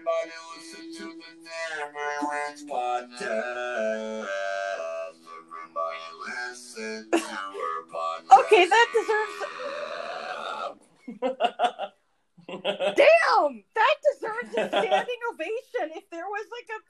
Everybody 0.01 0.33
listen 0.57 0.85
to 0.97 1.05
the 1.05 1.29
Rich 2.33 2.65
podcast. 2.65 4.25
Everybody 5.37 6.09
listen 6.25 7.11
to 7.13 7.19
her 7.19 7.85
podcast. 7.93 8.33
Okay, 8.41 8.65
that 8.65 8.89
deserves. 8.97 9.39
damn, 12.97 13.53
that 13.75 13.97
deserves 14.09 14.57
a 14.57 14.69
standing 14.69 15.21
ovation. 15.35 15.93
If 15.95 16.09
there 16.09 16.25
was 16.25 16.47
like 16.51 16.71
a 16.71 16.81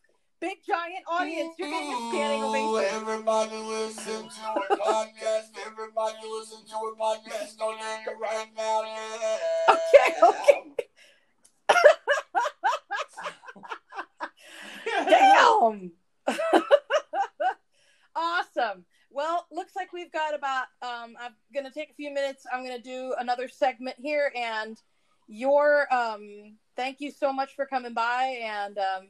big 0.41 0.59
giant 0.65 1.05
audience, 1.11 1.57
you're 1.59 1.69
getting 1.69 1.93
a 1.93 2.11
standing 2.13 2.45
ovation. 2.45 2.95
Everybody 2.95 3.57
listen 3.57 4.29
to 4.29 4.41
her 4.41 4.77
podcast. 4.77 5.51
Everybody 5.67 6.19
listen 6.31 6.65
to 6.65 6.75
her 6.75 6.95
podcast 6.95 7.61
on 7.61 7.75
Anchor 7.83 8.15
right 8.23 8.51
now. 8.57 8.85
Yeah. 8.85 9.75
Okay, 9.75 10.15
okay. 10.23 10.89
Damn. 15.11 15.93
awesome. 18.17 18.85
Well, 19.11 19.47
looks 19.51 19.75
like 19.75 19.93
we've 19.93 20.13
got 20.13 20.35
about. 20.35 20.67
Um, 20.83 21.17
I'm 21.21 21.35
gonna 21.53 21.71
take 21.71 21.91
a 21.91 21.95
few 21.95 22.13
minutes. 22.13 22.47
I'm 22.53 22.63
gonna 22.65 22.79
do 22.79 23.15
another 23.19 23.49
segment 23.49 23.97
here, 23.99 24.33
and 24.37 24.81
your 25.27 25.93
um. 25.93 26.57
Thank 26.77 27.01
you 27.01 27.11
so 27.11 27.33
much 27.33 27.55
for 27.57 27.67
coming 27.67 27.93
by, 27.93 28.39
and 28.43 28.79
um, 28.79 29.09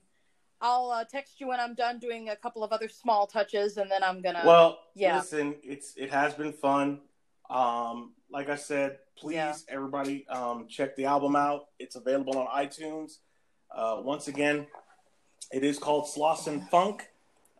I'll 0.60 0.90
uh, 0.90 1.04
text 1.04 1.40
you 1.40 1.48
when 1.48 1.60
I'm 1.60 1.74
done 1.74 1.98
doing 1.98 2.30
a 2.30 2.36
couple 2.36 2.64
of 2.64 2.72
other 2.72 2.88
small 2.88 3.26
touches, 3.26 3.76
and 3.76 3.90
then 3.90 4.02
I'm 4.02 4.22
gonna. 4.22 4.42
well, 4.44 4.80
yeah. 4.94 5.16
listen, 5.16 5.56
it's 5.62 5.94
it 5.96 6.10
has 6.10 6.34
been 6.34 6.52
fun. 6.52 7.00
Um, 7.50 8.14
like 8.30 8.48
I 8.48 8.56
said, 8.56 8.98
please 9.18 9.34
Yeah. 9.34 9.54
everybody 9.68 10.26
um, 10.28 10.66
check 10.68 10.96
the 10.96 11.04
album 11.04 11.36
out. 11.36 11.66
It's 11.78 11.96
available 11.96 12.38
on 12.38 12.46
iTunes. 12.46 13.18
Uh, 13.74 14.00
once 14.02 14.28
again, 14.28 14.66
It 15.50 15.64
is 15.64 15.78
called 15.78 16.06
Slauson 16.06 16.68
Funk. 16.68 17.08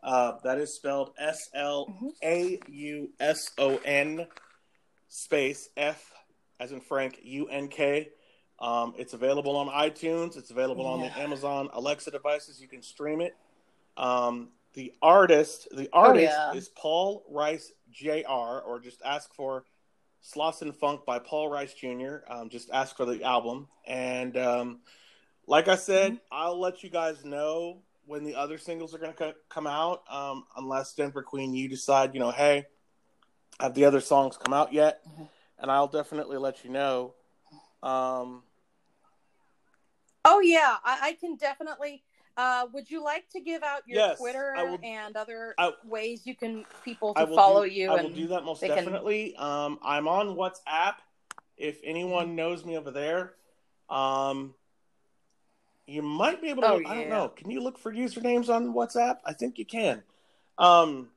Uh, 0.03 0.33
that 0.43 0.57
is 0.57 0.75
spelled 0.75 1.11
S 1.19 1.37
L 1.53 1.93
A 2.23 2.59
U 2.67 3.09
S 3.19 3.51
O 3.57 3.77
N 3.85 4.25
space 5.09 5.69
F 5.77 6.11
as 6.59 6.71
in 6.71 6.81
Frank 6.81 7.19
U 7.23 7.47
N 7.47 7.67
K. 7.67 8.09
Um, 8.59 8.93
it's 8.97 9.13
available 9.13 9.55
on 9.57 9.67
iTunes. 9.67 10.37
It's 10.37 10.51
available 10.51 10.85
on 10.85 11.01
the 11.01 11.19
Amazon 11.19 11.69
Alexa 11.73 12.11
devices. 12.11 12.61
You 12.61 12.67
can 12.67 12.83
stream 12.83 13.19
it. 13.19 13.35
Um, 13.97 14.49
the 14.73 14.93
artist, 15.01 15.67
the 15.71 15.89
artist 15.91 16.31
yeah. 16.31 16.53
is 16.53 16.69
Paul 16.69 17.23
Rice 17.29 17.71
Jr. 17.91 18.29
Or 18.29 18.79
just 18.81 19.01
ask 19.03 19.33
for 19.33 19.65
Slauson 20.23 20.73
Funk 20.75 21.05
by 21.05 21.19
Paul 21.19 21.49
Rice 21.49 21.73
Jr. 21.73 22.17
Um, 22.29 22.49
just 22.49 22.69
ask 22.71 22.95
for 22.95 23.05
the 23.05 23.23
album. 23.23 23.67
And 23.85 24.37
um, 24.37 24.79
like 25.47 25.67
I 25.67 25.75
said, 25.75 26.19
I'll 26.31 26.59
let 26.59 26.83
you 26.83 26.89
guys 26.89 27.25
know 27.25 27.81
when 28.05 28.23
the 28.23 28.35
other 28.35 28.57
singles 28.57 28.93
are 28.95 28.97
going 28.97 29.11
to 29.11 29.17
co- 29.17 29.33
come 29.49 29.67
out, 29.67 30.03
um, 30.09 30.45
unless 30.57 30.93
Denver 30.93 31.23
Queen, 31.23 31.53
you 31.53 31.67
decide, 31.69 32.13
you 32.13 32.19
know, 32.19 32.31
hey, 32.31 32.65
have 33.59 33.73
the 33.73 33.85
other 33.85 34.01
songs 34.01 34.37
come 34.37 34.53
out 34.53 34.73
yet? 34.73 35.01
Mhm. 35.07 35.29
And 35.59 35.71
I'll 35.71 35.87
definitely 35.87 36.37
let 36.37 36.63
you 36.63 36.69
know. 36.71 37.13
Um, 37.83 38.43
Oh 40.23 40.39
yeah, 40.39 40.77
I, 40.83 40.99
I 41.09 41.13
can 41.13 41.35
definitely. 41.35 42.03
Uh, 42.37 42.67
would 42.73 42.89
you 42.89 43.03
like 43.03 43.27
to 43.29 43.39
give 43.41 43.61
out 43.63 43.81
your 43.87 43.97
Yes, 43.97 44.17
Twitter 44.19 44.53
will- 44.55 44.79
and 44.83 45.15
other 45.17 45.53
I- 45.57 45.73
ways 45.83 46.25
you 46.25 46.35
can 46.35 46.65
people 46.83 47.13
to 47.15 47.27
follow 47.27 47.63
do, 47.65 47.71
you? 47.71 47.89
I 47.91 47.95
and 47.97 48.07
will 48.09 48.15
do 48.15 48.27
that 48.27 48.43
most 48.43 48.61
they 48.61 48.67
can- 48.67 48.77
definitely. 48.77 49.35
Um, 49.35 49.79
I'm 49.83 50.07
on 50.07 50.35
WhatsApp. 50.35 50.95
If 51.57 51.77
Mm-hmm. 51.81 51.89
anyone 51.89 52.35
knows 52.35 52.63
me 52.65 52.77
over 52.77 52.91
there, 52.91 53.33
um, 53.89 54.53
you 55.91 56.01
might 56.01 56.41
be 56.41 56.49
able 56.49 56.61
to. 56.63 56.67
Oh, 56.69 56.77
I 56.85 56.95
don't 56.95 57.01
yeah. 57.03 57.09
know. 57.09 57.27
Can 57.29 57.51
you 57.51 57.61
look 57.61 57.77
for 57.77 57.93
usernames 57.93 58.49
on 58.49 58.73
WhatsApp? 58.73 59.17
I 59.25 59.33
think 59.33 59.57
you 59.57 59.65
can. 59.65 60.03
Um, 60.57 61.09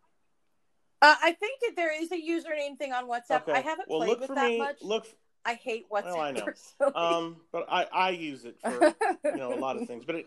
Uh, 1.02 1.14
I 1.22 1.32
think 1.32 1.60
that 1.60 1.76
there 1.76 1.92
is 2.02 2.10
a 2.12 2.16
username 2.16 2.78
thing 2.78 2.92
on 2.92 3.06
WhatsApp. 3.06 3.42
okay. 3.42 3.52
I 3.52 3.60
haven't 3.60 3.88
well, 3.88 4.00
played 4.00 4.20
with 4.20 4.34
that 4.34 4.48
me. 4.48 4.58
much. 4.58 4.76
Look. 4.82 5.06
I 5.44 5.54
hate 5.54 5.84
WhatsApp 5.90 6.04
Well, 6.04 6.20
I 6.20 6.30
know. 6.32 6.44
personally. 6.44 6.94
Um, 6.94 7.36
but 7.52 7.66
I 7.68 7.86
I 7.92 8.10
use 8.10 8.46
it 8.46 8.56
for 8.62 8.94
you 9.24 9.36
know 9.36 9.52
a 9.52 9.60
lot 9.60 9.76
of 9.76 9.86
things. 9.90 10.04
But 10.06 10.14
it, 10.16 10.26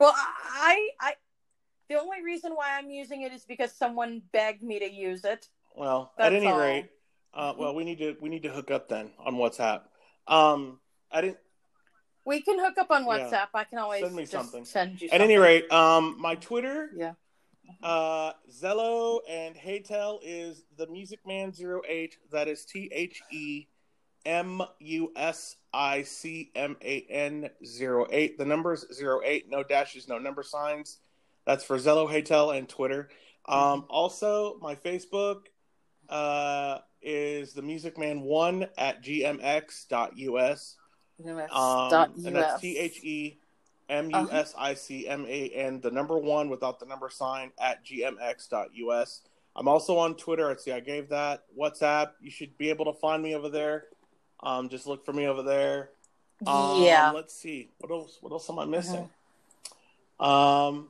well, 0.00 0.14
I, 0.16 0.88
I, 0.98 1.12
the 1.90 2.00
only 2.00 2.22
reason 2.22 2.52
why 2.54 2.78
I'm 2.78 2.90
using 2.90 3.22
it 3.22 3.32
is 3.32 3.44
because 3.44 3.72
someone 3.72 4.22
begged 4.32 4.62
me 4.62 4.78
to 4.78 4.90
use 4.90 5.24
it. 5.26 5.48
Well, 5.76 6.12
at 6.18 6.32
any 6.32 6.46
all. 6.46 6.58
rate, 6.58 6.88
uh, 7.34 7.52
well, 7.58 7.74
we 7.74 7.84
need 7.84 7.98
to 7.98 8.16
we 8.22 8.30
need 8.30 8.42
to 8.44 8.48
hook 8.50 8.70
up 8.70 8.88
then 8.88 9.10
on 9.18 9.34
WhatsApp. 9.34 9.82
Um, 10.26 10.80
I 11.10 11.20
didn't. 11.20 11.38
We 12.24 12.40
can 12.42 12.58
hook 12.58 12.78
up 12.78 12.90
on 12.90 13.04
Yeah. 13.04 13.08
WhatsApp. 13.30 13.48
I 13.54 13.64
can 13.64 13.78
always 13.78 14.02
Send 14.02 14.14
me 14.14 14.24
something. 14.26 14.64
send 14.64 15.00
you. 15.02 15.08
At 15.10 15.20
any 15.20 15.36
rate, 15.36 15.70
um, 15.72 16.16
my 16.20 16.34
Twitter, 16.36 16.90
Yeah. 16.94 17.14
uh, 17.82 18.32
Zello 18.50 19.20
and 19.28 19.56
Haytel 19.56 20.20
is 20.22 20.64
the 20.76 20.86
Music 20.86 21.20
Man 21.26 21.52
08. 21.52 22.18
That 22.30 22.48
is 22.48 22.64
T 22.64 22.88
H 22.92 23.22
E 23.32 23.66
M 24.24 24.62
U 24.78 25.12
S 25.16 25.56
I 25.72 26.02
C 26.02 26.52
M 26.54 26.76
A 26.82 27.02
N 27.08 27.50
08. 27.60 28.38
The 28.38 28.44
number's 28.46 28.84
08, 29.00 29.48
no 29.48 29.64
dashes, 29.64 30.06
no 30.06 30.18
number 30.18 30.42
signs. 30.44 30.98
That's 31.44 31.64
for 31.64 31.76
Zello, 31.76 32.08
Haytel, 32.08 32.56
and 32.56 32.68
Twitter. 32.68 33.08
Um, 33.46 33.84
also, 33.88 34.58
my 34.60 34.76
Facebook 34.76 35.46
uh, 36.08 36.78
is 37.00 37.52
the 37.52 37.62
Music 37.62 37.98
Man 37.98 38.20
1 38.20 38.68
at 38.78 39.02
gmx.us. 39.02 40.76
Um, 41.52 42.12
and 42.26 42.36
that's. 42.36 42.60
T 42.60 42.78
H 42.78 43.00
E 43.02 43.36
M 43.88 44.10
U 44.10 44.28
S 44.30 44.54
I 44.56 44.74
C 44.74 45.08
M 45.08 45.26
A 45.28 45.48
N, 45.50 45.80
the 45.80 45.90
number 45.90 46.16
one 46.18 46.48
without 46.48 46.80
the 46.80 46.86
number 46.86 47.10
sign 47.10 47.52
at 47.60 47.84
gmx.us. 47.84 49.20
I'm 49.54 49.68
also 49.68 49.98
on 49.98 50.16
Twitter. 50.16 50.48
Let's 50.48 50.64
see, 50.64 50.72
I 50.72 50.80
gave 50.80 51.10
that. 51.10 51.44
WhatsApp, 51.58 52.12
you 52.20 52.30
should 52.30 52.56
be 52.56 52.70
able 52.70 52.86
to 52.86 52.92
find 52.94 53.22
me 53.22 53.34
over 53.34 53.48
there. 53.48 53.84
Um, 54.42 54.68
just 54.68 54.86
look 54.86 55.04
for 55.04 55.12
me 55.12 55.26
over 55.26 55.42
there. 55.42 55.90
Um, 56.46 56.82
yeah. 56.82 57.10
Let's 57.10 57.34
see. 57.34 57.68
What 57.78 57.92
else? 57.92 58.18
What 58.20 58.32
else 58.32 58.48
am 58.50 58.58
I 58.58 58.64
missing? 58.64 59.08
Um, 60.18 60.88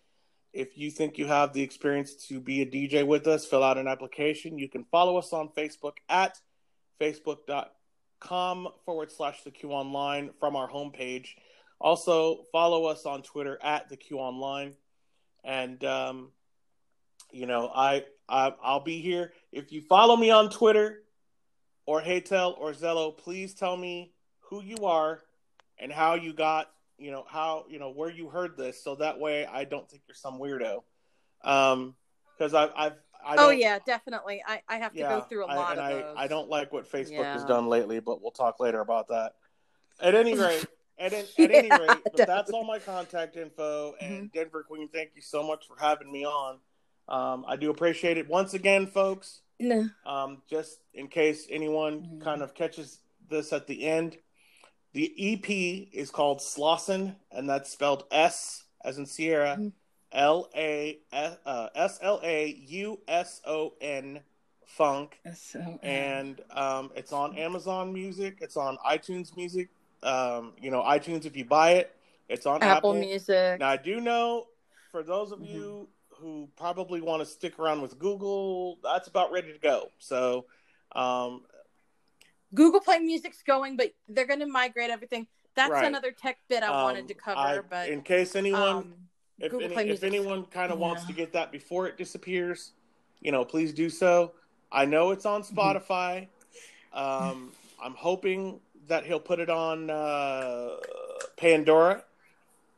If 0.53 0.75
you 0.77 0.89
think 0.91 1.17
you 1.19 1.27
have 1.27 1.53
the 1.53 1.61
experience 1.61 2.15
to 2.27 2.39
be 2.39 2.61
a 2.61 2.65
DJ 2.65 3.05
with 3.05 3.27
us, 3.27 3.45
fill 3.45 3.63
out 3.63 3.77
an 3.77 3.87
application. 3.87 4.57
You 4.57 4.69
can 4.69 4.85
follow 4.85 5.17
us 5.17 5.33
on 5.33 5.49
Facebook 5.49 5.97
at 6.09 6.39
facebook.com 6.99 7.65
forward 8.27 9.11
slash 9.11 9.43
the 9.43 9.51
Q 9.51 9.71
Online 9.71 10.31
from 10.39 10.55
our 10.55 10.69
homepage. 10.69 11.27
Also, 11.79 12.43
follow 12.51 12.85
us 12.85 13.05
on 13.05 13.21
Twitter 13.23 13.59
at 13.61 13.89
the 13.89 13.97
Q 13.97 14.17
Online. 14.17 14.73
And, 15.43 15.83
um, 15.83 16.31
you 17.31 17.45
know, 17.45 17.69
I, 17.73 18.05
I 18.29 18.53
I'll 18.63 18.83
be 18.83 19.01
here. 19.01 19.33
If 19.51 19.71
you 19.71 19.81
follow 19.81 20.15
me 20.15 20.31
on 20.31 20.49
Twitter 20.49 21.03
or 21.85 22.01
Haytel 22.01 22.57
or 22.57 22.71
Zello, 22.71 23.17
please 23.17 23.53
tell 23.53 23.75
me 23.75 24.13
who 24.49 24.63
you 24.63 24.85
are 24.85 25.19
and 25.77 25.91
how 25.91 26.15
you 26.15 26.33
got, 26.33 26.69
you 26.97 27.11
know, 27.11 27.25
how 27.27 27.65
you 27.69 27.79
know 27.79 27.91
where 27.91 28.09
you 28.09 28.29
heard 28.29 28.55
this, 28.55 28.81
so 28.83 28.95
that 28.95 29.19
way 29.19 29.45
I 29.45 29.65
don't 29.65 29.89
think 29.89 30.03
you're 30.07 30.15
some 30.15 30.39
weirdo. 30.39 30.83
Um, 31.43 31.95
because 32.37 32.53
I've 32.53 32.71
I've 32.77 32.93
oh 33.25 33.49
yeah, 33.49 33.79
definitely. 33.85 34.43
I, 34.45 34.61
I 34.67 34.77
have 34.77 34.93
to 34.93 34.99
yeah, 34.99 35.09
go 35.09 35.21
through 35.21 35.45
a 35.45 35.47
lot 35.47 35.71
and 35.71 35.79
of 35.79 35.85
I, 35.85 35.93
those. 35.93 36.15
I 36.17 36.27
don't 36.27 36.49
like 36.49 36.71
what 36.71 36.91
Facebook 36.91 37.23
has 37.23 37.43
done 37.45 37.67
lately, 37.67 37.99
but 37.99 38.21
we'll 38.21 38.31
talk 38.31 38.59
later 38.59 38.81
about 38.81 39.07
that. 39.09 39.33
At 40.01 40.15
any 40.15 40.37
rate, 40.37 40.65
at, 40.99 41.13
at 41.13 41.29
any 41.37 41.69
rate, 41.69 41.97
that's 42.15 42.51
all 42.51 42.65
my 42.65 42.79
contact 42.79 43.35
info. 43.37 43.93
Mm-hmm. 44.01 44.13
And 44.13 44.31
Denver 44.31 44.63
Queen, 44.63 44.89
thank 44.89 45.11
you 45.15 45.21
so 45.21 45.45
much 45.45 45.67
for 45.67 45.75
having 45.79 46.11
me 46.11 46.25
on. 46.25 46.59
Um, 47.07 47.45
I 47.47 47.55
do 47.55 47.69
appreciate 47.69 48.17
it 48.17 48.27
once 48.29 48.53
again, 48.53 48.87
folks. 48.87 49.41
No. 49.59 49.87
Um, 50.05 50.41
just 50.49 50.79
in 50.93 51.07
case 51.07 51.47
anyone 51.49 52.03
Mhm. 52.03 52.21
kind 52.21 52.41
of 52.41 52.53
catches 52.53 52.99
this 53.29 53.53
at 53.53 53.67
the 53.67 53.85
end, 53.85 54.17
the 54.93 55.13
EP 55.17 55.89
is 55.91 56.11
called 56.11 56.39
Slauson, 56.39 57.15
and 57.31 57.49
that's 57.49 57.69
spelled 57.69 58.05
S 58.11 58.63
as 58.83 58.97
in 58.97 59.05
Sierra, 59.05 59.57
Mhm. 59.57 59.73
L 60.13 60.49
A 60.55 60.99
uh, 61.11 61.67
S 61.75 61.99
L 62.01 62.19
A 62.23 62.47
U 62.67 62.99
S 63.07 63.41
O 63.45 63.73
N 63.81 64.21
Funk, 64.65 65.19
So, 65.35 65.79
and 65.83 66.41
um, 66.51 66.91
it's 66.95 67.11
on 67.11 67.37
Amazon 67.37 67.93
Music, 67.93 68.37
it's 68.41 68.57
on 68.57 68.77
iTunes 68.87 69.35
Music. 69.35 69.69
Um, 70.01 70.53
you 70.59 70.71
know, 70.71 70.81
iTunes 70.81 71.25
if 71.25 71.35
you 71.37 71.45
buy 71.45 71.73
it, 71.73 71.95
it's 72.29 72.45
on 72.45 72.63
Apple, 72.63 72.91
Apple. 72.91 72.93
Music. 72.95 73.59
Now 73.59 73.69
I 73.69 73.77
do 73.77 73.99
know 74.01 74.47
for 74.91 75.03
those 75.03 75.31
of 75.31 75.39
Mhm. 75.39 75.47
you 75.47 75.89
who 76.09 76.47
probably 76.55 77.01
want 77.01 77.21
to 77.21 77.25
stick 77.25 77.59
around 77.59 77.81
with 77.81 77.97
Google, 77.99 78.77
that's 78.83 79.07
about 79.07 79.31
ready 79.31 79.51
to 79.51 79.59
go. 79.59 79.89
So 79.99 80.45
Um, 80.95 81.43
Google 82.53 82.79
Play 82.81 82.99
Music's 82.99 83.41
going, 83.41 83.77
but 83.77 83.93
they're 84.07 84.27
going 84.27 84.39
to 84.41 84.45
migrate 84.45 84.91
everything. 84.91 85.25
That's 85.55 85.71
Right. 85.71 85.85
another 85.85 86.11
tech 86.11 86.37
bit 86.47 86.61
I 86.61 86.69
wanted 86.83 87.01
um, 87.01 87.07
to 87.07 87.13
cover, 87.15 87.39
I- 87.39 87.59
but 87.61 87.89
in 87.89 88.03
case 88.03 88.35
anyone, 88.35 88.75
um, 88.75 89.09
if, 89.43 89.51
Google 89.51 89.65
any, 89.65 89.73
Play 89.73 89.89
if 89.89 90.03
anyone 90.03 90.45
kind 90.45 90.71
of 90.71 90.79
wants 90.79 91.05
to 91.05 91.13
get 91.13 91.33
that 91.33 91.51
before 91.51 91.87
it 91.87 91.97
disappears, 91.97 92.71
you 93.21 93.31
know, 93.31 93.45
please 93.45 93.73
do 93.73 93.89
so. 93.89 94.33
I 94.71 94.85
know 94.85 95.11
it's 95.11 95.25
on 95.25 95.43
Mm-hmm. 95.43 95.57
Spotify. 95.59 96.27
Um, 96.93 97.51
I'm 97.83 97.95
hoping 97.95 98.59
that 98.87 99.05
he'll 99.05 99.19
put 99.19 99.39
it 99.39 99.49
on 99.49 99.89
uh, 99.89 100.75
Pandora. 101.37 102.03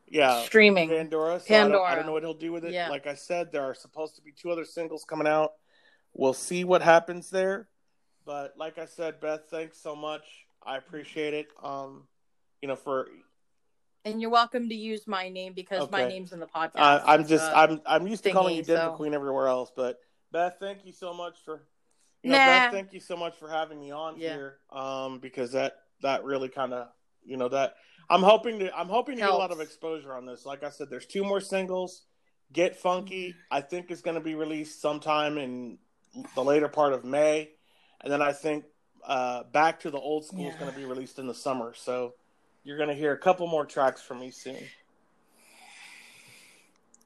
Yeah, 0.08 0.44
streaming. 0.44 0.90
Pandora. 0.90 1.40
So 1.40 1.54
I 1.54 1.68
don't, 1.68 1.86
I 1.86 1.96
don't 1.96 2.06
know 2.06 2.12
what 2.12 2.24
he'll 2.24 2.34
do 2.34 2.52
with 2.52 2.64
it. 2.64 2.74
Yeah. 2.74 2.90
Like 2.90 3.08
I 3.08 3.16
said, 3.16 3.52
there 3.52 3.64
are 3.64 3.74
supposed 3.74 4.16
to 4.16 4.22
be 4.22 4.32
two 4.32 4.52
other 4.52 4.64
singles 4.64 5.04
coming 5.04 5.28
out. 5.28 5.54
We'll 6.14 6.34
see 6.34 6.64
what 6.64 6.82
happens 6.82 7.30
there. 7.30 7.68
But 8.26 8.54
like 8.58 8.78
I 8.78 8.86
said, 8.86 9.20
Beth, 9.20 9.42
thanks 9.50 9.78
so 9.80 9.96
much. 9.96 10.24
I 10.66 10.78
appreciate 10.78 11.34
it. 11.34 11.48
Um, 11.62 12.04
you 12.62 12.68
know, 12.68 12.76
for 12.76 13.08
And 14.06 14.22
you're 14.22 14.30
welcome 14.30 14.70
to 14.70 14.76
use 14.76 15.08
my 15.08 15.30
name 15.30 15.54
because 15.54 15.90
my 15.90 16.08
name's 16.08 16.32
in 16.32 16.40
the 16.40 16.46
podcast. 16.46 16.72
uh, 16.76 17.02
I'm 17.08 17.26
just 17.26 17.44
I'm 17.56 17.82
I'm 17.88 18.06
used 18.08 18.24
to 18.26 18.32
calling 18.32 18.56
you 18.56 18.62
thingy, 18.62 18.68
Denver 18.68 18.92
so- 18.92 18.96
Queen 18.98 19.16
everywhere 19.16 19.48
else, 19.48 19.72
but 19.76 19.98
Beth, 20.32 20.58
thank 20.60 20.86
you 20.86 20.92
so 20.92 21.12
much 21.14 21.38
for 21.44 21.64
you 22.22 22.32
know, 22.32 22.38
Nah. 22.38 22.46
Beth, 22.46 22.72
thank 22.72 22.94
you 22.94 23.00
so 23.00 23.18
much 23.18 23.36
for 23.36 23.50
having 23.50 23.80
me 23.80 23.92
on 23.92 24.20
Yeah. 24.20 24.34
here. 24.36 24.58
Um, 24.72 25.18
because 25.20 25.54
that 25.54 25.78
that 26.04 26.24
really 26.24 26.50
kind 26.50 26.72
of 26.74 26.88
you 27.24 27.36
know 27.38 27.50
that 27.50 27.76
I'm 28.08 28.22
hoping 28.22 28.60
to 28.60 28.78
I'm 28.78 28.90
hoping 28.90 29.16
to 29.16 29.22
get 29.22 29.30
a 29.32 29.36
lot 29.36 29.52
of 29.52 29.60
exposure 29.60 30.14
on 30.14 30.28
this. 30.28 30.46
Like 30.46 30.64
I 30.64 30.70
said, 30.70 30.92
there's 30.92 31.08
two 31.08 31.24
more 31.24 31.42
singles. 31.42 32.04
Get 32.54 32.76
Funky. 32.76 33.34
I 33.50 33.62
think 33.62 33.90
is 33.90 34.02
going 34.04 34.16
to 34.16 34.22
be 34.22 34.36
released 34.36 34.80
sometime 34.82 35.40
in 35.40 35.80
the 36.36 36.44
later 36.44 36.68
part 36.68 36.94
of 36.94 37.04
May, 37.04 37.50
and 38.02 38.14
then 38.14 38.22
I 38.22 38.34
think 38.34 38.66
uh, 39.04 39.44
Back 39.52 39.80
to 39.80 39.90
the 39.90 39.98
Old 39.98 40.26
School 40.26 40.48
is 40.48 40.56
going 40.58 40.72
to 40.72 40.78
be 40.78 40.86
released 40.86 41.18
in 41.18 41.26
the 41.26 41.34
summer. 41.34 41.74
So 41.76 42.14
you're 42.66 42.78
going 42.78 42.90
to 42.90 42.96
hear 42.96 43.14
a 43.14 43.18
couple 43.18 43.48
more 43.48 43.66
tracks 43.66 44.02
from 44.02 44.20
me 44.20 44.32
soon. 44.32 44.58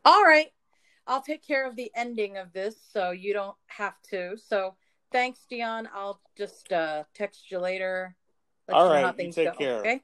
All 0.04 0.24
right. 0.24 0.48
I'll 1.06 1.22
take 1.22 1.46
care 1.46 1.68
of 1.68 1.76
the 1.76 1.92
ending 1.96 2.38
of 2.38 2.54
this 2.54 2.76
so 2.94 3.12
you 3.12 3.34
don't 3.34 3.58
have 3.68 4.02
to. 4.10 4.38
So 4.38 4.76
thanks, 5.12 5.46
Dion. 5.50 5.90
I'll 5.94 6.22
just 6.38 6.72
uh, 6.72 7.04
text 7.14 7.52
you 7.52 7.60
later. 7.60 8.16
Let 8.68 8.78
All 8.78 8.86
you 8.86 8.92
right, 8.92 9.16
you 9.20 9.32
take 9.32 9.46
go. 9.46 9.58
care. 9.58 9.80
Okay. 9.80 10.02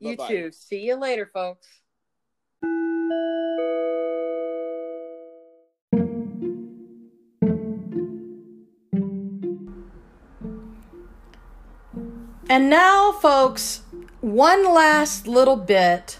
You 0.00 0.16
Bye-bye. 0.16 0.28
too. 0.28 0.52
See 0.52 0.80
you 0.80 0.96
later, 0.96 1.30
folks. 1.32 1.68
And 12.50 12.68
now, 12.68 13.12
folks, 13.12 13.82
one 14.20 14.64
last 14.74 15.28
little 15.28 15.54
bit 15.54 16.18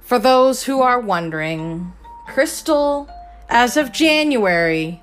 for 0.00 0.20
those 0.20 0.62
who 0.62 0.80
are 0.80 1.00
wondering. 1.00 1.92
Krystal, 2.28 3.12
as 3.48 3.76
of 3.76 3.90
January, 3.90 5.02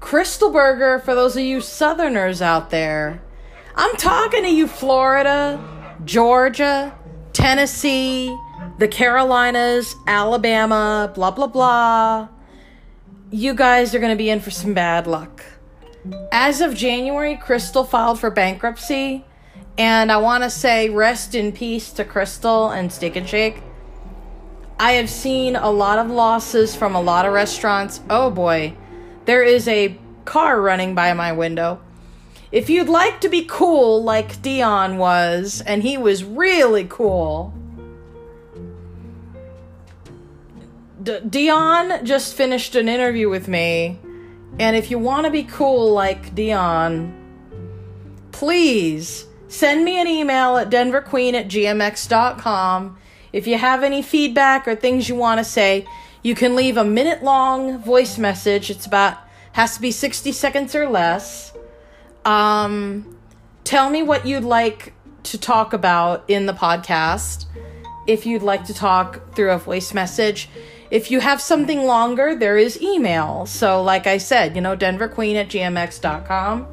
Krystal 0.00 0.52
Burger, 0.52 0.98
for 0.98 1.14
those 1.14 1.36
of 1.36 1.44
you 1.44 1.60
Southerners 1.60 2.42
out 2.42 2.70
there, 2.70 3.22
I'm 3.76 3.94
talking 3.98 4.42
to 4.42 4.48
you, 4.48 4.66
Florida, 4.66 5.62
Georgia, 6.04 6.92
Tennessee, 7.32 8.36
the 8.78 8.88
Carolinas, 8.88 9.94
Alabama, 10.08 11.12
blah, 11.14 11.30
blah, 11.30 11.46
blah. 11.46 12.28
You 13.30 13.54
guys 13.54 13.94
are 13.94 14.00
going 14.00 14.10
to 14.10 14.18
be 14.18 14.28
in 14.28 14.40
for 14.40 14.50
some 14.50 14.74
bad 14.74 15.06
luck. 15.06 15.44
As 16.32 16.60
of 16.60 16.74
January, 16.74 17.36
Krystal 17.36 17.88
filed 17.88 18.18
for 18.18 18.28
bankruptcy. 18.28 19.24
And 19.78 20.12
I 20.12 20.18
want 20.18 20.44
to 20.44 20.50
say 20.50 20.90
rest 20.90 21.34
in 21.34 21.52
peace 21.52 21.90
to 21.92 22.04
Krystal 22.04 22.76
and 22.76 22.92
Steak 22.92 23.16
and 23.16 23.28
Shake. 23.28 23.62
I 24.78 24.92
have 24.92 25.08
seen 25.08 25.56
a 25.56 25.70
lot 25.70 25.98
of 25.98 26.10
losses 26.10 26.74
from 26.74 26.94
a 26.94 27.00
lot 27.00 27.24
of 27.24 27.32
restaurants. 27.32 28.00
Oh 28.10 28.30
boy, 28.30 28.76
there 29.24 29.42
is 29.42 29.66
a 29.68 29.98
car 30.24 30.60
running 30.60 30.94
by 30.94 31.12
my 31.14 31.32
window. 31.32 31.80
If 32.50 32.68
you'd 32.68 32.88
like 32.88 33.20
to 33.22 33.28
be 33.28 33.44
cool 33.44 34.02
like 34.02 34.42
Dion 34.42 34.98
was, 34.98 35.62
and 35.64 35.82
he 35.82 35.96
was 35.96 36.22
really 36.22 36.84
cool, 36.84 37.54
D- 41.02 41.20
Dion 41.28 42.04
just 42.04 42.34
finished 42.34 42.74
an 42.74 42.88
interview 42.88 43.30
with 43.30 43.48
me. 43.48 43.98
And 44.58 44.76
if 44.76 44.90
you 44.90 44.98
want 44.98 45.24
to 45.24 45.30
be 45.30 45.44
cool 45.44 45.92
like 45.92 46.34
Dion, 46.34 47.14
please 48.32 49.26
send 49.52 49.84
me 49.84 50.00
an 50.00 50.08
email 50.08 50.56
at 50.56 50.70
denverqueen 50.70 51.34
at 51.34 51.48
gmx.com. 51.48 52.98
If 53.32 53.46
you 53.46 53.58
have 53.58 53.82
any 53.82 54.02
feedback 54.02 54.66
or 54.66 54.74
things 54.74 55.08
you 55.08 55.14
want 55.14 55.38
to 55.38 55.44
say, 55.44 55.86
you 56.22 56.34
can 56.34 56.56
leave 56.56 56.76
a 56.76 56.84
minute 56.84 57.22
long 57.22 57.78
voice 57.78 58.16
message. 58.16 58.70
It's 58.70 58.86
about, 58.86 59.18
has 59.52 59.74
to 59.74 59.80
be 59.80 59.90
60 59.90 60.32
seconds 60.32 60.74
or 60.74 60.88
less. 60.88 61.52
Um, 62.24 63.18
tell 63.64 63.90
me 63.90 64.02
what 64.02 64.26
you'd 64.26 64.44
like 64.44 64.94
to 65.24 65.38
talk 65.38 65.72
about 65.72 66.24
in 66.28 66.46
the 66.46 66.52
podcast. 66.54 67.44
If 68.06 68.24
you'd 68.24 68.42
like 68.42 68.64
to 68.66 68.74
talk 68.74 69.34
through 69.34 69.52
a 69.52 69.58
voice 69.58 69.92
message. 69.92 70.48
If 70.90 71.10
you 71.10 71.20
have 71.20 71.40
something 71.40 71.84
longer, 71.84 72.34
there 72.34 72.58
is 72.58 72.80
email. 72.82 73.46
So, 73.46 73.82
like 73.82 74.06
I 74.06 74.18
said, 74.18 74.54
you 74.56 74.60
know, 74.60 74.76
denverqueen 74.76 75.36
at 75.36 75.48
gmx.com. 75.48 76.66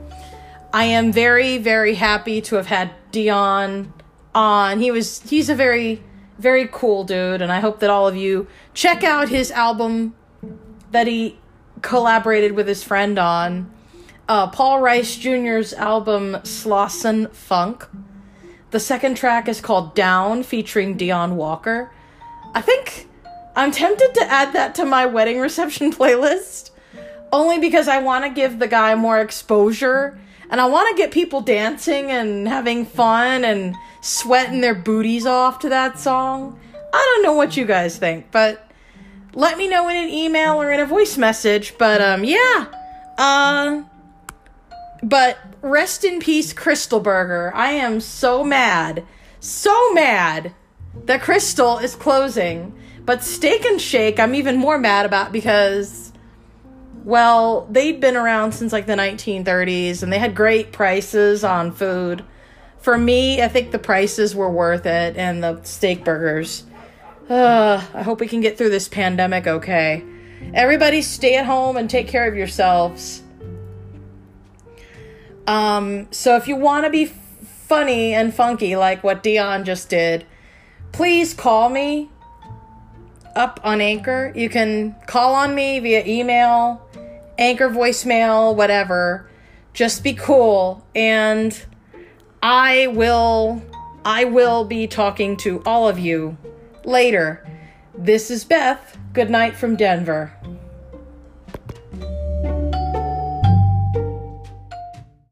I 0.72 0.84
am 0.86 1.12
very, 1.12 1.58
very 1.58 1.96
happy 1.96 2.42
to 2.42 2.56
have 2.56 2.68
had 2.68 2.92
Dion 3.12 3.94
on. 4.36 4.80
He 4.80 4.92
was 4.92 5.22
he's 5.22 5.50
a 5.50 5.56
very, 5.56 6.04
very 6.38 6.70
cool 6.72 7.04
dude, 7.04 7.42
and 7.42 7.52
I 7.52 7.60
hope 7.60 7.80
that 7.80 7.90
all 7.90 8.08
of 8.08 8.16
you 8.16 8.48
check 8.74 9.04
out 9.04 9.30
his 9.30 9.52
album 9.52 10.16
that 10.92 11.08
he 11.08 11.40
collaborated 11.82 12.52
with 12.52 12.68
his 12.68 12.84
friend 12.84 13.18
on. 13.18 13.72
Uh, 14.28 14.48
Paul 14.48 14.80
Rice 14.80 15.16
Jr.'s 15.16 15.74
album 15.74 16.36
Slauson 16.44 17.34
Funk. 17.34 17.88
The 18.70 18.80
second 18.80 19.16
track 19.16 19.48
is 19.48 19.62
called 19.62 19.96
Down, 19.96 20.44
featuring 20.44 20.96
Dion 20.96 21.36
Walker. 21.36 21.92
I 22.54 22.62
think 22.62 23.08
I'm 23.56 23.72
tempted 23.72 24.14
to 24.14 24.32
add 24.32 24.54
that 24.54 24.76
to 24.76 24.86
my 24.86 25.08
wedding 25.08 25.40
reception 25.40 25.92
playlist 25.94 26.70
only 27.32 27.60
because 27.60 27.88
I 27.88 28.00
want 28.00 28.26
to 28.26 28.30
give 28.30 28.60
the 28.60 28.68
guy 28.68 28.94
more 28.94 29.20
exposure 29.20 30.20
and 30.50 30.60
I 30.60 30.66
want 30.66 30.90
to 30.90 31.02
get 31.02 31.12
people 31.12 31.42
dancing 31.42 32.10
and 32.10 32.48
having 32.48 32.86
fun 32.86 33.46
and 33.46 33.76
sweating 34.02 34.62
their 34.62 34.76
booties 34.76 35.26
off 35.26 35.60
to 35.60 35.70
that 35.70 36.00
song. 36.00 36.60
I 36.92 37.14
don't 37.14 37.24
know 37.24 37.34
what 37.34 37.56
you 37.56 37.66
guys 37.66 37.98
think, 37.98 38.32
but 38.32 38.66
let 39.34 39.58
me 39.58 39.68
know 39.68 39.88
in 39.90 39.96
an 39.96 40.10
email 40.10 40.60
or 40.62 40.72
in 40.72 40.80
a 40.80 40.86
voice 40.86 41.18
message. 41.18 41.78
But 41.78 42.02
um 42.02 42.24
yeah. 42.24 42.66
Uh 43.18 43.84
but 45.04 45.38
rest 45.62 46.04
in 46.04 46.20
peace 46.20 46.54
Krystal 46.54 47.02
Burger. 47.02 47.52
I 47.54 47.72
am 47.72 48.00
so 48.00 48.44
mad. 48.44 49.06
So 49.40 49.94
mad 49.94 50.54
that 51.06 51.22
Krystal 51.22 51.82
is 51.82 51.96
closing. 51.96 52.76
But 53.06 53.24
Steak 53.24 53.66
and 53.66 53.80
Shake 53.80 54.20
I'm 54.20 54.34
even 54.34 54.58
more 54.58 54.80
mad 54.80 55.06
about 55.06 55.32
because 55.32 56.09
well, 57.04 57.68
they'd 57.70 58.00
been 58.00 58.16
around 58.16 58.54
since 58.54 58.74
like 58.74 58.86
the 58.86 58.94
1930s 58.94 60.04
and 60.04 60.12
they 60.12 60.20
had 60.20 60.36
great 60.36 60.72
prices 60.72 61.44
on 61.44 61.72
food. 61.72 62.24
For 62.80 62.98
me, 62.98 63.42
I 63.42 63.48
think 63.48 63.72
the 63.72 63.80
prices 63.80 64.36
were 64.36 64.50
worth 64.50 64.86
it 64.86 65.18
and 65.18 65.44
the 65.44 65.62
steak 65.64 66.04
burgers. 66.04 66.64
Uh, 67.30 67.84
I 67.94 68.02
hope 68.02 68.20
we 68.20 68.28
can 68.28 68.42
get 68.42 68.58
through 68.58 68.70
this 68.70 68.88
pandemic 68.88 69.46
okay. 69.48 70.04
Everybody 70.54 71.02
stay 71.02 71.36
at 71.36 71.46
home 71.46 71.78
and 71.78 71.90
take 71.90 72.08
care 72.08 72.28
of 72.28 72.36
yourselves. 72.36 73.22
Um, 75.46 76.08
so 76.12 76.36
if 76.36 76.48
you 76.48 76.56
want 76.56 76.86
to 76.86 76.90
be 76.90 77.06
f- 77.06 77.12
funny 77.68 78.14
and 78.14 78.34
funky 78.34 78.76
like 78.76 79.04
what 79.04 79.24
Dion 79.24 79.66
just 79.66 79.90
did, 79.90 80.26
please 80.92 81.34
call 81.34 81.70
me 81.70 82.10
up 83.36 83.60
on 83.64 83.82
Anchor. 83.82 84.32
You 84.36 84.50
can 84.50 84.96
call 85.08 85.34
on 85.34 85.56
me 85.56 85.80
via 85.80 86.04
email, 86.06 86.88
Anchor 87.40 87.70
voicemail, 87.70 88.54
whatever. 88.54 89.30
Just 89.74 90.04
be 90.04 90.14
cool 90.14 90.86
and 90.94 91.66
I 92.44 92.88
will 92.88 93.64
I 94.04 94.26
will 94.26 94.66
be 94.66 94.88
talking 94.88 95.38
to 95.38 95.64
all 95.66 95.88
of 95.88 95.98
you 95.98 96.38
later. 96.84 97.48
This 97.98 98.30
is 98.30 98.44
Beth. 98.44 98.98
Good 99.14 99.30
night 99.30 99.56
from 99.56 99.78
Denver. 99.78 100.34